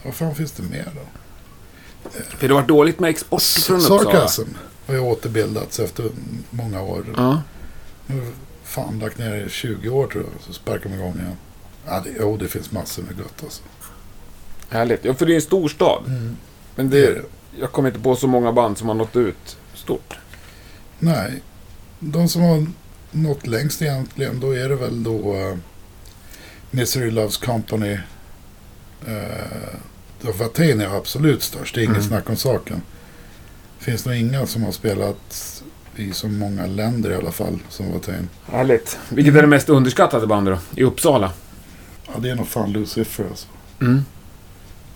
Vad 0.03 0.15
fan 0.15 0.35
finns 0.35 0.51
det 0.51 0.63
mer 0.63 0.91
då? 0.95 1.01
För 2.11 2.47
det 2.47 2.53
har 2.53 2.61
varit 2.61 2.67
dåligt 2.67 2.99
med 2.99 3.09
export 3.09 3.41
från 3.41 3.77
Uppsala. 3.77 4.03
Sarcasm 4.03 4.49
har 4.87 4.93
ju 4.93 4.99
återbildats 4.99 5.79
efter 5.79 6.09
många 6.49 6.81
år. 6.81 7.05
Ja. 7.17 7.41
Nu 8.07 8.19
har 8.19 8.27
fan 8.63 8.99
lagt 8.99 9.17
ner 9.17 9.35
i 9.45 9.49
20 9.49 9.89
år 9.89 10.07
tror 10.07 10.23
jag. 10.23 10.43
Så 10.43 10.53
sparkar 10.53 10.89
de 10.89 10.95
igång 10.95 11.15
igen. 11.15 11.37
Ja, 11.85 12.01
det, 12.03 12.09
jo, 12.19 12.37
det 12.37 12.47
finns 12.47 12.71
massor 12.71 13.03
med 13.03 13.17
gött 13.17 13.43
alltså. 13.43 13.63
Härligt. 14.69 15.05
Ja, 15.05 15.13
för 15.13 15.25
det 15.25 15.33
är 15.33 15.35
en 15.35 15.41
stor 15.41 15.67
stad. 15.69 16.03
Men 16.75 16.89
Det 16.89 17.05
är 17.05 17.13
det. 17.13 17.21
jag 17.59 17.71
kommer 17.71 17.89
inte 17.89 18.01
på 18.01 18.15
så 18.15 18.27
många 18.27 18.51
band 18.51 18.77
som 18.77 18.87
har 18.87 18.95
nått 18.95 19.15
ut 19.15 19.57
stort. 19.73 20.17
Nej, 20.99 21.41
de 21.99 22.29
som 22.29 22.41
har 22.41 22.67
nått 23.11 23.47
längst 23.47 23.81
egentligen, 23.81 24.39
då 24.39 24.51
är 24.51 24.69
det 24.69 24.75
väl 24.75 25.03
då 25.03 25.35
uh, 25.35 25.57
Misery 26.71 27.11
Loves 27.11 27.37
Company. 27.37 27.97
Uh, 29.07 29.75
Watain 30.21 30.81
är 30.81 30.97
absolut 30.97 31.43
störst, 31.43 31.75
det 31.75 31.81
är 31.81 31.83
inget 31.83 31.97
Mm. 31.97 32.07
snack 32.07 32.29
om 32.29 32.35
saken. 32.35 32.81
Finns 33.79 34.05
nog 34.05 34.15
inga 34.15 34.45
som 34.45 34.63
har 34.63 34.71
spelat 34.71 35.63
i 35.95 36.11
så 36.13 36.27
många 36.27 36.65
länder 36.65 37.11
i 37.11 37.15
alla 37.15 37.31
fall 37.31 37.59
som 37.69 37.91
Watain. 37.93 38.29
Härligt. 38.45 38.97
Vilket 39.09 39.35
är 39.35 39.41
det 39.41 39.47
mest 39.47 39.69
underskattade 39.69 40.27
bandet 40.27 40.59
då? 40.75 40.81
I 40.81 40.83
Uppsala? 40.83 41.31
Ja, 42.07 42.13
det 42.19 42.29
är 42.29 42.35
nog 42.35 42.47
fan 42.47 42.71
Lucifer 42.71 43.25
alltså. 43.29 43.47
Mm. 43.81 44.05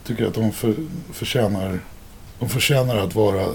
Tycker 0.05 0.25
att 0.27 0.33
de 0.33 0.51
för, 0.51 0.75
förtjänar, 1.13 1.79
de 2.39 2.49
förtjänar 2.49 2.97
att 2.97 3.15
vara 3.15 3.47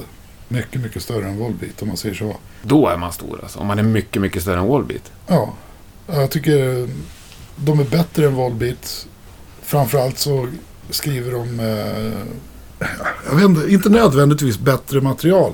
Mycket, 0.49 0.81
mycket 0.81 1.03
större 1.03 1.29
än 1.29 1.39
Volbeat 1.39 1.83
om 1.83 1.89
man 1.89 1.97
säger 1.97 2.15
så. 2.15 2.37
Då 2.63 2.89
är 2.89 2.97
man 2.97 3.13
stor 3.13 3.41
alltså. 3.43 3.59
Om 3.59 3.67
man 3.67 3.79
är 3.79 3.83
mycket, 3.83 4.23
mycket 4.23 4.43
större 4.43 4.59
än 4.61 4.67
Wallbeat. 4.67 5.13
Ja, 5.27 5.55
jag 6.07 6.31
tycker 6.31 6.89
de 7.57 7.81
är 7.81 7.85
bättre 7.85 8.27
än 8.27 8.35
Volbeat. 8.35 9.07
Framförallt 9.63 10.19
så 10.19 10.49
skriver 10.91 11.33
de, 11.33 11.61
eh, 11.61 12.13
jag 13.29 13.37
vet 13.37 13.45
inte, 13.45 13.73
inte 13.73 13.89
nödvändigtvis 13.89 14.59
bättre 14.59 15.01
material. 15.01 15.53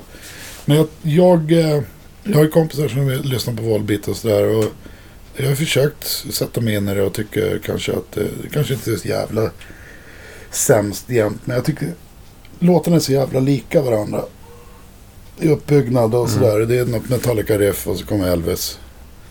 Men 0.65 0.77
jag, 0.77 0.87
jag, 1.01 1.51
eh, 1.51 1.81
jag 2.23 2.35
har 2.35 2.43
ju 2.43 2.49
kompisar 2.49 2.87
som 2.87 3.09
lyssnar 3.09 3.53
på 3.53 3.61
Volbeat 3.63 4.07
och 4.07 4.17
sådär. 4.17 4.43
Och 4.57 4.65
jag 5.35 5.47
har 5.47 5.55
försökt 5.55 6.03
sätta 6.33 6.61
mig 6.61 6.75
in 6.75 6.89
i 6.89 6.95
det 6.95 7.01
och 7.01 7.13
tycker 7.13 7.59
kanske 7.65 7.91
att 7.91 8.11
det 8.11 8.27
kanske 8.51 8.73
inte 8.73 8.91
är 8.91 8.95
så 8.95 9.07
jävla 9.07 9.49
sämst 10.51 11.09
jämt. 11.09 11.41
Men 11.45 11.55
jag 11.55 11.65
tycker 11.65 11.93
låtarna 12.59 12.95
är 12.95 12.99
så 12.99 13.11
jävla 13.11 13.39
lika 13.39 13.81
varandra. 13.81 14.21
I 15.39 15.47
uppbyggnad 15.49 16.15
och 16.15 16.27
Mm. 16.29 16.39
sådär. 16.39 16.59
Det 16.59 16.77
är 16.77 16.85
något 16.85 17.09
Metallica-riff 17.09 17.87
och 17.87 17.97
så 17.97 18.05
kommer 18.05 18.27
Elvis. 18.27 18.79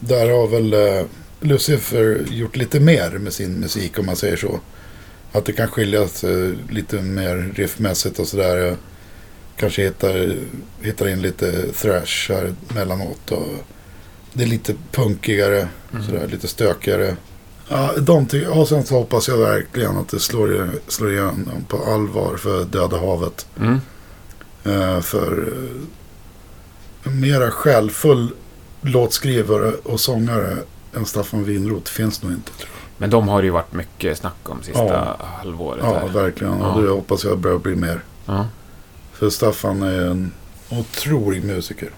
Där 0.01 0.31
har 0.31 0.49
väl 0.49 0.73
eh, 0.73 1.05
Lucifer 1.41 2.25
gjort 2.31 2.57
lite 2.57 2.81
mer 2.81 3.11
med 3.11 3.33
sin 3.33 3.53
musik 3.61 3.99
om 3.99 4.07
man 4.07 4.17
säger 4.17 4.37
så. 4.37 4.61
Att 5.33 5.45
det 5.45 5.53
kan 5.53 5.69
skilja 5.69 6.09
sig 6.09 6.55
lite 6.71 7.03
mer 7.03 7.53
riffmässigt 7.55 8.19
och 8.19 8.27
sådär. 8.29 8.57
Jag 8.57 8.77
Kanske 9.57 9.83
hittar, 9.83 10.37
hittar 10.81 11.09
in 11.09 11.23
lite 11.23 11.73
thrash 11.73 12.29
här 12.33 12.55
mellanåt. 12.75 13.31
Och 13.31 13.47
det 14.33 14.43
är 14.43 14.49
lite 14.49 14.75
punkigare, 14.93 15.69
Mm. 15.93 16.07
sådär, 16.07 16.29
lite 16.29 16.49
stökigare. 16.49 17.17
Ja, 17.69 17.93
de 17.99 18.27
ty- 18.27 18.47
och 18.47 18.69
sen 18.69 18.85
så 18.85 18.95
hoppas 18.95 19.29
jag 19.29 19.37
verkligen 19.39 19.97
att 19.97 20.09
det 20.09 20.21
slår, 20.21 20.71
slår 20.89 21.13
igenom 21.13 21.65
på 21.69 21.85
allvar 21.85 22.37
för 22.37 22.65
Döda 22.65 22.99
havet. 22.99 23.47
Mm. 23.61 23.81
Eh, 24.65 25.01
för 25.01 25.53
eh, 27.05 27.13
mera 27.13 27.51
själfull 27.51 28.29
låtskrivare 28.83 29.73
och 29.73 30.01
sångare 30.01 30.57
än 30.97 31.07
Staffan 31.07 31.45
Winroth 31.45 31.91
finns 31.93 32.23
nog 32.23 32.33
inte. 32.33 32.51
Tror 32.53 32.69
jag. 32.72 32.72
Men 33.03 33.11
de 33.11 33.29
har 33.29 33.43
det 33.43 33.47
ju 33.47 33.51
varit 33.51 33.73
mycket 33.73 34.19
snack 34.19 34.35
om 34.43 34.63
sista 34.63 34.85
Ja. 34.87 35.17
halvåret. 35.21 35.85
Ja, 35.85 35.99
här. 35.99 36.09
verkligen. 36.09 36.59
Ja. 36.61 36.73
Och 36.75 36.83
det 36.83 36.91
hoppas 36.91 37.25
jag 37.25 37.39
börjar 37.39 37.59
bli 37.59 37.75
mer. 37.77 38.01
Ja. 38.27 38.47
För 39.13 39.31
Staffan 39.31 39.83
är 39.83 40.07
en 40.07 40.33
otrolig 40.71 41.45
musiker. 41.45 41.91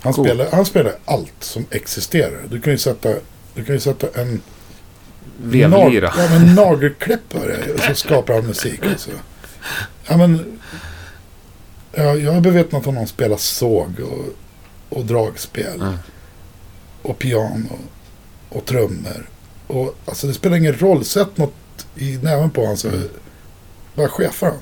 Han, 0.00 0.12
Cool. 0.12 0.26
spelar, 0.26 0.46
han 0.52 0.64
spelar 0.64 0.92
allt 1.04 1.32
som 1.40 1.64
existerar. 1.70 2.38
Du 2.50 2.60
kan 2.60 2.72
ju 2.72 2.78
sätta, 2.78 3.08
du 3.54 3.64
kan 3.64 3.74
ju 3.74 3.80
sätta 3.80 4.20
en 4.20 4.40
Vevlyra. 5.42 6.12
ja, 6.18 6.28
men 6.30 6.54
nagelklippare 6.54 7.56
och 7.74 7.80
så 7.80 7.94
skapar 7.94 8.34
han 8.34 8.46
musik. 8.46 8.86
Alltså. 8.86 9.10
Ja, 10.08 10.16
men, 10.16 10.60
ja, 11.92 12.02
jag 12.14 12.32
har 12.32 12.40
bevittnat 12.40 12.84
honom 12.84 13.06
spela 13.06 13.36
såg 13.38 14.00
och, 14.00 14.24
och 14.98 15.04
dragspel. 15.04 15.80
Mm. 15.80 15.94
Och 17.02 17.18
piano. 17.18 17.78
Och 18.48 18.64
trummor. 18.64 19.28
Och, 19.72 19.94
alltså, 20.06 20.26
det 20.26 20.34
spelar 20.34 20.56
ingen 20.56 20.74
roll. 20.78 21.04
Sätt 21.04 21.36
något 21.38 21.54
i 21.96 22.18
näven 22.22 22.50
på 22.50 22.60
honom 22.60 22.76
så 22.76 22.88
Mm. 22.88 23.00
bara 23.94 24.08
chefar 24.08 24.46
han. 24.46 24.56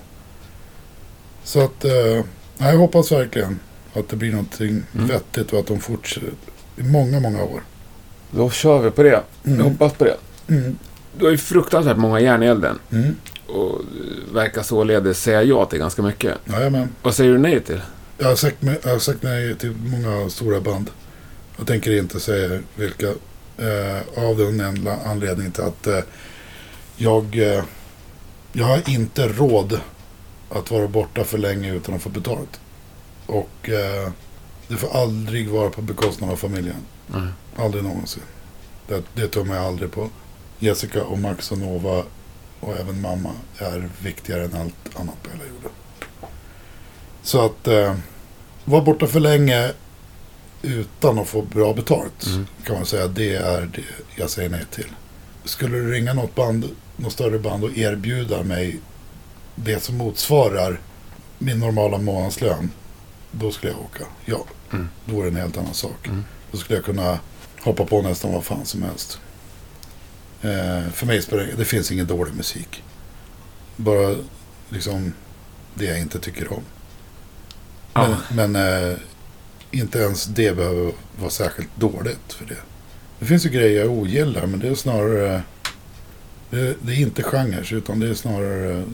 Så 1.44 1.60
att, 1.60 1.84
eh, 1.84 2.24
jag 2.58 2.76
hoppas 2.78 3.12
verkligen 3.12 3.58
att 3.94 4.08
det 4.08 4.16
blir 4.16 4.30
någonting 4.30 4.82
Mm. 4.94 5.06
vettigt 5.06 5.52
och 5.52 5.58
att 5.58 5.66
de 5.66 5.80
fortsätter 5.80 6.30
i 6.76 6.82
många, 6.82 7.20
många 7.20 7.42
år. 7.44 7.62
Då 8.30 8.50
kör 8.50 8.78
vi 8.78 8.90
på 8.90 9.02
det. 9.02 9.22
Mm. 9.44 9.58
Jag 9.58 9.64
hoppas 9.64 9.92
på 9.92 10.04
det. 10.04 10.16
Mm. 10.48 10.76
Du 11.18 11.24
har 11.24 11.32
ju 11.32 11.38
fruktansvärt 11.38 11.96
många 11.96 12.20
järn 12.20 12.42
i 12.42 12.46
elden. 12.46 12.78
Mm. 12.92 13.16
Och 13.46 13.80
verkar 14.32 14.62
således 14.62 15.22
säga 15.22 15.42
ja 15.42 15.64
till 15.64 15.78
ganska 15.78 16.02
mycket. 16.02 16.34
Jajamän. 16.44 16.88
Vad 17.02 17.14
säger 17.14 17.32
du 17.32 17.38
nej 17.38 17.60
till? 17.60 17.80
Jag 18.18 18.26
har, 18.28 18.36
sagt, 18.36 18.56
jag 18.82 18.90
har 18.92 18.98
sagt 18.98 19.22
nej 19.22 19.54
till 19.54 19.70
många 19.72 20.30
stora 20.30 20.60
band. 20.60 20.90
Jag 21.58 21.66
tänker 21.66 21.98
inte 21.98 22.20
säga 22.20 22.60
vilka. 22.76 23.12
Eh, 23.60 24.24
av 24.24 24.36
den 24.36 24.60
enda 24.60 24.96
anledningen 25.04 25.52
till 25.52 25.64
att 25.64 25.86
eh, 25.86 26.00
jag, 26.96 27.38
eh, 27.38 27.64
jag 28.52 28.66
har 28.66 28.90
inte 28.90 29.28
råd 29.28 29.80
att 30.50 30.70
vara 30.70 30.88
borta 30.88 31.24
för 31.24 31.38
länge 31.38 31.74
utan 31.74 31.94
att 31.94 32.02
få 32.02 32.08
betalt. 32.08 32.60
Och 33.26 33.68
eh, 33.68 34.10
det 34.68 34.76
får 34.76 34.96
aldrig 34.96 35.48
vara 35.48 35.70
på 35.70 35.82
bekostnad 35.82 36.30
av 36.30 36.36
familjen. 36.36 36.76
Mm. 37.14 37.28
Aldrig 37.56 37.84
någonsin. 37.84 38.22
Det, 38.88 39.02
det 39.14 39.28
tummar 39.28 39.56
jag 39.56 39.64
aldrig 39.64 39.92
på. 39.92 40.10
Jessica 40.58 41.04
och 41.04 41.18
Max 41.18 41.52
och 41.52 41.58
Nova 41.58 42.04
och 42.60 42.76
även 42.76 43.00
mamma 43.00 43.32
är 43.58 43.88
viktigare 44.02 44.44
än 44.44 44.54
allt 44.54 44.96
annat 45.00 45.22
på 45.22 45.30
hela 45.30 45.44
jorden. 45.44 45.70
Så 47.22 47.44
att 47.44 47.68
eh, 47.68 47.94
vara 48.64 48.82
borta 48.82 49.06
för 49.06 49.20
länge 49.20 49.72
utan 50.62 51.18
att 51.18 51.28
få 51.28 51.42
bra 51.42 51.72
betalt 51.74 52.26
Mm. 52.26 52.46
kan 52.64 52.76
man 52.76 52.86
säga 52.86 53.06
det 53.08 53.34
är 53.34 53.70
det 53.74 53.82
jag 54.16 54.30
säger 54.30 54.48
nej 54.48 54.64
till. 54.70 54.86
Skulle 55.44 55.76
du 55.78 55.92
ringa 55.92 56.14
något 56.14 56.34
band, 56.34 56.68
något 56.96 57.12
större 57.12 57.38
band 57.38 57.64
och 57.64 57.76
erbjuda 57.78 58.42
mig 58.42 58.80
det 59.54 59.82
som 59.82 59.96
motsvarar 59.96 60.80
min 61.38 61.58
normala 61.60 61.98
månadslön, 61.98 62.70
då 63.30 63.52
skulle 63.52 63.72
jag 63.72 63.80
åka. 63.80 64.04
Ja, 64.24 64.44
Mm. 64.72 64.88
då 65.06 65.14
vore 65.14 65.24
det 65.30 65.30
en 65.30 65.42
helt 65.42 65.56
annan 65.58 65.74
sak. 65.74 66.06
Mm. 66.06 66.24
Då 66.52 66.58
skulle 66.58 66.76
jag 66.76 66.84
kunna 66.84 67.18
hoppa 67.60 67.84
på 67.84 68.02
nästan 68.02 68.32
vad 68.32 68.44
fan 68.44 68.66
som 68.66 68.82
helst. 68.82 69.20
Eh, 70.42 70.90
för 70.92 71.06
mig 71.06 71.22
spelar 71.22 71.48
det, 71.56 71.64
finns 71.64 71.92
ingen 71.92 72.06
dålig 72.06 72.34
musik. 72.34 72.82
Bara 73.76 74.16
liksom 74.68 75.12
det 75.74 75.84
jag 75.84 75.98
inte 76.00 76.18
tycker 76.18 76.52
om. 76.52 76.62
Ja. 77.94 78.16
Men, 78.30 78.52
men 78.52 78.90
eh, 78.90 78.98
inte 79.70 79.98
ens 79.98 80.24
det 80.24 80.56
behöver 80.56 80.92
vara 81.18 81.30
särskilt 81.30 81.76
dåligt 81.76 82.32
för 82.32 82.44
det. 82.44 82.60
Det 83.18 83.26
finns 83.26 83.46
ju 83.46 83.50
grejer 83.50 83.80
jag 83.80 83.90
ogillar 83.90 84.46
men 84.46 84.60
det 84.60 84.68
är 84.68 84.74
snarare 84.74 85.42
det, 86.50 86.76
det 86.82 86.92
är 86.92 87.00
inte 87.00 87.22
genrer 87.22 87.74
utan 87.74 88.00
det 88.00 88.08
är 88.08 88.14
snarare 88.14 88.84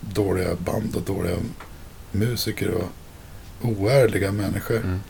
dåliga 0.00 0.54
band 0.54 0.96
och 0.96 1.02
dåliga 1.02 1.36
musiker 2.12 2.70
och 2.70 2.88
oärliga 3.62 4.32
människor. 4.32 4.76
Mm. 4.76 5.00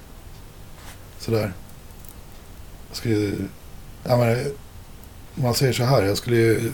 Sådär. 1.19 1.53
Jag 2.89 2.97
skulle, 2.97 3.33
ja, 4.05 4.17
men, 4.17 4.39
om 5.35 5.43
man 5.43 5.55
säger 5.55 5.73
så 5.73 5.85
här, 5.85 6.03
jag 6.03 6.17
skulle 6.17 6.37
ju, 6.37 6.73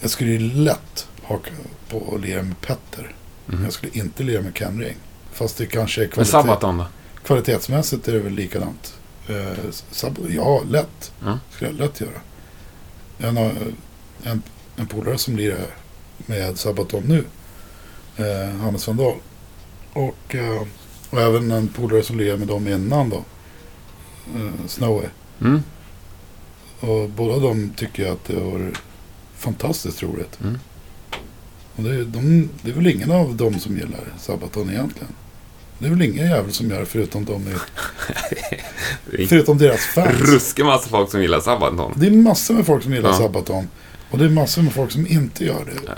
jag 0.00 0.10
skulle 0.10 0.30
ju 0.30 0.38
lätt 0.38 1.08
haka 1.22 1.50
på 1.88 1.98
och 1.98 2.20
lira 2.20 2.42
med 2.42 2.60
Petter. 2.60 3.14
Mhm. 3.46 3.64
Jag 3.64 3.72
skulle 3.72 3.92
inte 3.92 4.22
lira 4.22 4.42
med 4.42 4.54
Ken 4.54 4.80
Ring. 4.80 4.96
Fast 5.32 5.56
det 5.58 5.66
kanske 5.66 6.00
är 6.00 6.04
Men 6.04 6.12
kvalitet, 6.12 6.30
Sabaton 6.30 6.78
då? 6.78 6.86
Kvalitetsmässigt 7.26 8.08
är 8.08 8.12
det 8.12 8.18
väl 8.18 8.32
likadant. 8.32 8.94
Eh, 9.28 9.58
Sab- 9.92 10.30
ja, 10.36 10.62
lätt. 10.70 11.12
Ja. 11.24 11.38
skulle 11.50 11.70
jag 11.70 11.78
lätt 11.80 12.00
göra. 12.00 12.20
En, 13.18 13.36
en, 14.22 14.42
en 14.76 14.86
polare 14.86 15.18
som 15.18 15.36
lirar 15.36 15.66
med 16.26 16.58
Sabaton 16.58 17.02
nu. 17.06 17.24
Eh, 18.16 18.54
Hannes 18.56 18.86
Vandal. 18.86 19.14
Och, 19.92 20.34
eh, 20.34 20.62
och 21.10 21.20
även 21.20 21.50
en 21.50 21.68
polare 21.68 22.02
som 22.02 22.18
lirar 22.18 22.36
med 22.36 22.48
dem 22.48 22.68
innan 22.68 23.08
då. 23.10 23.24
Eh, 24.36 24.66
Snowy. 24.66 25.06
Mm. 25.40 25.62
Och 26.80 27.08
båda 27.10 27.38
de 27.38 27.70
tycker 27.76 28.02
jag 28.02 28.12
att 28.12 28.24
det 28.24 28.40
var 28.40 28.70
fantastiskt 29.36 30.02
roligt. 30.02 30.38
Mm. 30.40 30.58
Och 31.76 31.82
det, 31.82 31.94
är- 31.94 32.04
de, 32.04 32.48
det 32.62 32.70
är 32.70 32.74
väl 32.74 32.86
ingen 32.86 33.10
av 33.10 33.36
dem 33.36 33.58
som 33.60 33.76
gillar 33.76 34.04
Sabaton 34.18 34.70
egentligen. 34.70 35.12
Det 35.82 35.88
är 35.88 35.90
väl 35.90 36.02
ingen 36.02 36.26
jävel 36.28 36.52
som 36.52 36.70
gör 36.70 36.80
det 36.80 36.86
förutom, 36.86 37.24
de, 37.24 37.46
är 37.46 39.26
förutom 39.26 39.58
deras 39.58 39.80
fans. 39.80 40.20
ruskig 40.20 40.64
massa 40.64 40.88
folk 40.88 41.10
som 41.10 41.22
gillar 41.22 41.40
Sabaton. 41.40 41.92
Det 41.96 42.06
är 42.06 42.10
massor 42.10 42.54
med 42.54 42.66
folk 42.66 42.82
som 42.82 42.94
gillar 42.94 43.10
Ja. 43.10 43.16
Sabaton. 43.16 43.68
Och 44.10 44.18
det 44.18 44.24
är 44.24 44.28
massor 44.28 44.62
med 44.62 44.72
folk 44.72 44.92
som 44.92 45.06
inte 45.06 45.44
gör 45.44 45.64
det. 45.64 45.92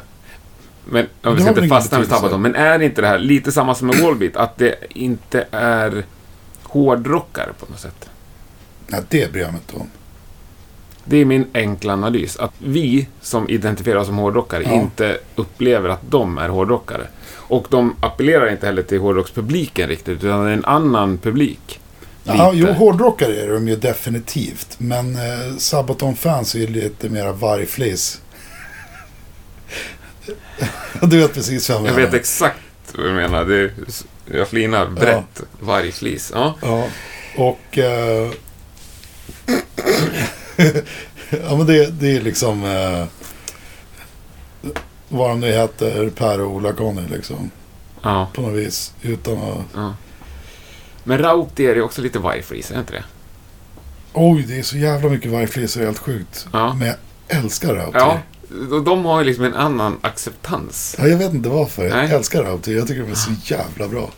Men 0.85 1.07
om 1.22 1.35
vi 1.35 1.41
ska 1.41 1.51
inte 1.51 1.68
fastna 1.68 2.01
vid. 2.01 2.09
Sabaton. 2.09 2.43
Men 2.43 2.55
är 2.55 2.82
inte 2.82 3.01
det 3.01 3.09
här 3.09 3.18
lite 3.18 3.53
samma 3.53 3.74
som 3.74 3.87
med 3.87 3.97
Wallbeat? 3.97 4.37
Att 4.37 4.57
det 4.59 4.74
inte 4.91 5.47
är 5.51 6.05
hårdrockare 6.62 7.53
på 7.61 7.66
något 7.70 7.80
sätt? 7.80 8.09
Nej, 8.87 9.01
det 9.09 9.32
bryr 9.32 9.43
jag 9.43 9.53
mig 9.53 9.61
inte 9.68 9.80
om. 9.80 9.89
Det 11.05 11.16
är 11.16 11.24
min 11.24 11.46
enkla 11.55 11.92
analys. 11.92 12.36
Att 12.36 12.52
vi 12.59 13.07
som 13.20 13.48
identifierar 13.48 13.96
oss 13.98 14.07
som 14.07 14.16
hårdrockare 14.16 14.62
Ja. 14.66 14.72
inte 14.72 15.18
upplever 15.34 15.88
att 15.88 16.11
de 16.11 16.38
är 16.38 16.48
hårdrockare. 16.48 17.07
Och 17.36 17.66
de 17.70 17.96
appellerar 18.00 18.50
inte 18.50 18.66
heller 18.66 18.82
till 18.82 18.98
hårdrockspubliken 19.00 19.88
riktigt, 19.88 20.24
utan 20.24 20.44
det 20.44 20.50
är 20.50 20.55
en 20.55 20.64
annan 20.64 21.18
publik. 21.18 21.80
Ja, 22.24 22.50
jo, 22.55 22.66
hårdrockare 22.72 23.40
är 23.40 23.48
de 23.52 23.68
ju 23.68 23.76
definitivt. 23.76 24.74
Men 24.78 25.16
eh, 25.16 25.57
Sabaton-fans 25.59 26.55
är 26.55 26.59
ju 26.59 26.66
lite 26.66 27.09
mera 27.09 27.32
vargflis. 27.32 28.20
du 31.02 31.18
vet 31.18 31.34
precis 31.34 31.68
vad 31.70 31.78
jag 31.78 31.86
Jag 31.86 31.94
menar. 31.94 32.07
vet 32.11 32.20
exakt 32.20 32.59
vad 32.96 33.07
du 33.07 33.12
menar. 33.12 33.44
Det 33.44 33.57
är, 33.57 33.72
jag 34.32 34.48
flinar 34.48 34.86
brett. 34.86 35.42
Vargflis. 35.61 36.30
Ja. 36.34 36.55
Ja, 36.62 36.86
och... 37.36 37.78
Eh, 37.78 38.30
ja, 41.30 41.57
men 41.57 41.66
det, 41.66 42.00
det 42.00 42.16
är 42.16 42.20
liksom... 42.20 42.64
Eh, 42.64 43.07
vad 45.09 45.30
de 45.30 45.40
nu 45.40 45.52
heter, 45.52 46.11
Per 46.11 46.40
och 46.40 46.50
Ola-Conny 46.50 47.09
liksom. 47.09 47.50
Ja. 48.02 48.28
På 48.34 48.42
något 48.42 48.55
vis. 48.55 48.92
Utan 49.02 49.38
att... 49.38 49.59
ja. 49.74 49.94
Men 51.05 51.18
Rauti 51.18 51.66
är 51.66 51.74
ju 51.74 51.82
också 51.82 52.02
lite 52.02 52.18
vargflis, 52.18 52.70
är 52.70 52.74
det 52.74 52.80
inte 52.80 52.92
det? 52.92 53.05
Oj, 54.12 54.44
det 54.48 54.59
är 54.59 54.62
så 54.62 54.76
jävla 54.76 55.09
mycket 55.09 55.30
så 55.70 55.78
det 55.78 55.84
är 55.84 55.86
helt 55.86 55.98
sjukt. 55.98 56.46
Ja. 56.52 56.74
Men 56.74 56.88
jag 56.88 56.96
älskar 57.28 57.74
Rauti. 57.74 57.98
Ja, 57.98 58.18
de 58.84 59.05
har 59.05 59.20
ju 59.20 59.26
liksom 59.26 59.44
en 59.44 59.55
annan 59.55 59.98
acceptans. 60.00 60.96
Ja, 60.98 61.07
jag 61.07 61.18
vet 61.18 61.32
inte 61.32 61.48
varför. 61.48 61.88
Nej. 61.88 62.09
Jag 62.09 62.11
älskar 62.11 62.42
Rauti. 62.42 62.76
Jag 62.76 62.88
tycker 62.88 63.02
de 63.02 63.11
är 63.11 63.14
så 63.14 63.32
jävla 63.44 63.88
bra. 63.88 64.11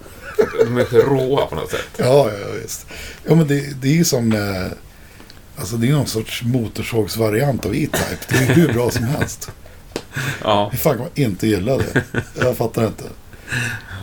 De 0.65 0.77
är 0.77 0.85
så 0.85 0.97
råa 0.97 1.47
på 1.47 1.55
något 1.55 1.71
sätt. 1.71 1.89
Ja, 1.97 2.31
ja 2.41 2.47
visst. 2.63 2.87
Ja, 3.25 3.35
men 3.35 3.49
det, 3.49 3.83
det 3.83 3.89
är 3.89 3.95
ju 3.95 4.05
som... 4.05 4.33
Eh, 4.33 4.73
alltså 5.57 5.77
det 5.77 5.89
är 5.89 5.93
någon 5.93 6.07
sorts 6.07 6.43
motorsågsvariant 6.43 7.67
av 7.67 7.75
E-Type. 7.77 8.17
Det 8.29 8.37
är 8.37 8.55
hur 8.55 8.73
bra 8.73 8.91
som 8.91 9.05
helst. 9.05 9.51
Ja, 10.43 10.69
Hur 10.73 10.79
fan 10.79 10.93
kan 10.93 11.03
man 11.03 11.11
inte 11.15 11.47
gilla 11.47 11.77
det? 11.77 12.03
Jag 12.41 12.57
fattar 12.57 12.87
inte. 12.87 13.05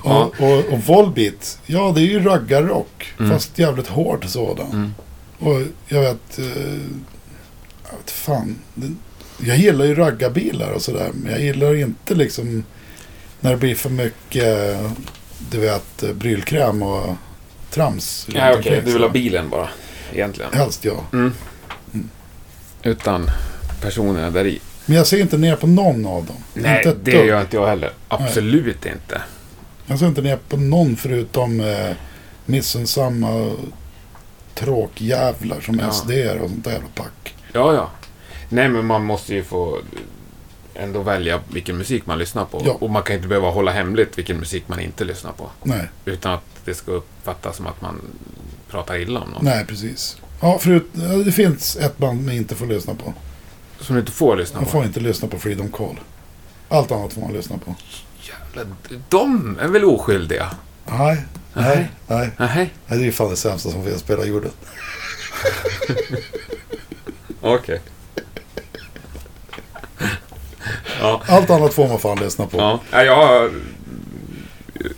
Ja. 0.03 0.31
Och, 0.39 0.47
och, 0.49 0.73
och 0.73 0.79
Volbeat, 0.79 1.59
ja 1.65 1.91
det 1.95 2.01
är 2.01 2.05
ju 2.05 2.23
raggarrock. 2.23 3.13
Mm. 3.19 3.31
Fast 3.31 3.59
jävligt 3.59 3.87
hård 3.87 4.25
sådan. 4.27 4.71
Mm. 4.71 4.93
Och 5.39 5.61
jag 5.87 6.01
vet... 6.01 6.39
Eh, 6.39 6.45
jag 7.91 7.97
vet 7.97 8.11
fan. 8.11 8.55
Jag 9.37 9.57
gillar 9.57 9.85
ju 9.85 9.95
raggarbilar 9.95 10.71
och 10.71 10.81
sådär. 10.81 11.09
Men 11.13 11.31
jag 11.31 11.41
gillar 11.41 11.75
inte 11.75 12.15
liksom 12.15 12.63
när 13.39 13.51
det 13.51 13.57
blir 13.57 13.75
för 13.75 13.89
mycket, 13.89 14.79
du 15.51 15.59
vet, 15.59 16.03
eh, 16.03 16.13
brylkräm 16.13 16.83
och 16.83 17.15
trams. 17.71 18.27
ja 18.33 18.33
okej. 18.33 18.55
omkring, 18.57 18.85
Du 18.85 18.93
vill 18.93 19.01
ha 19.01 19.09
bilen 19.09 19.49
bara, 19.49 19.69
egentligen. 20.13 20.53
Helst 20.53 20.85
ja. 20.85 21.03
Mm. 21.13 21.33
Utan 22.83 23.29
personerna 23.81 24.29
där 24.29 24.45
i. 24.45 24.59
Men 24.85 24.97
jag 24.97 25.07
ser 25.07 25.17
inte 25.21 25.37
ner 25.37 25.55
på 25.55 25.67
någon 25.67 26.05
av 26.05 26.25
dem. 26.25 26.35
Nej, 26.53 26.77
inte 26.77 26.99
det 27.03 27.17
dugg. 27.17 27.25
gör 27.27 27.41
inte 27.41 27.55
jag 27.55 27.67
heller. 27.67 27.91
Absolut 28.07 28.85
inte. 28.85 29.21
Jag 29.85 29.99
ser 29.99 30.07
inte 30.07 30.21
ner 30.21 30.39
på 30.49 30.57
någon 30.57 30.95
förutom 30.95 31.59
eh, 31.59 31.95
missunnsamma 32.45 33.51
tråkjävlar 34.55 35.61
som 35.61 35.79
Ja. 35.79 35.91
SD 35.91 36.11
och 36.41 36.49
sånt 36.49 36.63
där 36.63 36.71
jävla 36.71 36.87
pack. 36.95 37.35
Ja, 37.53 37.73
ja. 37.73 37.89
Nej, 38.49 38.69
men 38.69 38.85
man 38.85 39.03
måste 39.03 39.33
ju 39.33 39.43
få 39.43 39.77
ändå 40.75 41.01
välja 41.01 41.39
vilken 41.53 41.77
musik 41.77 42.05
man 42.05 42.17
lyssnar 42.17 42.45
på. 42.45 42.61
Ja. 42.65 42.71
Och 42.79 42.89
man 42.89 43.03
kan 43.03 43.15
inte 43.15 43.27
behöva 43.27 43.49
hålla 43.49 43.71
hemligt 43.71 44.17
vilken 44.17 44.37
musik 44.37 44.63
man 44.67 44.79
inte 44.79 45.03
lyssnar 45.03 45.31
på. 45.31 45.49
Nej, 45.63 45.87
Utan 46.05 46.33
att 46.33 46.43
det 46.65 46.73
ska 46.73 46.91
uppfattas 46.91 47.55
som 47.57 47.67
att 47.67 47.81
man 47.81 48.01
pratar 48.73 48.97
illa 48.97 49.19
om 49.19 49.29
någon. 49.29 49.45
nej 49.45 49.65
precis. 49.65 50.17
Ja, 50.41 50.59
förut, 50.59 50.85
det 51.25 51.31
finns 51.31 51.75
ett 51.75 51.97
band 51.97 52.25
man 52.25 52.33
inte 52.35 52.55
får 52.55 52.65
lyssna 52.65 52.93
på. 52.95 53.13
Som 53.79 53.95
du 53.95 53.99
inte 53.99 54.11
får 54.11 54.35
lyssna 54.35 54.55
Man 54.59 54.65
på. 54.65 54.71
får 54.71 54.85
inte 54.85 54.99
lyssna 54.99 55.27
på 55.27 55.39
Freedom 55.39 55.71
Call. 55.71 55.99
Allt 56.69 56.91
annat 56.91 57.13
får 57.13 57.21
man 57.21 57.33
lyssna 57.33 57.57
på. 57.57 57.75
Jävlar, 58.21 58.75
de 59.09 59.57
är 59.61 59.67
väl 59.67 59.85
oskyldiga? 59.85 60.49
Nej, 60.85 61.23
nej, 61.53 61.89
nej. 62.07 62.31
Nej. 62.37 62.73
nej 62.87 62.99
det 62.99 63.07
är 63.07 63.11
fan 63.11 63.29
det 63.29 63.35
sämsta 63.35 63.69
som 63.69 63.83
finns 63.85 63.99
spela 63.99 64.25
jorden. 64.25 64.51
Okej. 67.41 67.81
ja. 71.01 71.21
Allt 71.27 71.49
annat 71.49 71.73
får 71.73 71.87
man 71.87 71.99
fan 71.99 72.17
lyssna 72.19 72.47
på. 72.47 72.57
Ja. 72.91 73.03
Jag, 73.03 73.51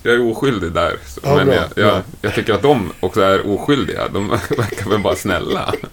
jag 0.06 0.14
är 0.14 0.32
oskyldig 0.32 0.72
där. 0.72 0.97
Ja, 1.24 1.36
men 1.36 1.47
jag, 1.47 1.64
jag, 1.76 2.01
jag 2.22 2.34
tycker 2.36 2.53
att 2.53 2.62
de 2.62 2.93
också 2.99 3.22
är 3.22 3.47
oskyldiga. 3.47 4.08
De 4.08 4.30
verkar 4.58 4.89
väl 4.89 4.99
bara 4.99 5.16
snälla. 5.16 5.74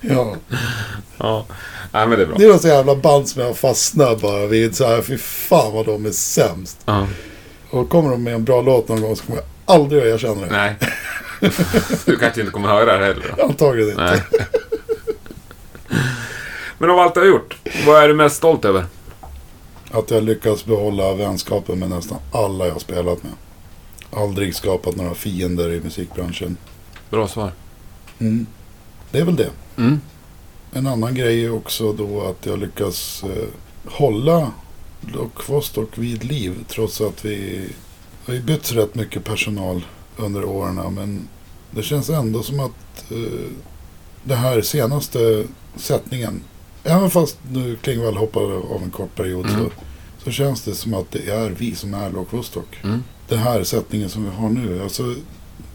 Ja. 0.00 0.36
Ja. 1.18 1.46
Nej, 1.92 2.06
men 2.06 2.18
det 2.18 2.24
är 2.24 2.26
bra. 2.26 2.36
Det 2.38 2.44
är 2.44 2.48
något 2.48 2.62
så 2.62 2.68
jävla 2.68 2.96
band 2.96 3.28
som 3.28 3.42
jag 3.42 3.56
fastnar 3.58 4.16
bara 4.16 4.46
vid. 4.46 4.76
Så 4.76 4.86
här, 4.86 5.02
fy 5.02 5.18
fan 5.18 5.72
vad 5.72 5.86
de 5.86 6.06
är 6.06 6.10
sämst. 6.10 6.78
Ja. 6.84 7.06
Och 7.70 7.88
kommer 7.88 8.10
de 8.10 8.22
med 8.22 8.34
en 8.34 8.44
bra 8.44 8.60
låt 8.60 8.88
någon 8.88 9.00
gång 9.00 9.16
så 9.16 9.24
kommer 9.24 9.38
jag 9.38 9.74
aldrig 9.76 10.02
att 10.02 10.08
erkänna 10.08 10.40
det. 10.40 10.50
Nej. 10.50 10.76
Du 12.04 12.16
kanske 12.16 12.40
inte 12.40 12.52
kommer 12.52 12.68
höra 12.68 12.98
det 12.98 13.04
heller. 13.04 13.34
Då. 13.36 13.44
Antagligen 13.44 13.90
inte. 13.90 14.02
Nej. 14.02 14.22
Men 16.78 16.90
av 16.90 16.98
allt 16.98 17.14
du 17.14 17.20
har 17.20 17.26
gjort, 17.26 17.56
vad 17.86 18.02
är 18.02 18.08
du 18.08 18.14
mest 18.14 18.36
stolt 18.36 18.64
över? 18.64 18.84
Att 19.98 20.10
jag 20.10 20.22
lyckats 20.22 20.64
behålla 20.64 21.14
vänskapen 21.14 21.78
med 21.78 21.90
nästan 21.90 22.18
alla 22.32 22.66
jag 22.66 22.80
spelat 22.80 23.22
med. 23.22 23.32
Aldrig 24.10 24.54
skapat 24.54 24.96
några 24.96 25.14
fiender 25.14 25.72
i 25.72 25.80
musikbranschen. 25.80 26.56
Bra 27.10 27.28
svar. 27.28 27.52
Mm. 28.18 28.46
Det 29.10 29.18
är 29.18 29.24
väl 29.24 29.36
det. 29.36 29.50
Mm. 29.76 30.00
En 30.72 30.86
annan 30.86 31.14
grej 31.14 31.44
är 31.44 31.54
också 31.54 31.92
då 31.92 32.22
att 32.22 32.46
jag 32.46 32.58
lyckas 32.58 33.22
eh, 33.24 33.48
hålla 33.92 34.52
Lock 35.00 35.48
Vostok 35.48 35.98
vid 35.98 36.24
liv. 36.24 36.64
Trots 36.68 37.00
att 37.00 37.24
vi 37.24 37.68
har 38.26 38.34
ju 38.34 38.42
bytt 38.42 38.72
rätt 38.72 38.94
mycket 38.94 39.24
personal 39.24 39.86
under 40.16 40.44
åren. 40.44 40.94
Men 40.94 41.28
det 41.70 41.82
känns 41.82 42.10
ändå 42.10 42.42
som 42.42 42.60
att 42.60 43.10
eh, 43.10 43.50
den 44.24 44.38
här 44.38 44.62
senaste 44.62 45.44
sättningen. 45.76 46.40
Även 46.84 47.10
fast 47.10 47.38
nu 47.52 47.76
Klingvall 47.76 48.16
hoppade 48.16 48.54
av 48.54 48.82
en 48.82 48.90
kort 48.90 49.14
period 49.14 49.46
Mm. 49.46 49.58
så, 49.64 49.70
så 50.26 50.32
känns 50.32 50.62
det 50.62 50.74
som 50.74 50.94
att 50.94 51.10
det 51.10 51.30
är 51.30 51.50
vi 51.50 51.74
som 51.74 51.94
är 51.94 52.10
Lock 52.10 52.32
Vostok. 52.32 52.80
Mm. 52.84 53.04
Den 53.28 53.38
här 53.38 53.64
sättningen 53.64 54.08
som 54.08 54.24
vi 54.24 54.30
har 54.30 54.48
nu. 54.48 54.82
Alltså, 54.82 55.14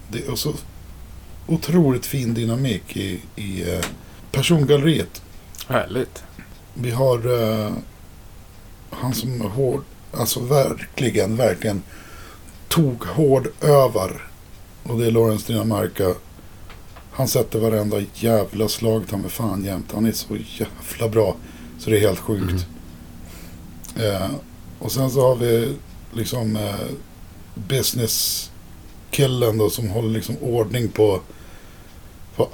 det 0.09 0.27
är 0.27 0.35
så 0.35 0.53
otroligt 1.47 2.05
fin 2.05 2.33
dynamik 2.33 2.97
i, 2.97 3.19
i 3.35 3.73
eh, 3.73 3.85
persongalleriet. 4.31 5.21
Härligt. 5.67 6.23
Vi 6.73 6.91
har 6.91 7.17
eh, 7.17 7.71
han 8.89 9.13
som 9.13 9.41
hård, 9.41 9.83
alltså 10.13 10.39
verkligen, 10.39 11.35
verkligen 11.35 11.81
tog 12.67 13.05
hård 13.05 13.47
över. 13.61 14.27
Och 14.83 14.99
det 14.99 15.07
är 15.07 15.11
Lawrence 15.11 15.53
Dinamarca. 15.53 16.13
Han 17.11 17.27
sätter 17.27 17.59
varenda 17.59 17.97
jävla 18.13 18.67
slag 18.67 19.07
ta 19.09 19.17
med 19.17 19.31
fan 19.31 19.65
jämt. 19.65 19.91
Han 19.93 20.05
är 20.05 20.11
så 20.11 20.37
jävla 20.57 21.09
bra. 21.09 21.35
Så 21.79 21.89
det 21.89 21.97
är 21.97 22.01
helt 22.01 22.19
sjukt. 22.19 22.67
Eh, 23.95 24.29
och 24.79 24.91
sen 24.91 25.11
så 25.11 25.21
har 25.21 25.35
vi 25.35 25.75
liksom 26.13 26.55
eh, 26.55 26.75
business-killen 27.55 29.57
då 29.57 29.69
som 29.69 29.89
håller 29.89 30.09
liksom 30.09 30.37
ordning 30.37 30.89
på, 30.89 31.19
på 32.35 32.49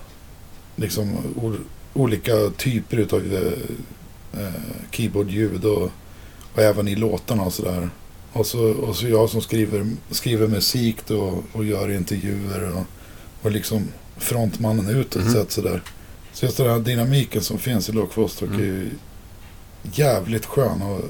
liksom 0.75 1.17
o- 1.35 1.65
olika 1.93 2.49
typer 2.57 2.97
utav 2.97 3.19
eh, 3.33 4.41
eh, 4.41 4.53
keyboardljud 4.91 5.65
och, 5.65 5.91
och 6.53 6.59
även 6.61 6.87
i 6.87 6.95
låtarna 6.95 7.43
och 7.43 7.53
sådär. 7.53 7.89
Och 8.35 8.45
så, 8.45 8.63
och 8.63 8.95
så 8.95 9.07
jag 9.07 9.29
som 9.29 9.41
skriver, 9.41 9.85
skriver 10.11 10.47
musik 10.47 10.97
då 11.07 11.43
och 11.53 11.65
gör 11.65 11.91
intervjuer 11.91 12.71
och, 12.75 12.83
och 13.41 13.51
liksom 13.51 13.87
frontmannen 14.17 14.89
utåt 14.89 15.21
Mhm. 15.23 15.33
sett 15.33 15.51
sådär. 15.51 15.81
Så 16.33 16.45
just 16.45 16.57
den 16.57 16.69
här 16.69 16.79
dynamiken 16.79 17.41
som 17.41 17.57
finns 17.57 17.89
i 17.89 17.91
Lock 17.91 18.17
Vostok 18.17 18.49
Mm. 18.49 18.61
är 18.61 18.65
ju 18.65 18.89
jävligt 19.93 20.45
skön 20.45 20.81
och 20.81 21.01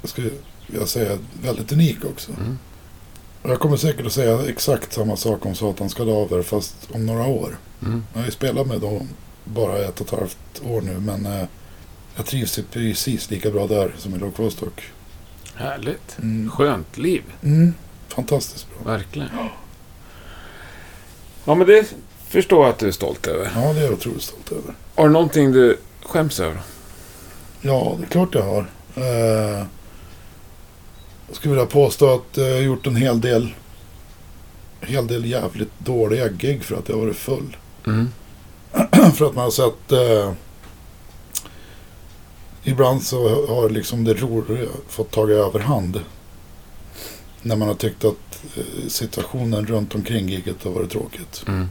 jag 0.00 0.10
skulle 0.10 0.30
vilja 0.66 0.86
säga 0.86 1.18
väldigt 1.42 1.72
unik 1.72 2.04
också. 2.04 2.32
Mm. 2.32 2.58
Och 3.42 3.50
jag 3.50 3.60
kommer 3.60 3.76
säkert 3.76 4.06
att 4.06 4.12
säga 4.12 4.46
exakt 4.48 4.92
samma 4.92 5.16
sak 5.16 5.46
om 5.46 5.54
Satans 5.54 5.94
Kadaver 5.94 6.42
fast 6.42 6.76
om 6.92 7.06
några 7.06 7.26
år. 7.26 7.58
Mm. 7.82 8.04
Jag 8.12 8.20
har 8.20 8.26
ju 8.26 8.32
spelat 8.32 8.66
med 8.66 8.80
dem 8.80 9.08
bara 9.44 9.78
ett 9.78 10.00
och 10.00 10.06
ett 10.12 10.18
halvt 10.20 10.62
år 10.64 10.80
nu 10.80 11.00
men 11.00 11.26
eh, 11.26 11.44
jag 12.16 12.26
trivs 12.26 12.58
ju 12.58 12.62
precis 12.62 13.30
lika 13.30 13.50
bra 13.50 13.66
där 13.66 13.94
som 13.98 14.14
i 14.14 14.18
Lock 14.18 14.38
Vostok. 14.38 14.82
Härligt. 15.54 16.18
Mm. 16.18 16.50
Skönt 16.50 16.98
liv. 16.98 17.22
Mm. 17.42 17.74
Fantastiskt 18.08 18.66
bra. 18.70 18.92
Verkligen. 18.92 19.28
Ja, 21.44 21.54
men 21.54 21.66
det 21.66 21.94
förstår 22.28 22.64
jag 22.64 22.72
att 22.72 22.78
du 22.78 22.88
är 22.88 22.92
stolt 22.92 23.26
över. 23.26 23.50
Ja, 23.54 23.72
det 23.72 23.80
är 23.80 23.84
jag 23.84 23.92
otroligt 23.92 24.22
stolt 24.22 24.52
över. 24.52 24.74
Har 24.94 25.06
du 25.06 25.12
någonting 25.12 25.52
du 25.52 25.78
skäms 26.02 26.40
över? 26.40 26.60
Ja, 27.60 27.96
det 27.98 28.04
är 28.04 28.08
klart 28.08 28.34
jag 28.34 28.42
har. 28.42 28.66
Eh, 28.94 29.64
jag 31.26 31.36
skulle 31.36 31.54
vilja 31.54 31.66
påstå 31.66 32.14
att 32.14 32.36
jag 32.36 32.54
har 32.54 32.60
gjort 32.60 32.86
en 32.86 32.96
hel 32.96 33.20
del, 33.20 33.54
hel 34.80 35.06
del 35.06 35.24
jävligt 35.24 35.72
dåliga 35.78 36.28
gig 36.28 36.64
för 36.64 36.76
att 36.76 36.88
jag 36.88 36.96
har 36.96 37.02
varit 37.02 37.16
full. 37.16 37.56
Mm. 37.86 38.08
för 39.14 39.26
att 39.26 39.34
man 39.34 39.44
har 39.44 39.50
sett 39.50 39.92
eh, 39.92 40.32
ibland 42.64 43.02
så 43.02 43.46
har 43.46 43.70
liksom 43.70 44.04
det 44.04 44.14
roliga 44.14 44.68
fått 44.88 45.10
tagit 45.10 45.36
överhand. 45.36 46.00
När 47.42 47.56
man 47.56 47.68
har 47.68 47.74
tyckt 47.74 48.04
att 48.04 48.44
eh, 48.56 48.88
situationen 48.88 49.66
runt 49.66 49.94
omkring 49.94 50.28
giget 50.28 50.64
har 50.64 50.70
varit 50.70 50.90
tråkigt. 50.90 51.44
Mm. 51.48 51.68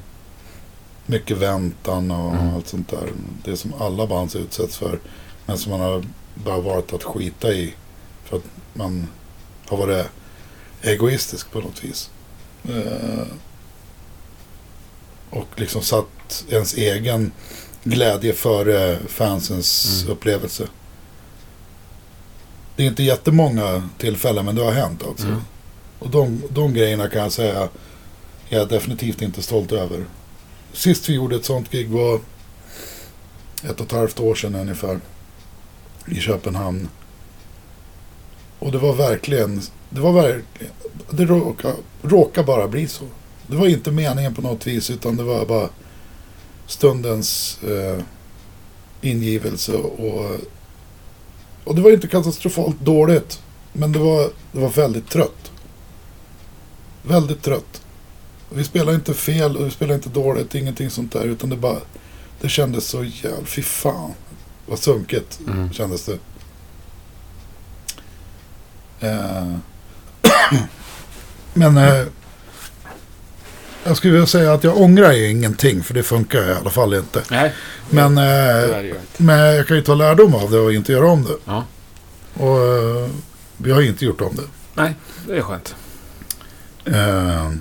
Mycket 1.05 1.37
väntan 1.37 2.11
och 2.11 2.33
Mm. 2.35 2.55
allt 2.55 2.67
sånt 2.67 2.89
där. 2.89 3.09
Det 3.43 3.57
som 3.57 3.73
alla 3.79 4.07
band 4.07 4.35
utsätts 4.35 4.77
för. 4.77 4.99
Men 5.45 5.57
som 5.57 5.71
man 5.71 5.79
har 5.81 6.03
bara 6.35 6.59
varit 6.59 6.93
att 6.93 7.03
skita 7.03 7.53
i. 7.53 7.73
För 8.23 8.37
att 8.37 8.43
man 8.73 9.07
har 9.67 9.77
varit 9.77 10.05
egoistisk 10.81 11.51
på 11.51 11.59
något 11.59 11.83
vis. 11.83 12.09
Eh, 12.69 13.23
och 15.29 15.47
liksom 15.55 15.81
satt 15.81 16.45
ens 16.49 16.73
egen 16.73 17.31
glädje 17.83 18.33
före 18.33 18.99
fansens 19.07 19.99
Mm. 20.01 20.11
upplevelse. 20.13 20.67
Det 22.75 22.83
är 22.83 22.87
inte 22.87 23.03
jättemånga 23.03 23.89
tillfällen 23.97 24.45
men 24.45 24.55
det 24.55 24.63
har 24.63 24.71
hänt 24.71 25.03
alltså. 25.07 25.27
Mm. 25.27 25.41
Och 25.99 26.09
de, 26.09 26.43
de 26.49 26.73
grejerna 26.73 27.09
kan 27.09 27.21
jag 27.21 27.31
säga 27.31 27.69
jag 28.49 28.61
är 28.61 28.65
definitivt 28.65 29.21
inte 29.21 29.41
stolt 29.41 29.71
över. 29.71 30.05
Sist 30.73 31.09
vi 31.09 31.13
gjorde 31.13 31.35
ett 31.35 31.45
sånt 31.45 31.71
gig 31.71 31.89
var 31.89 32.19
ett 33.63 33.79
och 33.79 33.85
ett 33.85 33.91
halvt 33.91 34.19
år 34.19 34.35
sedan 34.35 34.55
ungefär. 34.55 34.99
I 36.07 36.15
Köpenhamn. 36.15 36.89
Och 38.59 38.71
det 38.71 38.77
var 38.77 38.93
verkligen, 38.93 39.61
det 39.89 40.01
var 40.01 40.11
verkligen, 40.11 40.73
det 41.09 41.25
råkade, 41.25 41.75
råkade 42.01 42.47
bara 42.47 42.67
bli 42.67 42.87
så. 42.87 43.05
Det 43.47 43.55
var 43.55 43.67
inte 43.67 43.91
meningen 43.91 44.35
på 44.35 44.41
något 44.41 44.67
vis 44.67 44.89
utan 44.89 45.17
det 45.17 45.23
var 45.23 45.45
bara 45.45 45.69
stundens 46.67 47.59
eh, 47.63 48.03
ingivelse 49.01 49.73
och, 49.73 50.25
och 51.63 51.75
det 51.75 51.81
var 51.81 51.91
inte 51.91 52.07
katastrofalt 52.07 52.79
dåligt. 52.79 53.41
Men 53.73 53.91
det 53.91 53.99
var, 53.99 54.29
det 54.51 54.59
var 54.59 54.69
väldigt 54.69 55.09
trött. 55.09 55.51
Väldigt 57.03 57.41
trött. 57.43 57.81
Vi 58.49 58.63
spelade 58.63 58.95
inte 58.95 59.13
fel 59.13 59.57
och 59.57 59.65
vi 59.65 59.71
spelade 59.71 59.95
inte 59.95 60.09
dåligt, 60.09 60.55
ingenting 60.55 60.89
sånt 60.89 61.11
där. 61.11 61.23
Utan 61.23 61.49
det 61.49 61.57
bara, 61.57 61.77
det 62.41 62.49
kändes 62.49 62.87
så 62.87 63.03
jävla, 63.03 63.45
fy 63.45 63.61
fan. 63.61 64.11
Vad 64.65 64.79
sunkigt 64.79 65.39
Mm. 65.47 65.73
kändes 65.73 66.05
det. 66.05 66.17
Eh, 68.99 69.55
Men 71.53 71.77
eh, 71.77 72.05
jag 73.83 73.97
skulle 73.97 74.13
vilja 74.13 74.27
säga 74.27 74.53
att 74.53 74.63
jag 74.63 74.77
ångrar 74.81 75.11
ju 75.11 75.29
ingenting. 75.31 75.83
För 75.83 75.93
det 75.93 76.03
funkar 76.03 76.49
i 76.49 76.53
alla 76.53 76.69
fall 76.69 76.93
inte. 76.93 77.23
Nej, 77.31 77.53
Men, 77.89 78.17
eh, 78.17 78.81
ju 78.81 78.95
men 79.17 79.39
jag 79.55 79.67
kan 79.67 79.77
ju 79.77 79.83
ta 79.83 79.95
lärdom 79.95 80.35
av 80.35 80.51
det 80.51 80.59
och 80.59 80.73
inte 80.73 80.91
göra 80.91 81.07
om 81.07 81.23
det. 81.23 81.37
Ja. 81.45 81.63
Och 82.33 82.59
eh, 82.59 83.09
vi 83.57 83.71
har 83.71 83.81
inte 83.81 84.05
gjort 84.05 84.21
om 84.21 84.35
det. 84.35 84.43
Nej, 84.73 84.95
det 85.27 85.37
är 85.37 85.41
skönt. 85.41 85.75
Eh, 86.85 87.51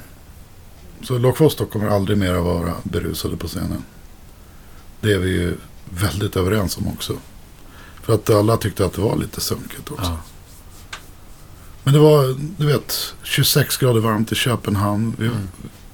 så 1.02 1.18
Lock 1.18 1.40
Vostok 1.40 1.70
kommer 1.72 1.88
aldrig 1.88 2.18
mer 2.18 2.34
att 2.34 2.44
vara 2.44 2.74
berusade 2.82 3.36
på 3.36 3.48
scenen. 3.48 3.84
Det 5.00 5.12
är 5.12 5.18
vi 5.18 5.30
ju 5.30 5.56
väldigt 5.90 6.36
överens 6.36 6.76
om 6.78 6.88
också. 6.88 7.12
För 8.02 8.14
att 8.14 8.30
alla 8.30 8.56
tyckte 8.56 8.84
att 8.86 8.92
det 8.92 9.00
var 9.00 9.16
lite 9.16 9.40
sunkigt 9.40 9.90
också. 9.90 10.04
Ja. 10.10 10.18
Men 11.84 11.94
det 11.94 12.00
var, 12.00 12.36
du 12.56 12.66
vet, 12.66 13.14
26 13.22 13.76
grader 13.76 14.00
varmt 14.00 14.32
i 14.32 14.34
Köpenhamn. 14.34 15.16
Vi, 15.18 15.26
Mm. 15.26 15.48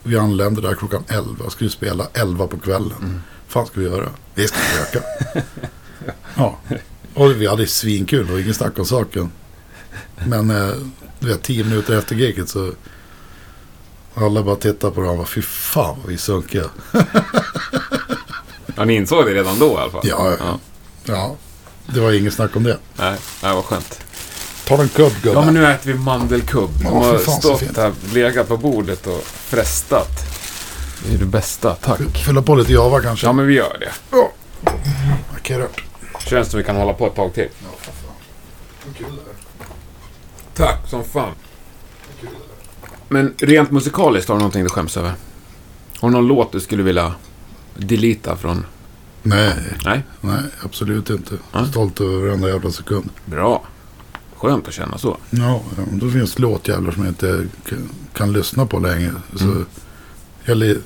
Vi 0.09 0.19
anlände 0.19 0.61
där 0.61 0.75
klockan 0.75 1.05
11. 1.09 1.51
Skulle 1.51 1.71
spela 1.71 2.07
11 2.13 2.47
på 2.47 2.59
kvällen. 2.59 2.99
Mm. 3.01 3.23
fan 3.49 3.67
ska 3.67 3.81
vi 3.81 3.87
göra? 3.87 4.09
Vi 4.35 4.49
ska 4.49 4.59
försöka. 4.59 5.07
ja. 6.37 6.59
Och 7.15 7.31
vi 7.31 7.47
hade 7.47 7.67
svinkul 7.67 8.31
och 8.33 8.41
ingen 8.41 8.55
snack 8.55 8.79
om 8.79 8.85
saken. 8.85 9.31
Men 10.27 10.51
eh, 10.51 10.75
du 11.19 11.29
vet, 11.29 11.43
10 11.43 11.65
minuter 11.65 11.99
efter 11.99 12.17
giget 12.17 12.49
så 12.49 12.73
alla 14.15 14.43
bara 14.43 14.57
tittade 14.57 14.95
på 14.95 15.01
varandra. 15.01 15.25
Fy 15.25 15.43
fan 15.43 15.97
vad 15.99 16.07
vi 16.07 16.15
är 16.15 16.19
sunkiga. 16.19 16.65
ja, 18.77 18.85
ni 18.85 18.95
insåg 18.95 19.27
det 19.27 19.35
redan 19.35 19.59
då 19.59 19.73
i 19.73 19.77
alla 19.77 19.91
fall? 19.91 20.03
Ja, 20.05 20.37
ja. 20.39 20.59
Ja, 21.05 21.37
det 21.87 22.01
var 22.01 22.13
ingen 22.13 22.33
snack 22.33 22.57
om 22.57 22.63
det. 22.63 22.79
Nej, 22.97 23.19
nej, 23.43 23.55
vad 23.55 23.65
skönt. 23.65 24.01
Ta 24.69 24.83
en 24.83 24.89
kubb 24.89 25.13
gubben. 25.23 25.33
Ja, 25.33 25.45
men 25.45 25.55
nu 25.55 25.67
äter 25.67 25.93
vi 25.93 25.99
mandelkubb. 25.99 26.71
De 26.83 26.87
har 26.87 27.19
fan, 27.19 27.35
stått 27.35 27.77
här, 27.77 27.93
legat 28.15 28.49
på 28.49 28.57
bordet 28.57 29.07
och 29.07 29.23
frestat. 29.25 30.11
Det 31.07 31.15
är 31.15 31.19
det 31.19 31.25
bästa, 31.25 31.75
tack. 31.75 32.01
Fylla 32.27 32.43
på 32.43 32.55
lite 32.55 32.73
java 32.73 33.01
kanske. 33.01 33.27
Ja, 33.27 33.33
men 33.33 33.47
vi 33.47 33.55
gör 33.55 33.77
det. 33.81 33.93
Ja. 34.11 34.31
Markera. 35.33 35.65
Känns 36.27 36.51
som 36.51 36.59
vi 36.59 36.65
kan 36.65 36.77
hålla 36.77 36.93
på 36.93 37.07
ett 37.07 37.15
tag 37.15 37.35
till. 37.35 37.49
Ja, 37.59 37.69
för 37.79 37.93
fan. 37.93 38.95
Kul 38.99 39.07
det. 39.17 39.65
Tack 40.55 40.89
som 40.89 41.05
fan. 41.05 41.33
Kul. 42.21 42.29
Men 43.09 43.35
rent 43.39 43.71
musikaliskt, 43.71 44.29
har 44.29 44.37
du 44.37 44.39
någonting 44.39 44.63
du 44.63 44.69
skäms 44.69 44.97
över? 44.97 45.13
Har 46.01 46.09
du 46.09 46.15
någon 46.15 46.27
låt 46.27 46.53
du 46.53 46.61
skulle 46.61 46.83
vilja 46.83 47.15
delita 47.75 48.37
från? 48.37 48.67
Nej, 49.23 49.53
Nej? 49.85 50.03
nej, 50.21 50.41
absolut 50.65 51.11
inte. 51.11 51.35
Ja. 51.53 51.67
Stolt 51.67 52.01
över 52.01 52.27
varenda 52.27 52.49
jävla 52.49 52.71
sekund. 52.71 53.11
Bra. 53.25 53.63
Skönt 54.41 54.69
att 54.69 54.75
känna 54.75 54.99
så. 54.99 55.17
Ja, 55.31 55.63
då 55.93 56.11
finns 56.11 56.35
det 56.35 56.43
låtjävlar 56.43 56.93
som 56.93 57.03
jag 57.05 57.11
inte 57.11 57.47
kan, 58.13 58.33
lyssna 58.33 58.67
på 58.67 58.79
längre. 58.79 59.13
Så 59.37 59.45
Mm. 59.45 59.67
jag, 60.45 60.77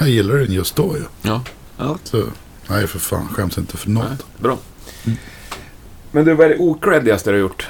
jag 0.00 0.08
gillar 0.08 0.34
den 0.36 0.52
just 0.52 0.76
då 0.76 0.96
ju. 0.96 1.02
Ja. 1.22 1.42
ja. 1.76 1.98
Så 2.04 2.24
nej, 2.68 2.86
för 2.86 2.98
fan, 2.98 3.28
skäms 3.28 3.58
inte 3.58 3.76
för 3.76 3.90
något. 3.90 4.04
Nej, 4.08 4.16
bra. 4.38 4.58
Mm. 5.04 5.18
Men 6.12 6.24
du, 6.24 6.34
vad 6.34 6.46
är 6.46 6.50
det 6.50 6.58
ocreddigaste 6.58 7.30
du 7.30 7.34
har 7.36 7.40
gjort? 7.40 7.68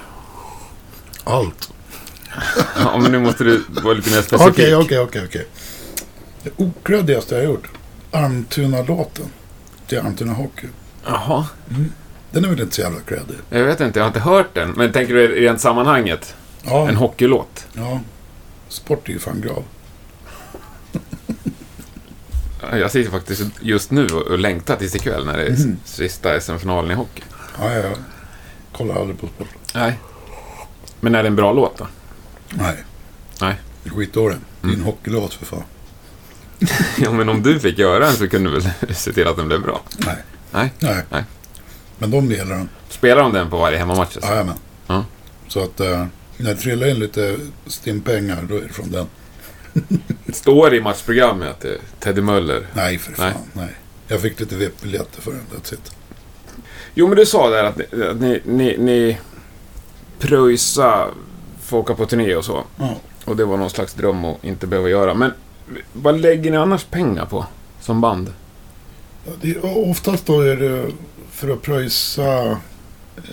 Allt. 1.25 1.73
Ja, 2.77 2.99
men 2.99 3.13
nu 3.13 3.19
måste 3.21 3.45
du 3.45 3.65
vara 3.83 3.95
lite 3.95 4.11
mer 4.11 4.19
Okej, 4.19 4.39
specifik. 4.39 4.75
okej, 4.85 4.99
okej, 5.01 5.23
okej. 5.27 5.47
Det 6.43 6.51
okreddigaste 6.57 7.35
jag 7.35 7.43
har 7.43 7.49
gjort. 7.53 7.69
Almtuna-låten. 8.11 9.27
Till 9.87 9.99
Almtuna 9.99 10.33
Hockey. 10.33 10.67
Jaha. 11.07 11.47
Den 12.31 12.45
är 12.45 12.49
väl 12.49 12.61
inte 12.61 12.75
så 12.75 12.81
jävla 12.81 13.01
creddig? 13.01 13.37
Jag 13.51 13.65
vet 13.65 13.81
inte, 13.81 13.99
jag 13.99 14.05
har 14.05 14.09
inte 14.09 14.21
hört 14.21 14.55
den. 14.55 14.71
Men 14.71 14.93
tänker 14.93 15.15
du 15.15 15.23
i 15.23 15.41
rent 15.49 15.61
sammanhanget? 15.61 16.35
Ja, 16.63 16.89
En 16.89 16.97
hockeylåt? 16.97 17.67
ja. 17.73 18.01
Sport 18.69 19.09
är 19.09 19.13
ju 19.13 19.19
fan 19.19 19.41
grav. 19.41 19.65
Jag 22.79 22.91
sitter 22.91 23.11
faktiskt 23.11 23.43
just 23.61 23.91
nu 23.91 24.07
och 24.07 24.39
längtar 24.39 24.77
tills 24.77 24.95
ikväll 24.95 25.27
när 25.27 25.37
det 25.39 25.45
är 25.47 25.51
Mhm. 25.51 25.77
sista 25.85 26.41
SM-finalen 26.41 26.91
i 26.91 26.95
hockey. 26.95 27.23
Ja, 27.61 27.73
ja. 27.75 27.91
Kollar 28.73 28.95
aldrig 29.01 29.21
på 29.21 29.27
sport. 29.27 29.49
Nej. 29.75 29.99
Men 31.01 31.15
är 31.15 31.23
det 31.23 31.27
en 31.29 31.37
bra 31.37 31.53
låt 31.53 31.79
då? 31.79 31.87
Nej. 32.51 32.77
Nej. 33.41 33.55
Skitdålig. 33.97 34.37
Det 34.61 34.67
är 34.69 34.69
en 34.69 34.75
Mm. 34.75 34.87
hockeylåt 34.87 35.35
för 35.35 35.47
fan. 35.47 35.63
Ja, 36.99 37.13
men 37.13 37.29
om 37.29 37.43
du 37.43 37.61
fick 37.61 37.79
göra 37.79 37.99
den 38.05 38.13
så 38.17 38.29
kunde 38.29 38.51
du 38.51 38.61
väl 38.61 38.71
se 38.95 39.13
till 39.13 39.27
att 39.29 39.37
den 39.37 39.47
blev 39.49 39.63
bra? 39.63 39.81
Nej. 39.99 40.17
Nej. 40.51 40.73
Nej. 40.79 41.03
Nej. 41.11 41.25
Men 42.01 42.11
de 42.11 42.31
gillar 42.31 42.57
den. 42.57 42.69
Spelar 42.89 43.23
de 43.23 43.33
den 43.33 43.51
på 43.51 43.57
varje 43.57 43.79
hemmamatch? 43.79 44.17
Alltså? 44.17 44.31
Jajamän. 44.31 44.55
Ja. 44.87 45.05
Så 45.49 45.63
att 45.63 45.81
eh, 45.81 46.07
när 46.37 46.55
det 46.55 46.61
trillar 46.61 46.87
in 46.87 46.99
lite 46.99 47.37
stimpengar, 47.67 48.43
då 48.49 48.57
är 48.57 48.61
det 48.61 48.69
från 48.69 48.91
den. 48.91 49.07
Står 50.33 50.71
det 50.71 50.77
i 50.77 50.81
matchprogrammet 50.81 51.51
att 51.51 51.61
det 51.61 51.69
är 51.69 51.79
Teddy 52.01 52.21
Möller? 52.21 52.67
Nej, 52.75 52.99
för 52.99 53.13
fan. 53.13 53.27
Nej. 53.27 53.65
Nej. 53.65 53.75
Jag 54.09 54.21
fick 54.21 54.41
lite 54.41 54.57
VIP-biljetter 54.57 55.23
för 55.23 55.31
den. 55.31 55.43
That's 55.57 55.75
it. 55.75 55.93
Jo, 56.95 57.09
men 57.09 57.17
du 57.17 57.27
sa 57.27 57.51
där 57.51 57.65
att 57.65 57.77
ni, 57.77 58.05
att 58.05 58.21
ni, 58.21 58.41
ni, 58.45 58.77
ni 58.79 59.19
pröjsa 60.19 61.09
få 61.63 61.79
åka 61.79 61.95
på 61.95 62.07
turné 62.07 62.35
och 62.37 62.45
så. 62.45 62.65
Ja. 62.77 62.97
Och 63.25 63.37
det 63.37 63.45
var 63.45 63.57
någon 63.57 63.71
slags 63.71 63.95
dröm 63.95 64.25
att 64.25 64.45
inte 64.45 64.67
behöva 64.67 64.89
göra. 64.89 65.15
Men 65.15 65.33
vad 65.93 66.21
lägger 66.21 66.51
ni 66.51 66.57
annars 66.57 66.85
pengar 66.85 67.27
på 67.27 67.47
som 67.81 68.01
band? 68.01 68.33
Det, 69.41 69.59
och 69.59 69.89
oftast 69.91 70.27
då 70.27 70.41
är 70.41 70.57
det 70.57 70.91
för 71.41 71.49
att 71.49 71.63
pröjsa 71.63 72.51
eh, 73.17 73.25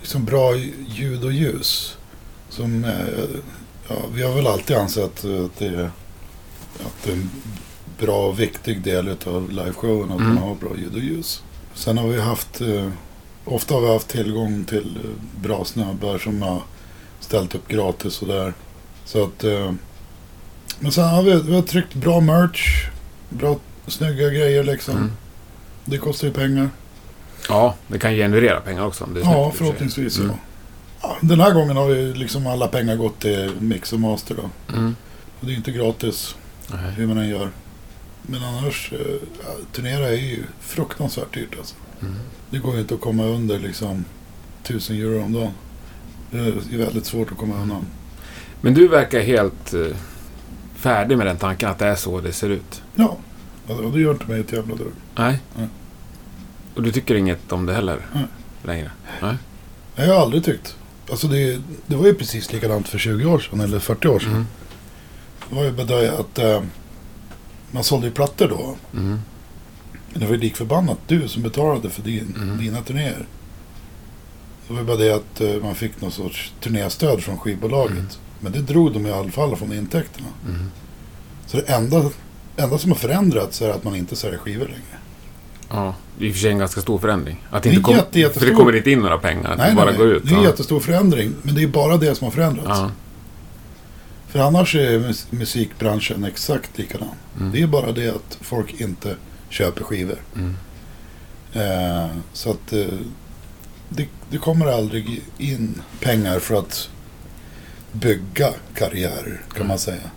liksom 0.00 0.24
bra 0.24 0.56
ljud 0.88 1.24
och 1.24 1.32
ljus. 1.32 1.96
Som, 2.48 2.84
eh, 2.84 3.24
ja, 3.88 3.96
vi 4.14 4.22
har 4.22 4.34
väl 4.34 4.46
alltid 4.46 4.76
ansett 4.76 5.24
att 5.24 5.58
det 5.58 5.66
är, 5.66 5.90
att 6.80 7.02
det 7.04 7.10
är 7.10 7.14
en 7.14 7.30
bra 7.98 8.26
och 8.28 8.40
viktig 8.40 8.82
del 8.82 9.16
av 9.26 9.50
liveshowen 9.50 10.12
att 10.12 10.20
Mm. 10.20 10.34
man 10.34 10.38
har 10.44 10.54
bra 10.54 10.76
ljud 10.76 10.94
och 10.94 11.00
ljus. 11.00 11.42
Sen 11.74 11.98
har 11.98 12.08
vi 12.08 12.20
haft, 12.20 12.60
eh, 12.60 12.88
ofta 13.44 13.74
har 13.74 13.80
vi 13.80 13.92
haft 13.92 14.08
tillgång 14.08 14.64
till 14.64 14.98
bra 15.40 15.64
snubbar 15.64 16.18
som 16.18 16.42
har 16.42 16.62
ställt 17.20 17.54
upp 17.54 17.68
gratis 17.68 18.22
och 18.22 18.28
där. 18.28 18.54
Så 19.04 19.24
att, 19.24 19.44
men 20.78 20.92
sen 20.92 21.04
har 21.08 21.22
vi, 21.22 21.40
vi 21.42 21.54
har 21.54 21.62
tryckt 21.62 21.94
bra 21.94 22.20
merch, 22.20 22.86
bra 23.28 23.58
snygga 23.86 24.28
grejer 24.30 24.64
liksom. 24.64 24.96
Mm. 24.96 25.12
Det 25.84 25.98
kostar 25.98 26.26
ju 26.28 26.32
pengar. 26.34 26.70
Ja, 27.48 27.74
det 27.88 27.98
kan 27.98 28.12
generera 28.14 28.60
pengar 28.60 28.86
också. 28.86 29.04
Om 29.04 29.14
det 29.14 29.20
är 29.20 29.24
Ja, 29.24 29.52
förhoppningsvis 29.56 30.18
Mm. 30.18 30.32
ja. 31.02 31.16
Den 31.20 31.40
här 31.40 31.54
gången 31.54 31.76
har 31.76 31.88
ju 31.90 32.14
liksom 32.14 32.46
alla 32.46 32.68
pengar 32.68 32.96
gått 32.96 33.20
till 33.20 33.52
mix 33.60 33.92
och 33.92 34.00
master 34.00 34.34
då. 34.34 34.74
Mm. 34.76 34.96
Och 35.40 35.46
det 35.46 35.52
är 35.52 35.56
inte 35.56 35.70
gratis 35.72 36.34
Nej. 36.70 36.92
hur 36.96 37.06
man 37.06 37.18
än 37.18 37.28
gör. 37.28 37.48
Men 38.22 38.44
annars, 38.44 38.92
eh, 38.92 39.52
turnera 39.72 40.08
är 40.08 40.12
ju 40.16 40.42
fruktansvärt 40.60 41.34
dyrt 41.34 41.54
alltså. 41.58 41.74
Mm. 42.02 42.14
Det 42.50 42.58
går 42.58 42.74
ju 42.74 42.80
inte 42.80 42.94
att 42.94 43.00
komma 43.00 43.24
under 43.24 43.58
liksom 43.58 44.04
1000 44.62 44.96
euro 44.96 45.22
om 45.24 45.32
dagen. 45.32 45.52
Det 46.30 46.38
är 46.38 46.78
väldigt 46.78 47.06
svårt 47.06 47.32
att 47.32 47.38
komma 47.38 47.62
undan. 47.62 47.86
Men 48.60 48.74
du 48.74 48.88
verkar 48.88 49.20
helt 49.20 49.74
eh, 49.74 49.86
färdig 50.76 51.18
med 51.18 51.26
den 51.26 51.36
tanken 51.36 51.70
att 51.70 51.78
det 51.78 51.86
är 51.86 51.94
så 51.94 52.20
det 52.20 52.32
ser 52.32 52.48
ut. 52.48 52.82
Ja, 52.94 53.16
och 53.66 53.92
det 53.92 54.00
gör 54.00 54.10
inte 54.10 54.26
mig 54.26 54.40
ett 54.40 54.52
jävla 54.52 54.74
dugg. 54.74 54.92
Nej. 55.14 55.40
Nej. 55.56 55.68
Och 56.74 56.82
du 56.82 56.92
tycker 56.92 57.14
inget 57.14 57.52
om 57.52 57.66
det 57.66 57.74
heller? 57.74 58.06
Nej. 58.14 58.24
Längre? 58.64 58.90
Nej. 59.22 59.36
Jag 59.96 60.06
har 60.14 60.22
aldrig 60.22 60.44
tyckt. 60.44 60.76
Alltså 61.10 61.26
det, 61.28 61.60
det 61.86 61.96
var 61.96 62.06
ju 62.06 62.14
precis 62.14 62.52
likadant 62.52 62.88
för 62.88 62.98
20 62.98 63.24
år 63.24 63.38
sedan 63.38 63.60
eller 63.60 63.78
40 63.78 64.08
år 64.08 64.18
sedan. 64.18 64.30
Mm. 64.30 64.46
Det 65.48 65.54
var 65.54 65.64
ju 65.64 65.72
bara 65.72 65.86
det 65.86 66.18
att 66.18 66.38
eh, 66.38 66.62
man 67.70 67.84
sålde 67.84 68.06
ju 68.06 68.12
plattor 68.12 68.48
då. 68.48 68.76
Mm. 68.98 69.18
Men 70.12 70.20
det 70.20 70.26
var 70.26 70.32
ju 70.34 70.40
likförbannat 70.40 70.98
du 71.06 71.28
som 71.28 71.42
betalade 71.42 71.90
för 71.90 72.02
din, 72.02 72.36
Mm. 72.42 72.58
dina 72.58 72.82
turnéer. 72.82 73.26
Det 74.68 74.72
var 74.74 74.80
ju 74.80 74.86
bara 74.86 74.96
det 74.96 75.10
att 75.14 75.40
eh, 75.40 75.54
man 75.62 75.74
fick 75.74 76.00
någon 76.00 76.12
sorts 76.12 76.52
turnéstöd 76.60 77.22
från 77.22 77.38
skivbolaget. 77.38 77.92
Mm. 77.96 78.06
Men 78.40 78.52
det 78.52 78.62
drog 78.62 78.92
de 78.92 79.06
i 79.06 79.10
alla 79.10 79.30
fall 79.30 79.56
från 79.56 79.72
intäkterna. 79.72 80.28
Mm. 80.48 80.70
Så 81.46 81.56
det 81.56 81.62
enda, 81.62 82.10
enda 82.56 82.78
som 82.78 82.90
har 82.90 82.98
förändrats 82.98 83.62
är 83.62 83.68
att 83.70 83.84
man 83.84 83.96
inte 83.96 84.16
säljer 84.16 84.38
skivor 84.38 84.64
längre. 84.66 84.98
Ja, 85.72 85.94
det 86.18 86.24
är 86.24 86.28
i 86.28 86.30
och 86.30 86.34
för 86.34 86.40
sig 86.40 86.50
en 86.50 86.58
ganska 86.58 86.80
stor 86.80 86.98
förändring. 86.98 87.44
Att 87.50 87.62
det 87.62 87.68
inte 87.68 87.82
kom, 87.82 87.94
jätte- 87.94 88.20
jättestor. 88.20 88.40
För 88.40 88.50
det 88.50 88.56
kommer 88.56 88.76
inte 88.76 88.90
in 88.90 88.98
några 88.98 89.18
pengar. 89.18 89.54
Nej, 89.58 89.70
det 89.70 89.76
bara 89.76 89.86
nej, 89.90 89.96
går 89.98 90.06
ut. 90.08 90.22
Det 90.24 90.30
är 90.30 90.36
en 90.36 90.42
ja. 90.42 90.48
jättestor 90.48 90.80
förändring. 90.80 91.34
Men 91.42 91.54
det 91.54 91.62
är 91.62 91.66
bara 91.66 91.96
det 91.96 92.14
som 92.14 92.24
har 92.24 92.32
förändrats. 92.32 92.68
Ja. 92.68 92.90
För 94.28 94.38
annars 94.38 94.74
är 94.74 94.98
mus- 94.98 95.26
musikbranschen 95.30 96.24
exakt 96.24 96.78
likadan. 96.78 97.08
Mm. 97.40 97.52
Det 97.52 97.62
är 97.62 97.66
bara 97.66 97.92
det 97.92 98.08
att 98.08 98.38
folk 98.40 98.80
inte 98.80 99.16
köper 99.48 99.84
skivor. 99.84 100.18
Mm. 100.36 100.56
Eh, 101.52 102.10
så 102.32 102.50
att 102.50 102.72
eh, 102.72 102.84
det, 103.88 104.06
det 104.30 104.38
kommer 104.38 104.66
aldrig 104.66 105.22
in 105.38 105.82
pengar 106.00 106.38
för 106.38 106.54
att 106.58 106.88
bygga 107.92 108.48
karriärer 108.74 109.40
kan 109.48 109.56
Mm. 109.56 109.68
man 109.68 109.78
säga. 109.78 110.10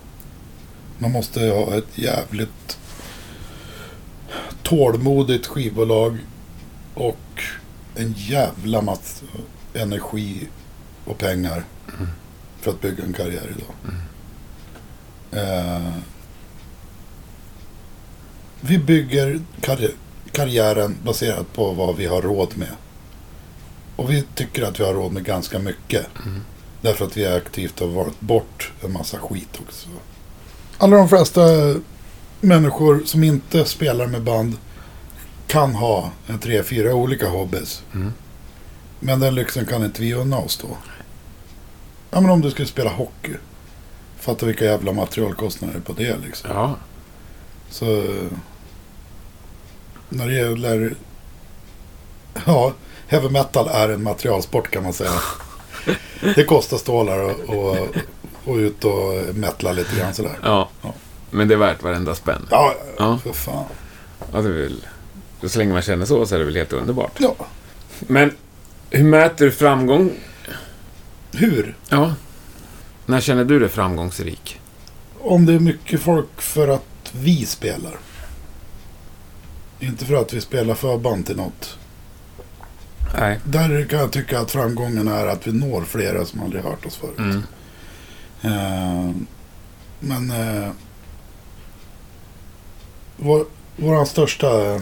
Man 0.97 1.11
måste 1.11 1.39
ha 1.39 1.75
ett 1.77 1.87
jävligt 1.97 2.77
tålmodigt 4.63 5.45
skivbolag 5.47 6.17
och 6.93 7.41
en 7.95 8.13
jävla 8.17 8.81
massa 8.81 9.25
energi 9.73 10.47
och 11.05 11.17
pengar 11.17 11.63
Mm. 11.97 12.07
för 12.61 12.71
att 12.71 12.81
bygga 12.81 13.03
en 13.03 13.13
karriär 13.13 13.55
idag. 13.57 13.93
Eh, 15.43 15.93
vi 18.61 18.77
bygger 18.77 19.39
karri- 19.61 19.95
karriären 20.31 20.95
baserat 21.03 21.53
på 21.53 21.71
vad 21.71 21.95
vi 21.95 22.05
har 22.05 22.21
råd 22.21 22.57
med. 22.57 22.71
Och 23.95 24.09
vi 24.11 24.23
tycker 24.35 24.63
att 24.63 24.79
vi 24.79 24.83
har 24.83 24.93
råd 24.93 25.11
med 25.11 25.23
ganska 25.25 25.59
mycket. 25.59 26.05
Mm. 26.25 26.41
Därför 26.81 27.05
att 27.05 27.17
vi 27.17 27.25
aktivt 27.27 27.79
har 27.79 27.87
valt 27.87 28.19
bort 28.21 28.71
en 28.83 28.91
massa 28.93 29.17
skit 29.17 29.59
också. 29.67 29.87
Alla 30.77 30.97
de 30.97 31.09
flesta 31.09 31.41
människor 32.45 33.01
som 33.05 33.23
inte 33.23 33.65
spelar 33.65 34.07
med 34.07 34.21
band 34.21 34.57
kan 35.47 35.75
ha 35.75 36.11
en 36.27 36.39
tre, 36.39 36.63
fyra 36.63 36.93
olika 36.93 37.29
hobbys. 37.29 37.83
Mm. 37.93 38.13
Men 38.99 39.19
den 39.19 39.35
lyxen 39.35 39.65
kan 39.65 39.83
inte 39.85 40.01
vi 40.01 40.13
unna 40.13 40.37
oss 40.37 40.57
då. 40.57 40.77
Ja 42.11 42.21
men 42.21 42.29
om 42.31 42.41
du 42.41 42.51
skulle 42.51 42.67
spela 42.67 42.89
hockey. 42.89 43.33
Fatta 44.19 44.45
vilka 44.45 44.65
jävla 44.65 44.91
materialkostnader 44.91 45.79
på 45.79 45.93
det 45.93 46.17
liksom. 46.17 46.49
Ja. 46.53 46.75
Så 47.69 47.85
när 50.09 50.27
det 50.27 50.33
gäller 50.33 50.95
ja, 52.45 52.73
heavy 53.07 53.29
metal 53.29 53.67
är 53.67 53.89
en 53.89 54.03
materialsport 54.03 54.71
kan 54.71 54.83
man 54.83 54.93
säga. 54.93 55.11
Det 56.35 56.43
kostar 56.43 56.77
stålar 56.77 57.19
och, 57.19 57.39
och, 57.49 57.77
och 58.45 58.55
ut 58.55 58.83
och 58.83 59.35
metla 59.35 59.71
lite 59.71 59.95
grann 59.95 60.13
sådär. 60.13 60.39
ja. 60.43 60.69
Ja. 60.81 60.93
Men 61.35 61.47
det 61.47 61.53
är 61.53 61.57
värt 61.57 61.83
varenda 61.83 62.15
spänn. 62.15 62.47
Ja, 62.51 62.75
Ja. 62.97 63.17
för 63.23 63.33
fan. 63.33 63.65
Ja, 64.33 64.41
det 64.41 64.49
är 64.49 64.53
väl... 64.53 64.85
Så 65.43 65.59
länge 65.59 65.73
man 65.73 65.81
känner 65.81 66.05
så 66.05 66.25
så 66.25 66.35
är 66.35 66.39
det 66.39 66.45
väl 66.45 66.55
helt 66.55 66.73
underbart. 66.73 67.11
Ja, 67.17 67.35
Men 67.99 68.31
hur 68.89 69.03
mäter 69.03 69.45
du 69.45 69.51
framgång? 69.51 70.11
hur? 71.33 71.75
Ja. 71.89 72.13
När 73.05 73.21
känner 73.21 73.45
du 73.45 73.59
dig 73.59 73.69
framgångsrik? 73.69 74.59
Om 75.19 75.45
det 75.45 75.53
är 75.53 75.59
mycket 75.59 76.01
folk 76.01 76.41
för 76.41 76.67
att 76.67 77.11
vi 77.11 77.45
spelar. 77.45 77.97
Inte 79.79 80.05
för 80.05 80.15
att 80.15 80.33
vi 80.33 80.41
spelar 80.41 80.75
förband 80.75 81.25
till 81.25 81.35
något. 81.37 81.77
Nej. 83.19 83.39
Där 83.43 83.85
kan 83.85 83.99
jag 83.99 84.11
tycka 84.11 84.39
att 84.39 84.51
framgången 84.51 85.07
är 85.07 85.27
att 85.27 85.47
vi 85.47 85.51
når 85.51 85.81
flera 85.81 86.25
som 86.25 86.41
aldrig 86.41 86.63
hört 86.63 86.85
oss 86.85 86.95
förut. 86.95 87.17
Mm. 87.17 87.43
Eh, 88.41 89.15
men 89.99 90.31
eh, 90.31 90.69
vår, 93.17 93.45
vår 93.75 94.05
största 94.05 94.81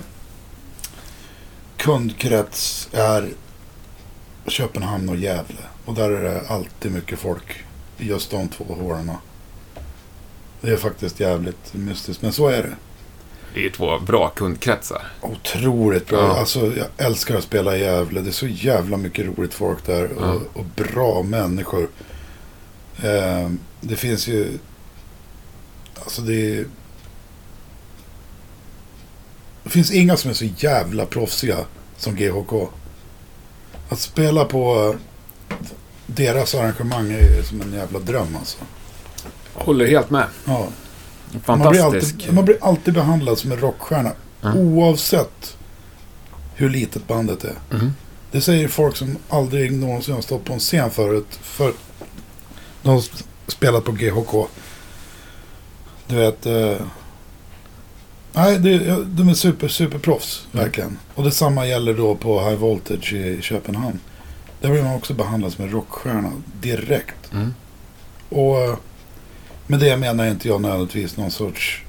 kundkrets 1.77 2.89
är 2.91 3.29
Köpenhamn 4.47 5.09
och 5.09 5.15
Gävle. 5.15 5.61
Och 5.85 5.93
där 5.93 6.09
är 6.09 6.23
det 6.23 6.47
alltid 6.47 6.91
mycket 6.91 7.19
folk 7.19 7.63
i 7.97 8.07
just 8.07 8.31
de 8.31 8.47
två 8.47 8.63
hålorna. 8.63 9.17
Det 10.61 10.71
är 10.71 10.77
faktiskt 10.77 11.19
jävligt 11.19 11.73
mystiskt, 11.73 12.21
men 12.21 12.33
så 12.33 12.47
är 12.47 12.63
det. 12.63 12.75
Det 13.53 13.59
är 13.59 13.63
ju 13.63 13.69
två 13.69 13.99
bra 13.99 14.29
kundkretsar. 14.29 15.11
Otroligt 15.21 16.07
bra. 16.07 16.19
Ja. 16.19 16.39
Alltså, 16.39 16.59
jag 16.59 16.87
älskar 16.97 17.37
att 17.37 17.43
spela 17.43 17.77
i 17.77 17.81
Gävle. 17.81 18.21
Det 18.21 18.29
är 18.29 18.31
så 18.31 18.47
jävla 18.47 18.97
mycket 18.97 19.25
roligt 19.25 19.53
folk 19.53 19.85
där. 19.85 20.09
Ja. 20.19 20.33
Och, 20.33 20.41
och 20.53 20.65
bra 20.65 21.23
människor. 21.23 21.89
Eh, 23.03 23.49
det 23.81 23.95
finns 23.95 24.27
ju... 24.27 24.57
Alltså 25.95 26.21
det 26.21 26.57
är... 26.57 26.65
Det 29.63 29.69
finns 29.69 29.91
inga 29.91 30.17
som 30.17 30.29
är 30.29 30.33
så 30.33 30.45
jävla 30.57 31.05
proffsiga 31.05 31.57
som 31.97 32.15
GHK. 32.15 32.69
Att 33.89 33.99
spela 33.99 34.45
på 34.45 34.95
deras 36.07 36.55
arrangemang 36.55 37.11
är 37.11 37.43
som 37.43 37.61
en 37.61 37.73
jävla 37.73 37.99
dröm 37.99 38.35
alltså. 38.39 38.57
Håller 39.53 39.87
helt 39.87 40.09
med. 40.09 40.27
Ja. 40.45 40.67
Man 41.45 41.59
blir, 41.59 41.81
Fantastisk. 41.81 42.13
alltid, 42.15 42.33
man 42.33 42.45
blir 42.45 42.57
alltid 42.61 42.93
behandlad 42.93 43.37
som 43.37 43.51
en 43.51 43.57
rockstjärna. 43.59 44.11
Ja. 44.41 44.53
Oavsett 44.53 45.57
hur 46.55 46.69
litet 46.69 47.07
bandet 47.07 47.43
är. 47.43 47.55
Mm. 47.71 47.91
Det 48.31 48.41
säger 48.41 48.67
folk 48.67 48.95
som 48.95 49.17
aldrig 49.29 49.71
någonsin 49.73 50.13
har 50.13 50.21
stått 50.21 50.45
på 50.45 50.53
en 50.53 50.59
scen 50.59 50.91
förut. 50.91 51.39
För 51.41 51.73
de 52.83 52.89
har 52.89 52.99
sp- 52.99 53.23
spelat 53.47 53.83
på 53.85 53.91
GHK. 53.91 54.47
Du 56.07 56.15
vet. 56.15 56.45
Nej, 58.33 58.59
det, 58.59 59.05
de 59.05 59.29
är 59.29 59.33
super, 59.33 59.67
superproffs. 59.67 60.47
Mm. 60.51 60.65
Verkligen. 60.65 60.97
Och 61.15 61.23
detsamma 61.23 61.67
gäller 61.67 61.93
då 61.93 62.15
på 62.15 62.49
High 62.49 62.59
Voltage 62.59 63.13
i 63.13 63.41
Köpenhamn. 63.41 63.99
Där 64.61 64.69
blir 64.69 64.83
man 64.83 64.95
också 64.95 65.13
behandlad 65.13 65.53
som 65.53 65.63
en 65.63 65.71
rockstjärna 65.71 66.31
direkt. 66.61 67.33
Mm. 67.33 67.53
Och 68.29 68.79
med 69.67 69.79
det 69.79 69.97
menar 69.97 70.25
inte 70.25 70.47
jag 70.47 70.61
nödvändigtvis 70.61 71.17
någon 71.17 71.31
sorts, 71.31 71.81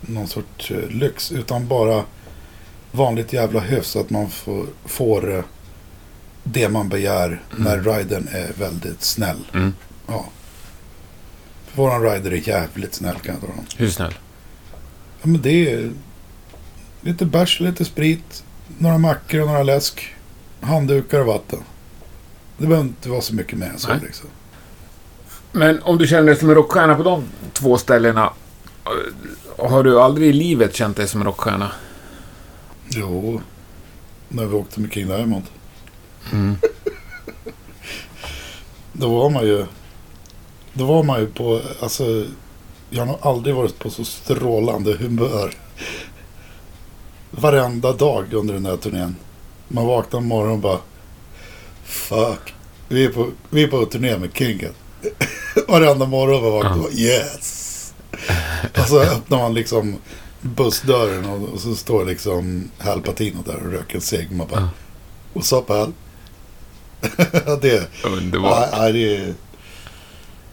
någon 0.00 0.28
sorts 0.28 0.70
eh, 0.70 0.88
lyx. 0.88 1.32
Utan 1.32 1.68
bara 1.68 2.04
vanligt 2.92 3.32
jävla 3.32 3.60
hyfs. 3.60 3.96
Att 3.96 4.10
man 4.10 4.30
får, 4.30 4.66
får 4.84 5.36
eh, 5.36 5.44
det 6.44 6.68
man 6.68 6.88
begär 6.88 7.42
när 7.56 7.78
ridern 7.78 8.28
är 8.32 8.52
väldigt 8.58 9.02
snäll. 9.02 9.50
Mm. 9.54 9.74
Ja. 10.06 10.26
Våran 11.74 12.02
rider 12.02 12.30
är 12.30 12.48
jävligt 12.48 12.94
snäll 12.94 13.16
kan 13.16 13.34
jag 13.40 13.50
om. 13.50 13.64
Hur 13.76 13.90
snäll? 13.90 14.14
Ja, 15.22 15.26
men 15.28 15.42
det 15.42 15.72
är 15.72 15.92
lite 17.00 17.24
bärs, 17.26 17.60
lite 17.60 17.84
sprit, 17.84 18.44
några 18.78 18.98
mackor 18.98 19.40
och 19.40 19.46
några 19.46 19.62
läsk. 19.62 20.14
Handdukar 20.60 21.20
och 21.20 21.26
vatten. 21.26 21.58
Det 22.58 22.66
behöver 22.66 22.88
inte 22.88 23.08
vara 23.08 23.20
så 23.20 23.34
mycket 23.34 23.62
än 23.62 23.78
så 23.78 23.88
liksom. 24.02 24.28
Men 25.52 25.82
om 25.82 25.98
du 25.98 26.06
känner 26.06 26.22
dig 26.22 26.36
som 26.36 26.48
en 26.48 26.54
rockstjärna 26.54 26.94
på 26.94 27.02
de 27.02 27.24
två 27.52 27.78
ställena. 27.78 28.32
eh, 28.84 29.70
Har 29.70 29.82
du 29.82 30.00
aldrig 30.00 30.28
i 30.28 30.32
livet 30.32 30.74
känt 30.74 30.96
dig 30.96 31.08
som 31.08 31.20
en 31.20 31.26
rockstjärna? 31.26 31.72
Jo, 32.88 33.40
när 34.28 34.46
vi 34.46 34.54
åkte 34.54 34.80
med 34.80 34.92
King 34.92 35.08
Diamond. 35.08 35.44
Mm. 36.32 36.56
Då 38.92 39.18
var 39.18 39.30
man 39.30 39.46
ju... 39.46 39.66
Då 40.72 40.86
var 40.86 41.02
man 41.02 41.20
ju 41.20 41.26
på... 41.26 41.60
Alltså, 41.80 42.26
jag 42.90 43.00
har 43.00 43.06
nog 43.06 43.18
aldrig 43.22 43.54
varit 43.54 43.78
på 43.78 43.90
så 43.90 44.04
strålande 44.04 44.92
humör. 44.92 45.54
Varenda 47.30 47.92
dag 47.92 48.32
under 48.32 48.54
den 48.54 48.66
här 48.66 48.76
turnén. 48.76 49.16
Man 49.68 49.86
vaknar 49.86 50.20
morgon 50.20 50.52
och 50.52 50.58
bara... 50.58 50.78
Fuck. 51.84 52.54
Vi 52.88 53.04
är 53.04 53.08
på, 53.08 53.30
vi 53.50 53.62
är 53.62 53.68
på 53.68 53.86
turné 53.86 54.18
med 54.18 54.30
Kingen. 54.34 54.72
Varenda 55.68 56.06
morgon 56.06 56.42
man 56.42 56.52
vaknar 56.52 56.72
och 56.72 56.78
bara 56.78 56.92
yes. 56.92 57.94
Och 58.78 58.88
så 58.88 59.00
öppnar 59.00 59.38
man 59.38 59.54
liksom 59.54 59.96
bussdörren 60.40 61.24
och, 61.24 61.48
och 61.48 61.60
så 61.60 61.74
står 61.74 62.04
liksom 62.04 62.70
Hal 62.78 63.02
Patino 63.02 63.42
där 63.46 63.56
och 63.56 63.72
röker 63.72 63.94
en 63.94 64.00
cigg. 64.00 64.32
Man 64.32 64.46
bara... 64.46 64.70
What's 65.34 65.58
up 65.58 65.68
Hal? 65.68 65.92
det, 67.60 67.88
Underbart. 68.04 68.68
nej, 68.72 68.92
det 68.92 69.16
är... 69.16 69.34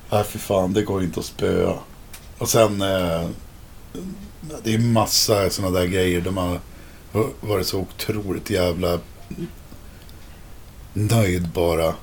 Nej, 0.09 0.23
för 0.23 0.39
fan, 0.39 0.73
det 0.73 0.81
går 0.81 1.03
inte 1.03 1.19
att 1.19 1.25
spöa. 1.25 1.73
Och 2.37 2.49
sen... 2.49 2.81
Eh, 2.81 3.29
det 4.63 4.73
är 4.73 4.79
massa 4.79 5.49
sådana 5.49 5.79
där 5.79 5.85
grejer 5.85 6.31
man 6.31 6.59
har 7.11 7.29
varit 7.41 7.67
så 7.67 7.79
otroligt 7.79 8.49
jävla 8.49 8.99
nöjd 10.93 11.47
bara. 11.49 11.93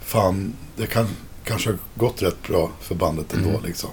Fan, 0.00 0.52
det 0.76 0.86
kan 0.86 1.08
kanske 1.44 1.70
har 1.70 1.78
gått 1.94 2.22
rätt 2.22 2.42
bra 2.48 2.70
för 2.80 2.94
bandet 2.94 3.32
ändå 3.34 3.48
Mm. 3.48 3.64
liksom. 3.64 3.90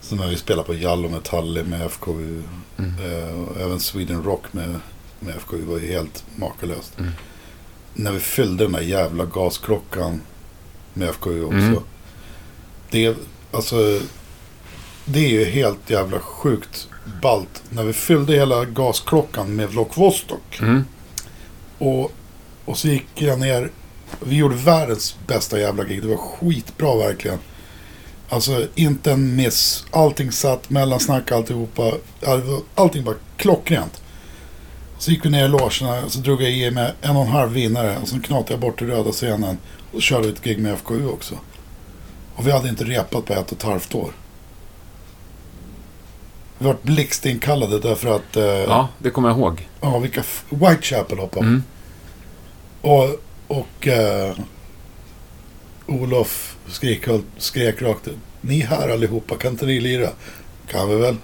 Så 0.00 0.14
när 0.16 0.28
vi 0.28 0.36
spelar 0.36 0.62
på 0.62 0.74
Jallo 0.74 1.08
med 1.08 1.22
Talle 1.24 1.64
med 1.64 1.90
FKU. 1.90 2.42
Mm. 2.78 2.94
Eh, 3.12 3.40
och 3.40 3.60
även 3.60 3.80
Sweden 3.80 4.22
Rock 4.22 4.52
med, 4.52 4.80
med 5.20 5.34
FKU 5.36 5.64
var 5.64 5.78
ju 5.78 5.92
helt 5.92 6.24
makalöst. 6.36 6.98
Mm. 6.98 7.10
När 7.94 8.12
vi 8.12 8.20
fyllde 8.20 8.64
den 8.64 8.72
där 8.72 8.80
jävla 8.80 9.24
gasklockan 9.24 10.20
med 10.94 11.08
FKU 11.08 11.44
också. 11.44 11.56
Mm. 11.56 11.78
Det, 12.90 13.16
alltså, 13.52 14.00
det 15.04 15.18
är 15.18 15.28
ju 15.28 15.44
helt 15.44 15.90
jävla 15.90 16.18
sjukt 16.18 16.88
ballt. 17.22 17.62
När 17.70 17.84
vi 17.84 17.92
fyllde 17.92 18.32
hela 18.32 18.64
gasklockan 18.64 19.56
med 19.56 19.68
Vlok 19.68 19.96
Vostok. 19.96 20.60
Mm. 20.60 20.84
Och, 21.78 22.12
och 22.64 22.78
så 22.78 22.88
gick 22.88 23.06
jag 23.14 23.40
ner. 23.40 23.70
Vi 24.20 24.36
gjorde 24.36 24.54
världens 24.54 25.16
bästa 25.26 25.60
jävla 25.60 25.84
gig. 25.84 26.02
Det 26.02 26.08
var 26.08 26.16
skitbra 26.16 26.96
verkligen. 26.96 27.38
Alltså 28.28 28.66
inte 28.74 29.12
en 29.12 29.36
miss. 29.36 29.84
Allting 29.90 30.32
satt, 30.32 30.70
mellansnack 30.70 31.32
alltihopa. 31.32 31.92
Allting 32.74 33.04
var 33.04 33.16
klockrent. 33.36 34.02
Så 34.98 35.10
gick 35.10 35.24
vi 35.24 35.30
ner 35.30 35.44
i 35.44 35.48
logerna. 35.48 36.08
Så 36.08 36.18
drog 36.18 36.42
jag 36.42 36.50
i 36.50 36.70
med 36.70 36.92
en 37.00 37.16
och 37.16 37.22
en 37.22 37.28
halv 37.28 37.52
vinnare. 37.52 37.98
Och 38.02 38.08
så 38.08 38.20
knatade 38.20 38.52
jag 38.52 38.60
bort 38.60 38.78
till 38.78 38.86
röda 38.86 39.12
scenen. 39.12 39.58
Och 39.92 40.02
körde 40.02 40.28
ett 40.28 40.42
gig 40.42 40.58
med 40.58 40.78
FKU 40.78 41.06
också. 41.06 41.38
Och 42.42 42.48
vi 42.48 42.52
hade 42.52 42.68
inte 42.68 42.84
repat 42.84 43.24
på 43.24 43.32
ett 43.32 43.52
och 43.52 43.56
ett 43.56 43.62
halvt 43.62 43.94
år. 43.94 44.12
Vi 46.58 46.66
var 46.66 46.76
blixtinkallade 46.82 47.78
därför 47.78 48.16
att... 48.16 48.36
Eh, 48.36 48.44
Ja, 48.44 48.88
det 48.98 49.10
kommer 49.10 49.28
jag 49.28 49.38
ihåg. 49.38 49.68
Ja, 49.80 49.98
vilka... 49.98 50.22
Whitechapel 50.48 51.18
hoppade. 51.18 51.46
Mm. 51.46 51.62
Och, 52.80 53.08
och 53.46 53.88
eh, 53.88 54.34
Olof 55.86 56.56
skrek, 56.66 57.08
skrek 57.38 57.82
rakt 57.82 58.08
ut. 58.08 58.16
Ni 58.40 58.60
här 58.60 58.88
allihopa, 58.88 59.36
kan 59.36 59.50
inte 59.52 59.66
ni 59.66 59.80
lira? 59.80 60.08
Kan 60.66 60.88
vi 60.88 60.96
väl? 60.96 61.16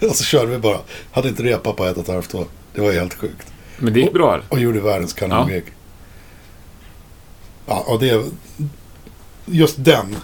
och 0.10 0.16
så 0.16 0.24
körde 0.24 0.46
vi 0.46 0.58
bara. 0.58 0.78
Hade 1.12 1.28
inte 1.28 1.42
repat 1.42 1.76
på 1.76 1.84
ett 1.84 1.96
och 1.96 2.02
ett 2.02 2.08
halvt 2.08 2.34
år. 2.34 2.46
Det 2.74 2.80
var 2.80 2.92
helt 2.92 3.14
sjukt. 3.14 3.52
Men 3.78 3.92
det 3.92 4.00
gick 4.00 4.12
bra. 4.12 4.40
Och 4.48 4.60
gjorde 4.60 4.80
världens 4.80 5.12
kanongig. 5.12 5.64
Ja. 7.66 7.84
och 7.86 8.00
det... 8.00 8.24
Just 9.50 9.84
den 9.84 10.16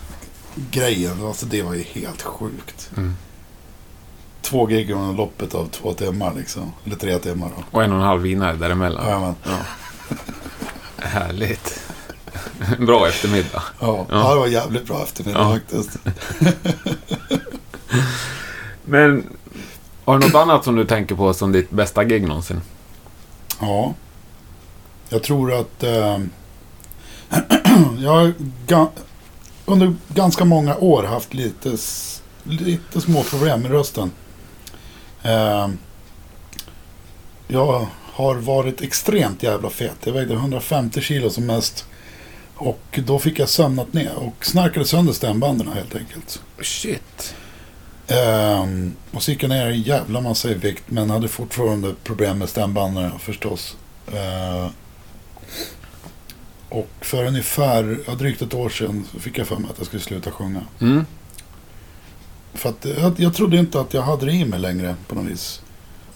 grejen, 0.70 1.26
alltså 1.26 1.46
det 1.46 1.62
var 1.62 1.74
ju 1.74 1.82
helt 1.82 2.22
sjukt. 2.22 2.90
Mm. 2.96 3.16
Två 4.42 4.66
gig 4.66 4.90
under 4.90 5.14
loppet 5.16 5.54
av 5.54 5.68
två 5.68 5.92
timmar 5.92 6.34
liksom. 6.34 6.72
Eller 6.84 6.96
tre 6.96 7.18
timmar 7.18 7.50
då. 7.56 7.62
Och 7.78 7.84
en 7.84 7.92
och 7.92 7.98
en 7.98 8.04
halv 8.04 8.22
vinnare 8.22 8.56
däremellan. 8.56 9.10
Ja, 9.10 9.20
men, 9.20 9.34
Ja. 9.52 9.58
Härligt. 10.98 11.80
Bra 12.78 13.08
eftermiddag. 13.08 13.62
ja, 13.80 14.06
Ja. 14.10 14.16
det 14.34 14.38
var 14.40 14.46
jävligt 14.46 14.86
bra 14.86 15.02
eftermiddag 15.02 15.40
Ja. 15.40 15.52
faktiskt. 15.54 15.98
Men 18.84 19.24
har 20.04 20.18
du 20.18 20.26
något 20.26 20.34
annat 20.34 20.64
som 20.64 20.76
du 20.76 20.84
tänker 20.84 21.14
på 21.14 21.34
som 21.34 21.52
ditt 21.52 21.70
bästa 21.70 22.04
gig 22.04 22.26
någonsin? 22.28 22.60
Ja. 23.60 23.94
Jag 25.08 25.22
tror 25.22 25.52
att 25.52 25.82
eh, 25.82 26.18
jag 27.98 28.32
under 29.66 29.94
ganska 30.08 30.44
många 30.44 30.76
år 30.76 31.02
haft 31.02 31.34
lite, 31.34 31.76
lite 32.42 33.00
små 33.00 33.22
problem 33.22 33.62
med 33.62 33.70
rösten. 33.70 34.10
Eh, 35.22 35.68
jag 37.48 37.86
har 38.12 38.34
varit 38.34 38.80
extremt 38.80 39.42
jävla 39.42 39.70
fet. 39.70 39.96
Jag 40.04 40.12
vägde 40.12 40.34
150 40.34 41.00
kilo 41.00 41.30
som 41.30 41.46
mest. 41.46 41.84
Och 42.54 43.00
då 43.06 43.18
fick 43.18 43.38
jag 43.38 43.48
sömnat 43.48 43.92
ner 43.92 44.14
och 44.14 44.46
snarkade 44.46 44.86
sönder 44.86 45.12
stämbanden 45.12 45.68
helt 45.68 45.96
enkelt. 45.96 46.42
Shit. 46.60 47.34
Ehm, 48.08 48.92
och 49.10 49.22
så 49.22 49.30
gick 49.30 49.42
jag 49.42 49.48
ner 49.48 49.66
en 49.66 49.82
jävla 49.82 50.20
massa 50.20 50.50
i 50.50 50.54
vikt 50.54 50.84
men 50.86 51.10
hade 51.10 51.28
fortfarande 51.28 51.94
problem 52.04 52.38
med 52.38 52.48
stämbanden 52.48 53.18
förstås. 53.18 53.76
Ehm, 54.12 54.68
och 56.74 56.88
för 57.00 57.24
ungefär, 57.24 57.98
ja, 58.06 58.14
drygt 58.14 58.42
ett 58.42 58.54
år 58.54 58.68
sedan 58.68 59.04
så 59.12 59.20
fick 59.20 59.38
jag 59.38 59.46
för 59.46 59.56
mig 59.56 59.70
att 59.70 59.78
jag 59.78 59.86
skulle 59.86 60.02
sluta 60.02 60.30
sjunga. 60.30 60.62
Mm. 60.80 61.06
För 62.54 62.68
att 62.68 62.84
jag, 62.84 63.20
jag 63.20 63.34
trodde 63.34 63.56
inte 63.56 63.80
att 63.80 63.94
jag 63.94 64.02
hade 64.02 64.26
det 64.26 64.32
i 64.32 64.44
mig 64.44 64.58
längre 64.58 64.96
på 65.08 65.14
något 65.14 65.24
vis. 65.24 65.62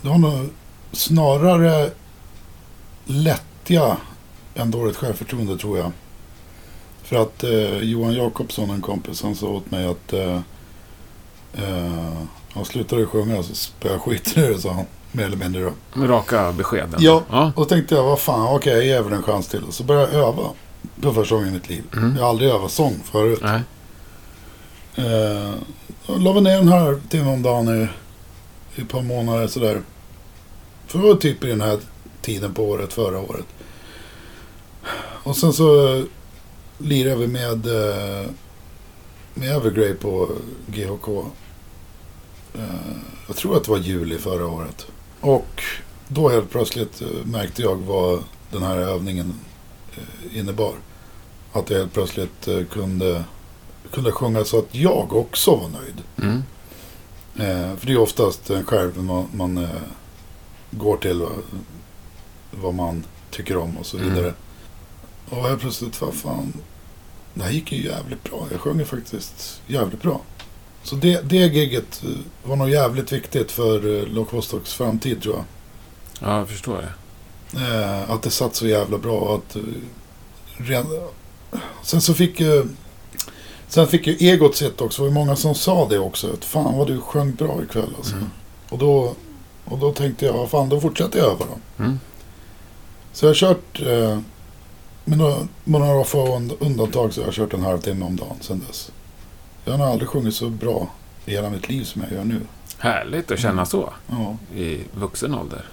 Det 0.03 0.09
var 0.09 0.19
nog 0.19 0.49
snarare 0.93 1.91
lättja 3.05 3.97
än 4.55 4.71
dåligt 4.71 4.97
självförtroende 4.97 5.59
tror 5.59 5.79
jag. 5.79 5.93
För 7.03 7.23
att 7.23 7.45
eh, 7.45 7.79
Johan 7.79 8.15
Jakobsson, 8.15 8.71
en 8.71 8.81
kompis, 8.81 9.23
han 9.23 9.35
sa 9.35 9.47
åt 9.47 9.71
mig 9.71 9.87
att 9.87 10.13
eh, 10.13 10.41
eh, 11.55 12.23
han 12.51 12.65
slutade 12.65 13.07
sjunga 13.07 13.43
så 13.43 13.55
spöade 13.55 13.99
skiten 13.99 14.45
ur 14.45 14.49
det, 14.53 14.61
sa 14.61 14.73
han. 14.73 14.87
Mer 15.13 15.25
eller 15.25 15.37
mindre 15.37 15.63
då. 15.63 16.07
Raka 16.07 16.53
beskeden. 16.53 16.95
Ja. 16.99 17.23
ja. 17.31 17.53
Och 17.57 17.63
då 17.63 17.65
tänkte 17.65 17.95
jag, 17.95 18.05
vad 18.05 18.21
fan, 18.21 18.55
okej, 18.57 18.73
jag 18.73 18.85
ger 18.85 19.03
väl 19.03 19.13
en 19.13 19.23
chans 19.23 19.49
till. 19.49 19.65
Och 19.65 19.75
så 19.75 19.85
började 19.85 20.13
jag 20.13 20.29
öva. 20.29 20.51
För 21.03 21.13
första 21.13 21.35
gången 21.35 21.49
i 21.49 21.53
mitt 21.53 21.69
liv. 21.69 21.83
Mm. 21.93 22.17
Jag 22.17 22.23
har 22.23 22.31
aldrig 22.31 22.51
övat 22.51 22.71
sång 22.71 23.01
förut. 23.05 23.41
Nej. 23.43 23.63
Eh, 24.97 25.55
la 26.07 26.33
väl 26.33 26.43
ner 26.43 26.59
en 26.59 26.69
halvtimme 26.69 27.33
om 27.33 27.43
dagen 27.43 27.69
i, 27.69 27.89
i 28.81 28.83
ett 28.83 28.89
par 28.89 29.03
månader 29.03 29.47
sådär. 29.47 29.83
För 30.87 30.99
det 30.99 31.05
var 31.05 31.15
typ 31.15 31.45
i 31.45 31.47
den 31.47 31.61
här 31.61 31.79
tiden 32.23 32.55
på 32.55 32.65
året, 32.65 32.93
förra 32.93 33.19
året. 33.19 33.47
Och 35.23 35.37
sen 35.37 35.53
så 35.53 36.03
lirade 36.79 37.17
vi 37.17 37.27
med, 37.27 37.67
eh, 37.67 38.27
med 39.35 39.57
Evergrey 39.57 39.95
på 39.95 40.29
GHK. 40.67 41.25
Eh, 42.55 42.63
jag 43.27 43.37
tror 43.37 43.57
att 43.57 43.65
det 43.65 43.71
var 43.71 43.79
juli 43.79 44.19
förra 44.19 44.47
året. 44.47 44.87
Och 45.21 45.62
då 46.09 46.29
helt 46.29 46.51
plötsligt 46.51 47.01
eh, 47.03 47.09
märkte 47.25 47.62
jag 47.62 47.77
vad 47.77 48.25
den 48.51 48.62
här 48.62 48.77
övningen 48.77 49.35
eh, 49.97 50.39
innebar. 50.39 50.75
Att 51.53 51.71
jag 51.71 51.79
helt 51.79 51.93
plötsligt 51.93 52.49
eh, 52.49 52.64
kunde 52.64 53.25
kunde 53.93 54.12
sjunga 54.12 54.45
så 54.45 54.59
att 54.59 54.75
jag 54.75 55.12
också 55.12 55.51
var 55.57 55.69
nöjd. 55.69 56.03
Mm. 56.23 56.43
Eh, 57.37 57.77
för 57.77 57.87
det 57.87 57.93
är 57.93 57.99
oftast 58.01 58.51
en 58.51 58.64
själv 58.64 59.03
man, 59.03 59.29
man 59.35 59.59
eh, 59.59 59.69
går 60.71 60.97
till 60.97 61.19
vad, 61.21 61.33
vad 62.51 62.75
man 62.75 63.05
tycker 63.31 63.57
om 63.57 63.77
och 63.79 63.87
så 63.87 63.97
Mm. 63.99 64.14
vidare. 64.14 64.35
Och 65.31 65.37
helt 65.49 65.61
plötsligt, 65.61 66.01
vad 66.01 66.14
fan, 66.14 66.53
det 67.35 67.43
här 67.43 67.51
gick 67.51 67.73
ju 67.73 67.85
jävligt 67.85 68.25
bra. 68.25 68.47
Jag 68.51 68.61
sjunger 68.61 68.85
faktiskt 68.85 69.61
jävligt 69.66 70.03
bra. 70.03 70.21
Så 70.83 70.95
det, 70.97 71.20
det 71.31 71.37
giget 71.37 72.03
eh, 72.05 72.11
var 72.49 72.57
nog 72.57 72.70
jävligt 72.70 73.12
viktigt 73.12 73.51
för 73.51 73.99
eh, 74.18 74.24
Vostoks 74.31 74.74
framtid 74.74 75.22
tror 75.22 75.35
jag. 75.35 75.45
Ja, 76.29 76.39
jag 76.39 76.49
förstår 76.49 76.76
det. 76.76 76.93
Eh, 77.57 78.11
att 78.11 78.22
det 78.22 78.31
satt 78.31 78.55
så 78.55 78.66
jävla 78.66 78.99
bra. 78.99 79.18
och 79.18 79.35
Att, 79.35 79.57
eh, 79.57 79.62
ren... 80.59 80.87
Sen 81.83 82.01
så 82.01 82.14
fick 82.14 82.41
ju... 82.41 82.66
Sen 83.68 83.87
fick 83.87 84.07
ju 84.07 84.16
egot 84.29 84.57
sitt 84.57 84.81
också. 84.81 85.03
Det 85.03 85.09
var 85.09 85.14
många 85.14 85.37
som 85.37 85.55
sa 85.55 85.89
det 85.89 85.99
också. 85.99 86.33
Att 86.33 86.45
fan 86.45 86.79
vad 86.79 86.87
du 86.87 87.01
sjöng 87.01 87.35
bra 87.35 87.62
ikväll 87.62 87.95
alltså. 87.97 88.14
Mm. 88.14 88.31
Och, 88.68 88.79
då, 88.79 89.14
och 89.64 89.79
då 89.79 89.93
tänkte 89.93 90.26
jag, 90.26 90.51
fan 90.51 90.68
då 90.68 90.81
fortsätter 90.81 91.18
jag 91.18 91.29
öva 91.29 91.45
då. 91.45 91.85
Mm. 91.85 91.99
Så 93.12 93.24
jag 93.24 93.31
har 93.31 93.35
kört, 93.35 93.81
eh, 93.81 94.18
med 95.05 95.18
några, 95.18 95.49
med 95.64 95.81
några 95.81 96.05
få 96.05 96.26
und- 96.26 96.57
undantag 96.61 97.12
så 97.14 97.20
har 97.20 97.26
jag 97.26 97.35
kört 97.35 97.53
en 97.55 97.62
halvtimme 97.62 98.05
om 98.05 98.16
dagen 98.16 98.37
sedan 98.41 98.64
dess. 98.68 98.91
Jag 99.69 99.79
har 99.79 99.87
aldrig 99.93 100.09
sjungit 100.09 100.35
så 100.35 100.49
bra 100.49 100.89
i 101.27 101.31
hela 101.31 101.51
mitt 101.51 101.69
liv 101.69 101.85
som 101.85 102.03
jag 102.03 102.12
gör 102.12 102.25
nu. 102.25 102.41
Härligt 102.79 103.31
att 103.31 103.39
känna 103.41 103.66
så 103.66 103.93
Ja. 104.07 104.37
i 104.57 104.81
vuxen 104.95 105.35
ålder. 105.35 105.64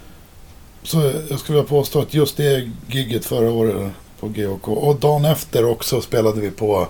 Så 0.84 0.98
jag 1.30 1.40
skulle 1.40 1.58
vilja 1.58 1.70
påstå 1.70 2.02
att 2.02 2.14
just 2.14 2.38
det 2.38 2.72
gigget 2.88 3.26
förra 3.26 3.52
året 3.52 3.92
på 4.20 4.28
GHK 4.28 4.68
och 4.68 4.96
dagen 4.96 5.26
efter 5.26 5.66
också 5.66 6.02
spelade 6.02 6.42
vi 6.42 6.52
på, 6.52 6.88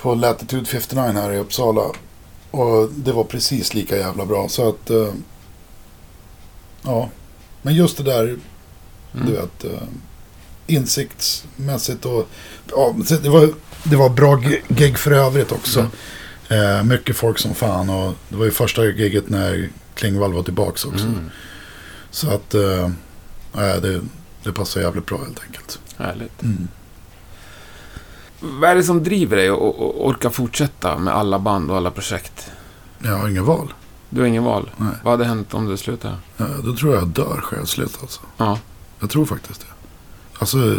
på 0.00 0.14
Latitude 0.14 0.64
59 0.64 1.12
här 1.12 1.32
i 1.32 1.38
Uppsala. 1.38 1.82
Och 2.50 2.88
det 2.96 3.12
var 3.12 3.24
precis 3.24 3.74
lika 3.74 3.96
jävla 3.96 4.26
bra. 4.26 4.48
Så 4.48 4.68
att... 4.68 4.90
eh, 4.90 5.12
ja. 6.82 7.08
Men 7.62 7.74
just 7.74 7.96
det 7.96 8.02
där, 8.02 8.36
Mm. 9.14 9.26
du 9.26 9.32
vet. 9.32 9.64
eh, 9.64 9.82
insiktsmässigt 10.66 12.04
och... 12.04 12.28
Ja, 12.70 12.94
det, 13.22 13.28
var, 13.28 13.50
det 13.84 13.96
var 13.96 14.08
bra 14.08 14.36
gi- 14.36 14.62
gig 14.68 14.98
för 14.98 15.10
övrigt 15.10 15.52
också. 15.52 15.86
Eh, 16.48 16.84
mycket 16.84 17.16
folk 17.16 17.38
som 17.38 17.54
fan 17.54 17.90
och 17.90 18.14
det 18.28 18.36
var 18.36 18.44
ju 18.44 18.50
första 18.50 18.84
giget 18.84 19.28
när 19.28 19.68
Klingvall 19.94 20.32
var 20.32 20.42
tillbaks 20.42 20.84
också. 20.84 21.04
Mm. 21.06 21.30
Så 22.10 22.30
att, 22.30 22.54
eh, 22.54 22.90
det, 23.82 24.00
Det 24.42 24.52
passar 24.52 24.80
jävligt 24.80 25.06
bra 25.06 25.18
helt 25.18 25.42
enkelt. 25.46 25.80
Härligt. 25.96 26.42
Mm. 26.42 26.68
Vad 28.40 28.70
är 28.70 28.74
det 28.74 28.82
som 28.82 29.02
driver 29.04 29.36
dig 29.36 29.48
att 29.48 29.58
orka 29.58 30.30
fortsätta 30.30 30.98
med 30.98 31.14
alla 31.14 31.38
band 31.38 31.70
och 31.70 31.76
alla 31.76 31.90
projekt? 31.90 32.50
Jag 32.98 33.16
har 33.18 33.28
inget 33.28 33.42
val. 33.44 33.72
Du 34.10 34.20
har 34.20 34.28
ingen 34.28 34.44
val. 34.44 34.70
Nej. 34.76 34.92
Vad 35.04 35.12
hade 35.12 35.24
hänt 35.24 35.54
om 35.54 35.66
du 35.66 35.76
slutar? 35.76 36.16
Ja, 36.36 36.46
då 36.64 36.76
tror 36.76 36.92
jag 36.94 37.02
jag 37.02 37.08
dör 37.08 37.40
själsligt 37.44 37.98
alltså. 38.00 38.20
Ja. 38.36 38.58
Jag 39.00 39.10
tror 39.10 39.26
faktiskt 39.26 39.60
det. 39.60 39.66
Alltså, 40.38 40.76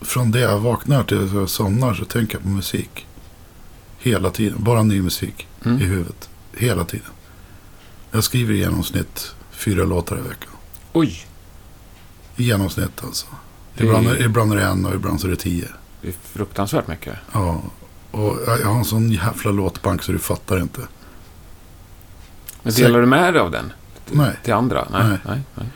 från 0.00 0.30
det 0.30 0.40
jag 0.40 0.58
vaknar 0.58 1.04
till 1.04 1.30
jag 1.34 1.48
somnar 1.48 1.94
så 1.94 2.04
tänker 2.04 2.34
jag 2.34 2.42
på 2.42 2.48
musik. 2.48 3.06
Hela 3.98 4.30
tiden. 4.30 4.64
Bara 4.64 4.82
ny 4.82 5.02
musik 5.02 5.46
i 5.62 5.68
Mm. 5.68 5.78
huvudet. 5.80 6.28
Hela 6.56 6.84
tiden. 6.84 7.06
Jag 8.10 8.24
skriver 8.24 8.54
i 8.54 8.58
genomsnitt 8.58 9.34
fyra 9.50 9.84
låtar 9.84 10.18
i 10.18 10.20
veckan. 10.20 10.50
Oj, 10.92 11.26
I 12.36 12.44
genomsnitt 12.44 13.04
alltså. 13.04 13.26
Det 13.74 13.84
Ibland, 13.84 14.06
är, 14.08 14.22
ibland 14.24 14.52
är 14.52 14.56
det 14.56 14.62
en 14.64 14.86
och 14.86 14.94
ibland 14.94 15.20
så 15.20 15.26
är 15.26 15.30
det 15.30 15.36
tio. 15.36 15.68
det 16.02 16.08
är 16.08 16.14
fruktansvärt 16.22 16.86
mycket. 16.88 17.14
Ja. 17.32 17.62
Och 18.10 18.36
jag 18.46 18.66
har 18.66 18.78
en 18.78 18.84
sån 18.84 19.12
jävla 19.12 19.50
låtbank 19.50 20.02
så 20.02 20.12
du 20.12 20.18
fattar 20.18 20.60
inte. 20.60 20.80
Men 22.62 22.74
delar 22.74 23.00
du 23.00 23.06
med 23.06 23.34
dig 23.34 23.42
av 23.42 23.50
den 23.50 23.72
Nej. 24.10 24.36
till 24.44 24.52
andra? 24.52 24.88
Nej. 24.92 25.02
Nej. 25.08 25.18
nej, 25.26 25.40
nej. 25.54 25.66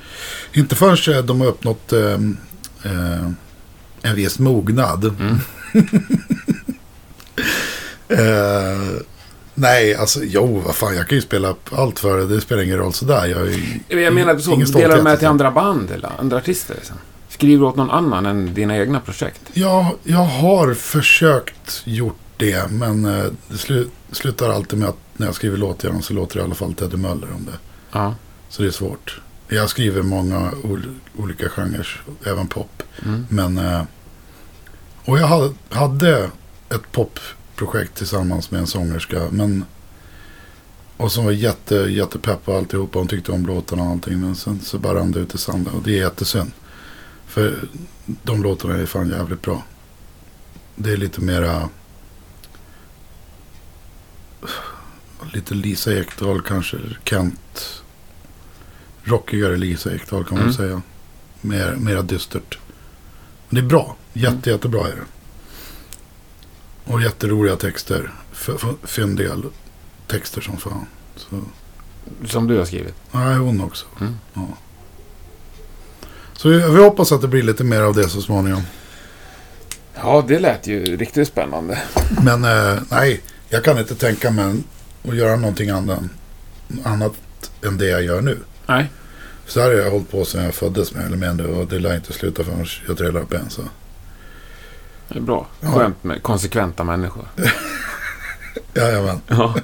Inte 0.52 0.76
förrän 0.76 1.26
de 1.26 1.40
har 1.40 1.48
uppnått 1.48 1.92
eh, 1.92 2.00
eh, 2.82 3.30
en 4.02 4.16
viss 4.16 4.38
mognad. 4.38 5.04
Mm. 5.04 5.38
Eh, 8.08 9.00
nej, 9.54 9.94
alltså 9.94 10.20
jo, 10.22 10.62
vad 10.66 10.74
fan, 10.74 10.96
jag 10.96 11.08
kan 11.08 11.16
ju 11.16 11.22
spela 11.22 11.54
allt 11.70 11.98
för 11.98 12.18
det. 12.18 12.26
Det 12.26 12.40
spelar 12.40 12.62
ingen 12.62 12.78
roll 12.78 12.92
sådär. 12.92 13.26
Jag, 13.26 13.48
ju 13.88 14.00
Jag 14.00 14.14
menar, 14.14 14.38
så, 14.38 14.56
delar 14.56 14.96
du 14.96 15.02
med 15.02 15.04
till 15.04 15.10
liksom. 15.10 15.28
andra 15.28 15.50
band 15.50 15.90
eller 15.90 16.10
andra 16.18 16.36
artister? 16.36 16.74
Liksom? 16.74 16.96
Skriver 17.28 17.66
åt 17.66 17.76
någon 17.76 17.90
annan 17.90 18.26
än 18.26 18.54
dina 18.54 18.76
egna 18.76 19.00
projekt? 19.00 19.40
Ja, 19.52 19.94
jag 20.02 20.24
har 20.24 20.74
försökt 20.74 21.82
gjort 21.84 22.18
det, 22.36 22.70
men 22.70 23.04
eh, 23.04 23.24
det 23.48 23.58
slu, 23.58 23.86
slutar 24.10 24.50
alltid 24.50 24.78
med 24.78 24.88
att 24.88 24.98
när 25.16 25.26
jag 25.26 25.34
skriver 25.34 25.56
låt 25.56 25.78
till 25.78 25.88
dem 25.88 26.02
så 26.02 26.14
låter 26.14 26.36
det 26.36 26.40
i 26.40 26.44
alla 26.44 26.54
fall 26.54 26.74
Teddy 26.74 26.96
Möller 26.96 27.28
om 27.34 27.44
det. 27.44 27.58
Ja. 27.92 28.14
Så 28.48 28.62
det 28.62 28.68
är 28.68 28.72
svårt. 28.72 29.20
Jag 29.52 29.70
skriver 29.70 30.02
många 30.02 30.52
ol, 30.62 30.86
olika 31.16 31.48
genrer, 31.48 32.02
även 32.24 32.46
pop. 32.48 32.82
Mm. 33.04 33.26
Men, 33.28 33.58
eh, 33.58 33.82
och 35.04 35.18
jag 35.18 35.54
hade, 35.70 36.30
ett 36.68 36.92
popprojekt 36.92 37.94
tillsammans 37.94 38.50
med 38.50 38.60
en 38.60 38.66
sångerska. 38.66 39.28
Men, 39.30 39.64
och 40.96 41.12
som 41.12 41.24
var 41.24 41.32
jätte, 41.32 41.74
jättepepp 41.74 42.44
på 42.44 42.56
alltihopa. 42.56 42.98
Hon 42.98 43.08
tyckte 43.08 43.32
om 43.32 43.46
låtarna 43.46 43.82
och 43.82 43.90
allting. 43.90 44.20
Men 44.20 44.36
sen 44.36 44.60
så 44.60 44.78
bara 44.78 44.98
rann 44.98 45.12
det 45.12 45.20
ut 45.20 45.34
i 45.34 45.38
sanden. 45.38 45.74
Och 45.74 45.82
det 45.82 45.90
är 45.90 46.02
jättesynd. 46.02 46.52
För 47.26 47.68
de 48.04 48.42
låtarna 48.42 48.74
är 48.74 48.86
fan 48.86 49.08
jävligt 49.08 49.42
bra. 49.42 49.62
Det 50.76 50.92
är 50.92 50.96
lite 50.96 51.20
mera... 51.20 51.68
Lite 55.32 55.54
Lisa 55.54 55.94
Ekdahl 55.94 56.42
kanske. 56.42 56.76
Kent. 57.04 57.81
Rockigare 59.04 59.56
Lisa 59.56 59.94
Ekdahl 59.94 60.24
kan 60.24 60.34
man 60.38 60.42
Mm. 60.42 60.54
säga. 60.54 60.82
Mer, 61.40 61.76
mera 61.76 62.02
dystert. 62.02 62.58
Men 63.48 63.54
det 63.60 63.66
är 63.66 63.68
bra. 63.68 63.96
Jätte, 64.12 64.50
jättebra 64.50 64.88
är 64.88 64.92
det. 64.96 65.04
Och 66.92 67.02
jätteroliga 67.02 67.56
texter. 67.56 68.12
Fyndiga 68.84 69.36
texter 70.06 70.40
som 70.40 70.56
fan. 70.56 70.86
Så, 71.16 71.40
Som 72.26 72.46
du 72.46 72.58
har 72.58 72.64
skrivit? 72.64 72.94
nej, 73.12 73.36
hon 73.36 73.60
också. 73.60 73.86
Mm. 74.00 74.14
Ja. 74.34 74.48
Så 76.32 76.48
vi, 76.48 76.56
vi 76.56 76.82
hoppas 76.82 77.12
att 77.12 77.20
det 77.20 77.28
blir 77.28 77.42
lite 77.42 77.64
mer 77.64 77.80
av 77.80 77.94
det 77.94 78.08
så 78.08 78.22
småningom. 78.22 78.62
Ja, 79.94 80.24
det 80.28 80.38
lät 80.38 80.66
ju 80.66 80.96
riktigt 80.96 81.28
spännande. 81.28 81.82
Men 82.22 82.44
eh, 82.44 82.82
nej, 82.90 83.20
jag 83.48 83.64
kan 83.64 83.78
inte 83.78 83.94
tänka 83.94 84.30
mig 84.30 84.62
att 85.08 85.16
göra 85.16 85.36
någonting 85.36 85.70
annat, 85.70 86.00
annat 86.84 87.12
än 87.66 87.78
det 87.78 87.86
jag 87.86 88.02
gör 88.02 88.20
nu. 88.20 88.38
Nej. 88.66 88.90
Så 89.46 89.60
här 89.60 89.66
har 89.68 89.74
jag 89.74 89.90
hållit 89.90 90.10
på 90.10 90.24
sedan 90.24 90.44
jag 90.44 90.54
föddes 90.54 90.94
med 90.94 91.06
eller 91.06 91.16
mindre 91.16 91.46
och 91.46 91.66
det 91.66 91.78
lär 91.78 91.94
inte 91.94 92.12
sluta 92.12 92.44
förrän 92.44 92.66
jag 92.88 92.98
trillar 92.98 93.20
upp 93.20 93.32
en. 93.32 93.50
Så. 93.50 93.62
Det 95.08 95.18
är 95.18 95.22
bra. 95.22 95.46
Ja. 95.60 95.68
Skönt 95.72 96.04
med 96.04 96.22
konsekventa 96.22 96.84
människor. 96.84 97.24
Jajamän. 98.74 99.20
Ja. 99.28 99.54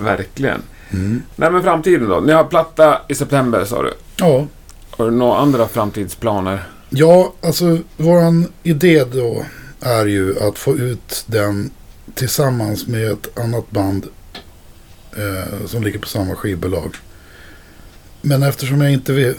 Verkligen. 0.00 0.62
Mm. 0.90 1.22
Nej, 1.36 1.50
men 1.50 1.62
framtiden 1.62 2.08
då? 2.08 2.20
Ni 2.20 2.32
har 2.32 2.44
platta 2.44 3.00
i 3.08 3.14
september, 3.14 3.64
sa 3.64 3.82
du. 3.82 3.94
Ja. 4.16 4.46
Har 4.90 5.04
du 5.04 5.10
några 5.10 5.38
andra 5.38 5.68
framtidsplaner? 5.68 6.62
ja, 6.88 7.32
alltså 7.42 7.78
våran 7.96 8.52
idé 8.62 9.04
då 9.04 9.44
är 9.80 10.06
ju 10.06 10.40
att 10.40 10.58
få 10.58 10.76
ut 10.76 11.24
den 11.26 11.70
tillsammans 12.14 12.86
med 12.86 13.10
ett 13.12 13.38
annat 13.38 13.70
band 13.70 14.06
eh, 15.16 15.66
som 15.66 15.82
ligger 15.82 15.98
på 15.98 16.08
samma 16.08 16.34
skivbolag. 16.34 16.96
Men 18.22 18.42
eftersom 18.42 18.80
jag 18.80 18.92
inte 18.92 19.34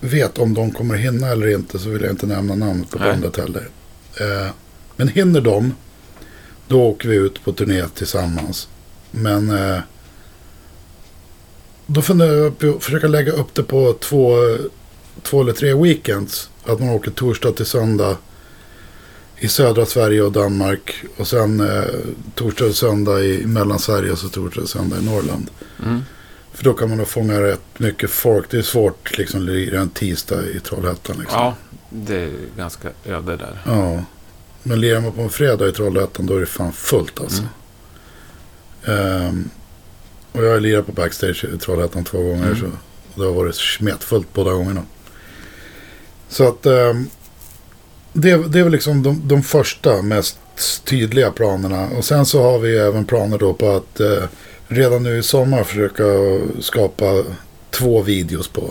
vet, 0.00 0.38
om 0.38 0.54
de 0.54 0.70
kommer 0.70 0.94
hinna 0.94 1.28
eller 1.28 1.46
inte 1.46 1.78
så 1.78 1.88
vill 1.88 2.02
jag 2.02 2.10
inte 2.10 2.26
nämna 2.26 2.54
namnet 2.54 2.90
på 2.90 2.98
Nej. 2.98 3.10
bandet 3.10 3.36
heller. 3.36 3.68
Eh, 4.20 4.50
men 4.96 5.08
hinner 5.08 5.40
de, 5.40 5.74
då 6.68 6.82
åker 6.82 7.08
vi 7.08 7.16
ut 7.16 7.44
på 7.44 7.52
turné 7.52 7.84
tillsammans. 7.94 8.68
Men 9.10 9.50
eh, 9.50 9.78
då 11.86 12.02
funderar 12.02 12.32
jag 12.32 12.58
på 12.58 12.68
att 12.68 12.84
försöka 12.84 13.08
lägga 13.08 13.32
upp 13.32 13.54
det 13.54 13.62
på 13.62 13.92
två, 13.92 14.36
två 15.22 15.40
eller 15.40 15.52
tre 15.52 15.74
weekends. 15.74 16.50
Att 16.64 16.80
man 16.80 16.88
åker 16.88 17.10
torsdag 17.10 17.52
till 17.52 17.66
söndag 17.66 18.16
i 19.40 19.48
södra 19.48 19.86
Sverige 19.86 20.22
och 20.22 20.32
Danmark. 20.32 21.04
Och 21.16 21.28
sen 21.28 21.60
eh, 21.60 21.84
torsdag 22.34 22.64
och 22.64 22.74
söndag 22.74 23.20
i 23.20 23.46
Mellansverige 23.46 24.12
och 24.12 24.18
så 24.18 24.28
torsdag 24.28 24.62
och 24.62 24.68
söndag 24.68 24.98
i 24.98 25.04
Norrland. 25.04 25.50
Mm. 25.84 26.00
För 26.52 26.64
då 26.64 26.72
kan 26.74 26.88
man 26.88 26.98
nog 26.98 27.08
fånga 27.08 27.40
rätt 27.40 27.78
mycket 27.78 28.10
folk. 28.10 28.50
Det 28.50 28.58
är 28.58 28.62
svårt 28.62 29.18
liksom 29.18 29.42
lira 29.42 29.80
en 29.80 29.90
tisdag 29.90 30.46
i 30.46 30.60
Trollhättan. 30.60 31.16
Liksom. 31.18 31.38
Ja, 31.38 31.54
det 31.90 32.16
är 32.16 32.32
ganska 32.56 32.88
öde 33.06 33.36
där. 33.36 33.62
Ja. 33.66 34.04
Men 34.62 34.80
lirar 34.80 35.00
man 35.00 35.12
på 35.12 35.22
en 35.22 35.30
fredag 35.30 35.68
i 35.68 35.72
Trollhättan 35.72 36.26
då 36.26 36.36
är 36.36 36.40
det 36.40 36.46
fan 36.46 36.72
fullt 36.72 37.20
alltså. 37.20 37.42
Ehm, 38.84 39.50
och 40.32 40.44
jag 40.44 40.52
har 40.52 40.60
lirat 40.60 40.86
på 40.86 40.92
backstage 40.92 41.44
i 41.44 41.58
Trollhättan 41.58 42.04
två 42.04 42.18
gånger. 42.18 42.46
Mm. 42.46 42.56
Så 42.56 43.20
det 43.20 43.26
har 43.26 43.32
varit 43.32 43.56
smetfullt 43.56 44.32
båda 44.32 44.52
gångerna. 44.52 44.82
Så 46.28 46.48
att 46.48 46.66
ehm, 46.66 47.08
det, 48.12 48.52
det 48.52 48.58
är 48.58 48.62
väl 48.62 48.72
liksom 48.72 49.02
de, 49.02 49.28
de 49.28 49.42
första 49.42 50.02
mest 50.02 50.38
tydliga 50.84 51.30
planerna. 51.30 51.88
Och 51.88 52.04
sen 52.04 52.26
så 52.26 52.42
har 52.42 52.58
vi 52.58 52.78
även 52.78 53.04
planer 53.04 53.38
då 53.38 53.54
på 53.54 53.70
att 53.70 54.00
eh, 54.00 54.24
redan 54.68 55.02
nu 55.02 55.18
i 55.18 55.22
sommar 55.22 55.64
försöka 55.64 56.04
skapa 56.60 57.24
två 57.70 58.02
videos 58.02 58.48
på, 58.48 58.70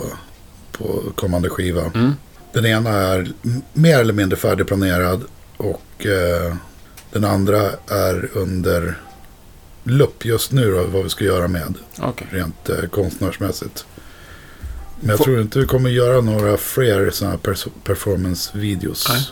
på 0.72 1.02
kommande 1.14 1.48
skiva. 1.48 1.82
Mm. 1.94 2.12
Den 2.52 2.66
ena 2.66 2.90
är 2.90 3.32
mer 3.72 3.98
eller 3.98 4.12
mindre 4.12 4.36
färdigplanerad 4.36 5.22
och 5.56 6.06
eh, 6.06 6.54
den 7.12 7.24
andra 7.24 7.70
är 7.88 8.30
under 8.32 8.98
lupp 9.84 10.24
just 10.24 10.52
nu 10.52 10.72
då, 10.72 10.84
vad 10.84 11.02
vi 11.02 11.08
ska 11.08 11.24
göra 11.24 11.48
med 11.48 11.74
Okej. 11.98 12.26
rent 12.30 12.68
eh, 12.68 12.88
konstnärsmässigt. 12.90 13.84
Men 15.00 15.08
jag 15.08 15.18
Få- 15.18 15.24
tror 15.24 15.40
inte 15.40 15.58
vi 15.58 15.66
kommer 15.66 15.90
göra 15.90 16.20
några 16.20 16.56
fler 16.56 17.10
sådana 17.10 17.38
här 17.46 17.54
performance-videos. 17.84 19.06
Nej. 19.08 19.28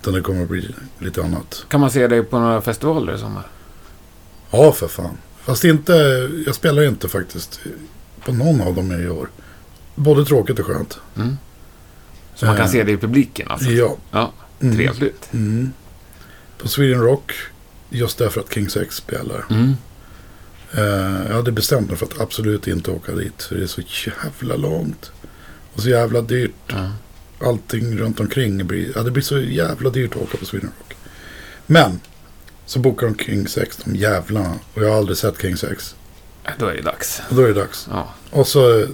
Utan 0.00 0.14
det 0.14 0.20
kommer 0.20 0.42
att 0.42 0.48
bli 0.48 0.74
lite 0.98 1.22
annat. 1.22 1.64
Kan 1.68 1.80
man 1.80 1.90
se 1.90 2.06
dig 2.08 2.22
på 2.22 2.38
några 2.38 2.60
festivaler 2.60 3.14
i 3.14 3.18
sommar? 3.18 3.46
Ja, 4.50 4.72
för 4.72 4.88
fan. 4.88 5.16
Fast 5.40 5.64
inte, 5.64 5.92
jag 6.46 6.54
spelar 6.54 6.82
inte 6.82 7.08
faktiskt 7.08 7.60
på 8.24 8.32
någon 8.32 8.60
av 8.60 8.74
dem 8.74 8.92
i 9.02 9.08
år. 9.08 9.28
Både 9.94 10.24
tråkigt 10.24 10.58
och 10.58 10.66
skönt. 10.66 10.98
Mm. 11.16 11.36
Så 12.34 12.46
man 12.46 12.56
kan 12.56 12.66
Eh, 12.66 12.72
se 12.72 12.82
dig 12.84 12.94
i 12.94 12.96
publiken 12.96 13.48
alltså? 13.50 13.70
Ja. 13.70 13.96
Ja, 14.10 14.32
Mm. 14.60 14.76
trevligt. 14.76 15.28
Mm. 15.32 15.72
På 16.58 16.68
Sweden 16.68 17.00
Rock, 17.02 17.32
just 17.90 18.18
därför 18.18 18.40
att 18.40 18.54
King 18.54 18.68
Sex 18.70 18.96
spelar. 18.96 19.44
Mm. 19.50 19.74
Eh, 20.72 21.26
jag 21.28 21.34
hade 21.34 21.52
bestämt 21.52 21.88
mig 21.88 21.98
för 21.98 22.06
att 22.06 22.20
absolut 22.20 22.66
inte 22.66 22.90
åka 22.90 23.12
dit. 23.12 23.42
För 23.42 23.54
det 23.54 23.62
är 23.62 23.66
så 23.66 23.82
jävla 24.06 24.56
långt. 24.56 25.10
Och 25.74 25.82
så 25.82 25.88
jävla 25.88 26.20
dyrt. 26.20 26.52
Ja. 26.66 26.92
Allting 27.40 27.98
runt 27.98 28.20
omkring 28.20 28.66
blir, 28.66 28.92
ja, 28.94 29.02
det 29.02 29.10
blir 29.10 29.22
så 29.22 29.40
jävla 29.40 29.90
dyrt 29.90 30.16
att 30.16 30.22
åka 30.22 30.38
på 30.38 30.44
Sweden 30.44 30.70
Rock. 30.78 30.96
Men, 31.66 32.00
så 32.66 32.78
bokar 32.78 33.06
de 33.06 33.24
King 33.24 33.48
Sex, 33.48 33.76
de 33.84 33.96
jävlarna. 33.96 34.54
Och 34.74 34.82
jag 34.82 34.90
har 34.90 34.96
aldrig 34.96 35.18
sett 35.18 35.42
King 35.42 35.56
Sex. 35.56 35.94
Då 36.58 36.66
är 36.66 36.74
det 36.74 36.82
dags. 36.82 37.22
Och 37.28 37.36
då 37.36 37.42
är 37.42 37.48
det 37.48 37.54
dags. 37.54 37.88
Ja. 37.90 38.14
Och 38.30 38.46
så 38.46 38.80
eh, 38.80 38.88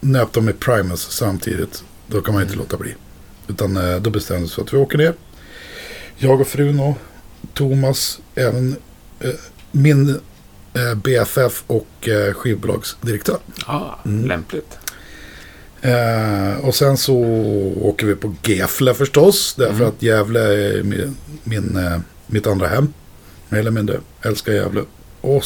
nöp 0.00 0.32
de 0.32 0.44
med 0.44 0.60
Primus 0.60 1.00
samtidigt. 1.10 1.84
Då 2.06 2.20
kan 2.20 2.34
man 2.34 2.42
inte 2.42 2.56
låta 2.56 2.76
bli. 2.76 2.94
Utan 3.48 3.76
eh, 3.76 3.96
då 3.96 4.10
bestämde 4.10 4.44
oss 4.44 4.54
för 4.54 4.62
att 4.62 4.72
vi 4.72 4.76
åker 4.76 4.98
ner. 4.98 5.14
Jag 6.16 6.40
och 6.40 6.48
frun 6.48 6.80
och 6.80 6.98
Thomas, 7.54 8.20
även 8.34 8.76
eh, 9.20 9.30
min 9.72 10.20
BFF 10.96 11.64
och 11.66 12.08
eh, 12.08 12.34
skivbolagsdirektör. 12.34 13.38
ja, 13.66 13.98
Mm. 14.04 14.28
lämpligt. 14.28 14.78
Eh, 15.80 16.56
och 16.64 16.74
sen 16.74 16.96
så 16.96 17.16
åker 17.82 18.06
vi 18.06 18.14
på 18.14 18.34
Gefle 18.42 18.94
förstås. 18.94 19.54
Därför 19.58 19.74
Mm. 19.74 19.88
att 19.88 20.02
Gävle 20.02 20.40
är 20.40 20.82
min, 20.82 21.16
min, 21.44 21.76
eh, 21.76 21.98
mitt 22.26 22.46
andra 22.46 22.66
hem. 22.68 22.92
Mer 23.48 23.58
eller 23.58 23.70
mindre. 23.70 24.00
Älskar 24.22 24.52
Gävle. 24.52 24.82
Och 25.20 25.42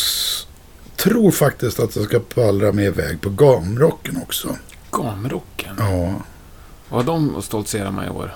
tror 0.97 1.31
faktiskt 1.31 1.81
att 1.81 1.97
jag 1.97 2.05
ska 2.05 2.21
pallra 2.21 2.73
med 2.73 2.85
iväg 2.85 3.21
på 3.21 3.31
Gamrocken 3.31 4.17
också. 4.23 4.57
Gamrocken. 4.93 5.75
Ja, 5.79 6.15
Vad 6.89 7.07
de 7.07 7.37
att 7.37 7.45
stoltsera 7.45 7.91
med 7.91 8.07
i 8.07 8.11
år? 8.11 8.35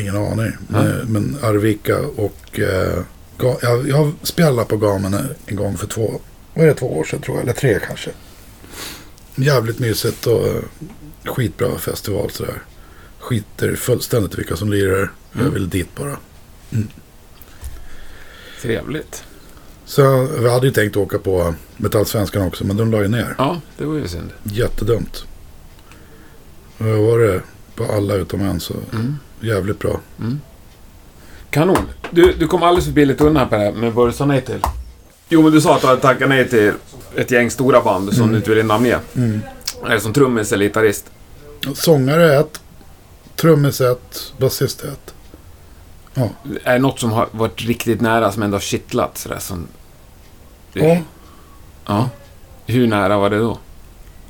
ingen 0.00 0.16
aning. 0.16 0.52
Nej. 0.68 0.92
Men, 1.06 1.36
Arvika 1.42 1.98
och... 2.16 2.60
Eh, 2.60 2.98
jag, 3.62 3.88
jag 3.88 4.12
spelade 4.22 4.68
på 4.68 4.76
Gamen 4.76 5.16
en 5.46 5.56
gång 5.56 5.76
för 5.76 5.86
två, 5.86 6.20
vad 6.56 6.64
är 6.64 6.68
det, 6.68 6.74
två 6.74 6.98
år 6.98 7.04
sedan 7.04 7.20
tror 7.20 7.36
jag. 7.36 7.42
Eller 7.42 7.52
tre 7.52 7.78
kanske. 7.86 8.10
Jävligt 9.34 9.78
mysigt 9.78 10.26
och 10.26 10.46
eh, 10.46 10.62
skitbra 11.24 11.78
festival 11.78 12.30
sådär. 12.30 12.62
Skiter 13.18 13.76
fullständigt 13.76 14.38
vilka 14.38 14.56
som 14.56 14.70
lirar. 14.70 15.10
Jag 15.32 15.40
Mm. 15.40 15.54
vill 15.54 15.68
dit 15.68 15.94
bara. 15.96 16.16
Trevligt. 18.62 19.24
Så 19.84 20.28
vi 20.38 20.50
hade 20.50 20.66
ju 20.66 20.72
tänkt 20.72 20.96
åka 20.96 21.18
på 21.18 21.54
Metallsvenskan 21.76 22.42
också, 22.42 22.64
men 22.66 22.76
de 22.76 22.90
la 22.90 23.02
ju 23.02 23.08
ner. 23.08 23.34
Ja, 23.38 23.60
det 23.78 23.84
var 23.84 23.94
ju 23.94 24.08
synd. 24.08 24.30
Jättedumt. 24.42 25.24
Jag 26.78 26.86
var 27.02 27.18
det 27.18 27.40
på 27.74 27.84
alla 27.84 28.14
utom 28.14 28.40
en, 28.40 28.60
så 28.60 28.74
Mm. 28.92 29.16
jävligt 29.40 29.78
bra. 29.78 30.00
Mm. 30.20 30.40
Kanon. 31.50 31.86
Du, 32.10 32.32
du 32.32 32.46
kom 32.46 32.62
alldeles 32.62 32.84
för 32.84 32.92
billigt 32.92 33.20
undan 33.20 33.48
här 33.50 33.58
här, 33.58 33.72
men 33.72 33.92
vad 33.94 34.08
du 34.08 34.12
sa 34.12 34.26
nej 34.26 34.40
till? 34.44 34.60
Jo, 35.28 35.42
men 35.42 35.52
du 35.52 35.60
sa 35.60 35.74
att 35.74 35.80
du 35.80 35.86
hade 35.86 36.00
tackat 36.00 36.28
nej 36.28 36.48
till 36.48 36.72
ett 37.16 37.30
gäng 37.30 37.50
stora 37.50 37.82
band 37.82 38.14
som 38.14 38.30
du 38.30 38.36
inte 38.36 38.50
ville 38.50 38.62
namnge. 38.62 38.98
Mm. 39.16 39.40
Är 39.84 39.90
det 39.90 40.00
som 40.00 40.12
trummis 40.12 40.52
eller 40.52 40.64
gitarrist? 40.64 41.10
Sångare 41.74 42.38
ett, 42.38 42.60
trummis 43.36 43.80
ett, 43.80 44.32
basist 44.38 44.84
ett. 44.84 45.14
Är 46.64 46.72
det 46.72 46.78
något 46.78 47.00
som 47.00 47.12
har 47.12 47.28
varit 47.30 47.62
riktigt 47.62 48.00
nära 48.00 48.32
som 48.32 48.42
ändå 48.42 48.54
har 48.54 48.60
kittlat 48.60 49.18
sådär 49.18 49.38
som... 49.38 49.66
Ja. 50.72 50.98
Ja. 51.86 52.10
Hur 52.66 52.86
nära 52.86 53.18
var 53.18 53.30
det 53.30 53.38
då? 53.38 53.58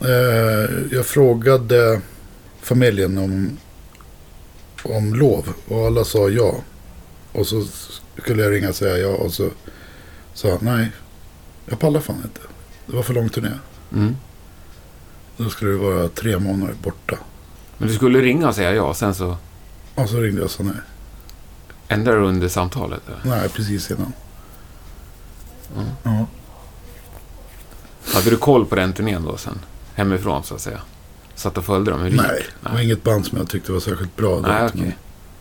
Eh, 0.00 0.70
jag 0.90 1.06
frågade 1.06 2.00
familjen 2.60 3.18
om, 3.18 3.58
om 4.82 5.14
lov 5.14 5.52
och 5.68 5.86
alla 5.86 6.04
sa 6.04 6.28
ja. 6.28 6.54
Och 7.32 7.46
så 7.46 7.64
skulle 8.22 8.42
jag 8.42 8.52
ringa 8.52 8.68
och 8.68 8.74
säga 8.74 8.98
ja 8.98 9.08
och 9.08 9.32
så 9.32 9.48
sa 10.36 10.58
nej, 10.60 10.92
jag 11.66 11.78
pallar 11.78 12.00
fan 12.00 12.16
inte. 12.16 12.40
Det 12.86 12.96
var 12.96 13.02
för 13.02 13.14
lång 13.14 13.28
turné. 13.28 13.50
Mm. 13.92 14.16
Då 15.36 15.48
skulle 15.50 15.70
det 15.70 15.76
vara 15.76 16.08
tre 16.08 16.38
månader 16.38 16.74
borta. 16.82 17.16
Men 17.78 17.88
du 17.88 17.94
skulle 17.94 18.20
ringa 18.20 18.48
och 18.48 18.54
säga 18.54 18.74
ja, 18.74 18.94
sen 18.94 19.14
så 19.14 19.36
Och 19.94 20.08
så 20.08 20.20
ringde 20.20 20.38
jag 20.40 20.44
och 20.44 20.50
sa 20.50 20.62
nej. 20.62 20.74
ändrade 21.88 22.20
du 22.20 22.26
under 22.26 22.48
samtalet? 22.48 23.02
Eller? 23.08 23.36
Nej, 23.36 23.48
precis 23.48 23.90
innan. 23.90 24.12
Mm. 25.76 25.88
Ja. 26.02 26.26
Hade 28.14 28.30
du 28.30 28.36
koll 28.36 28.66
på 28.66 28.74
den 28.74 28.92
turnén 28.92 29.24
då 29.24 29.36
sen? 29.36 29.58
Hemifrån 29.94 30.44
så 30.44 30.54
att 30.54 30.60
säga? 30.60 30.80
Satt 31.34 31.58
och 31.58 31.64
följde 31.64 31.90
dem? 31.90 32.00
Hur 32.00 32.10
Nej, 32.10 32.46
det 32.62 32.68
var 32.72 32.80
inget 32.80 33.02
band 33.02 33.26
som 33.26 33.38
jag 33.38 33.48
tyckte 33.48 33.72
var 33.72 33.80
särskilt 33.80 34.16
bra. 34.16 34.40
Nej, 34.40 34.50
direkt, 34.60 34.74
okej. 34.74 34.96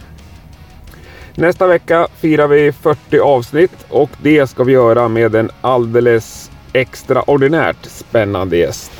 Nästa 1.34 1.66
vecka 1.66 2.08
firar 2.16 2.48
vi 2.48 2.72
40 2.72 3.18
avsnitt 3.18 3.86
och 3.88 4.10
det 4.22 4.46
ska 4.46 4.64
vi 4.64 4.72
göra 4.72 5.08
med 5.08 5.34
en 5.34 5.50
alldeles 5.60 6.50
extraordinärt 6.72 7.86
spännande 7.86 8.56
gäst. 8.56 8.92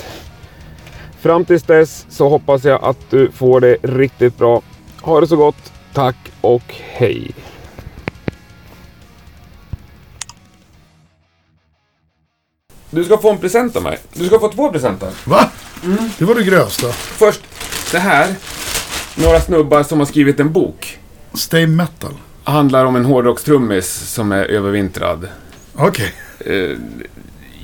Fram 1.21 1.45
tills 1.45 1.63
dess 1.63 2.07
så 2.09 2.29
hoppas 2.29 2.65
jag 2.65 2.85
att 2.85 3.11
du 3.11 3.31
får 3.31 3.61
det 3.61 3.77
riktigt 3.83 4.39
bra. 4.39 4.63
Ha 5.03 5.21
det 5.21 5.27
så 5.27 5.37
gott. 5.37 5.73
Tack 5.93 6.17
och 6.41 6.75
hej. 6.79 7.31
Du 12.91 13.05
ska 13.05 13.19
få 13.19 13.31
en 13.31 13.39
present 13.39 13.77
av 13.77 13.83
mig. 13.83 13.99
Du 14.13 14.27
ska 14.27 14.39
få 14.39 14.49
två 14.49 14.73
presenter. 14.73 15.11
Va? 15.25 15.51
Det 16.19 16.25
var 16.25 16.35
det 16.35 16.45
grövsta. 16.45 16.93
Först 16.93 17.41
det 17.93 17.99
här. 17.99 18.35
Några 19.17 19.41
snubbar 19.41 19.83
som 19.83 19.99
har 19.99 20.07
skrivit 20.07 20.41
en 20.41 20.53
bok. 20.53 20.99
Stay 21.35 21.67
metal. 21.67 22.15
Handlar 22.45 22.85
om 22.85 22.97
en 22.97 23.05
hårdrockstrummis 23.05 23.89
som 23.93 24.33
är 24.33 24.45
övervintrad. 24.45 25.29
Okej. 25.75 26.13
Eh, 26.41 26.77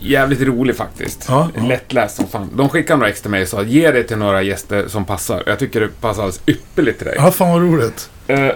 jävligt 0.02 0.40
rolig 0.40 0.76
faktiskt. 0.76 1.24
Ja, 1.28 1.50
ja. 1.56 1.62
Lättläst 1.62 2.16
som 2.16 2.26
fan. 2.28 2.50
De 2.54 2.68
skickade 2.68 2.96
några 2.98 3.10
extra 3.10 3.30
mig 3.30 3.42
och 3.42 3.48
sa 3.48 3.62
ge 3.62 3.90
det 3.90 4.02
till 4.02 4.16
några 4.18 4.42
gäster 4.42 4.88
som 4.88 5.04
passar. 5.04 5.42
Jag 5.46 5.58
tycker 5.58 5.80
det 5.80 5.88
passar 6.00 6.22
alldeles 6.22 6.40
ypperligt 6.46 6.98
till 6.98 7.06
dig. 7.06 7.14
Ja, 7.18 7.30
fan 7.30 7.50
vad 7.52 7.62
roligt. 7.62 8.10
Eh, 8.26 8.48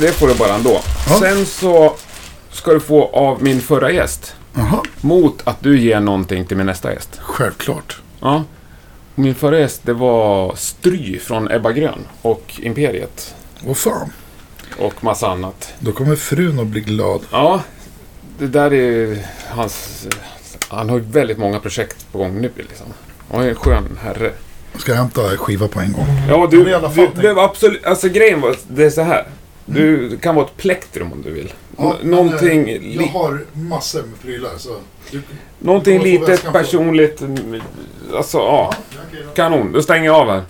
det 0.00 0.12
får 0.12 0.28
du 0.28 0.34
bara 0.34 0.54
ändå. 0.54 0.80
Ja. 1.08 1.18
Sen 1.20 1.46
så 1.46 1.94
ska 2.50 2.72
du 2.72 2.80
få 2.80 3.04
av 3.08 3.42
min 3.42 3.60
förra 3.60 3.90
gäst. 3.90 4.34
Jaha, 4.54 4.82
Mot 5.00 5.40
att 5.44 5.60
du 5.60 5.80
ger 5.80 6.00
någonting 6.00 6.46
till 6.46 6.56
min 6.56 6.66
nästa 6.66 6.92
gäst. 6.92 7.18
självklart. 7.22 8.00
Ja. 8.20 8.44
Min 9.14 9.34
förra 9.34 9.58
gäst 9.58 9.80
det 9.84 9.92
var 9.92 10.54
Stry 10.56 11.18
från 11.18 11.50
Ebba 11.52 11.72
Grön 11.72 12.06
och 12.22 12.52
Imperiet. 12.58 13.34
Vad 13.66 13.76
fan. 13.76 14.12
Och 14.78 15.04
massa 15.04 15.26
annat. 15.28 15.72
Då 15.78 15.92
kommer 15.92 16.16
frun 16.16 16.60
att 16.60 16.66
bli 16.66 16.80
glad. 16.80 17.20
Ja, 17.30 17.62
det 18.38 18.46
där 18.46 18.72
är 18.72 19.18
hans... 19.48 20.06
Han 20.68 20.88
har 20.90 20.96
ju 20.98 21.04
väldigt 21.04 21.38
många 21.38 21.60
projekt 21.60 22.06
på 22.12 22.18
gång 22.18 22.40
nu 22.40 22.50
liksom. 22.56 22.86
Han 23.32 23.42
är 23.42 23.48
en 23.48 23.54
skön 23.54 23.98
herre. 24.02 24.32
Jag 24.72 24.80
ska 24.80 24.94
hämta 24.94 25.22
skiva 25.36 25.68
på 25.68 25.80
en 25.80 25.92
gång. 25.92 26.06
Ja, 26.28 26.38
Men 26.38 26.50
du, 26.50 26.70
i 26.70 26.74
alla 26.74 26.90
fall, 26.90 27.08
du, 27.14 27.20
du 27.22 27.40
absolut... 27.40 27.84
Alltså 27.84 28.08
grejen 28.08 28.40
var, 28.40 28.56
det 28.68 28.84
är 28.84 28.90
så 28.90 29.02
här. 29.02 29.26
Du 29.66 30.16
kan 30.18 30.34
vara 30.34 30.46
ett 30.46 30.56
plektrum 30.56 31.12
om 31.12 31.22
du 31.22 31.30
vill. 31.30 31.52
Nå- 31.76 31.96
någonting 32.02 32.70
eh, 32.70 32.80
li- 32.80 32.96
Jag 32.96 33.20
har 33.20 33.44
massor 33.52 34.02
med 34.02 34.22
prylar 34.22 34.50
så... 34.58 34.76
Du, 35.10 35.22
någonting 35.58 36.02
litet, 36.02 36.52
personligt. 36.52 37.20
mm, 37.20 37.62
Alltså, 38.16 38.38
ja. 38.38 38.74
Okej 39.08 39.22
då. 39.28 39.32
Kanon. 39.34 39.72
Då 39.72 39.82
stänger 39.82 40.06
jag 40.06 40.14
av 40.16 40.30
här. 40.30 40.42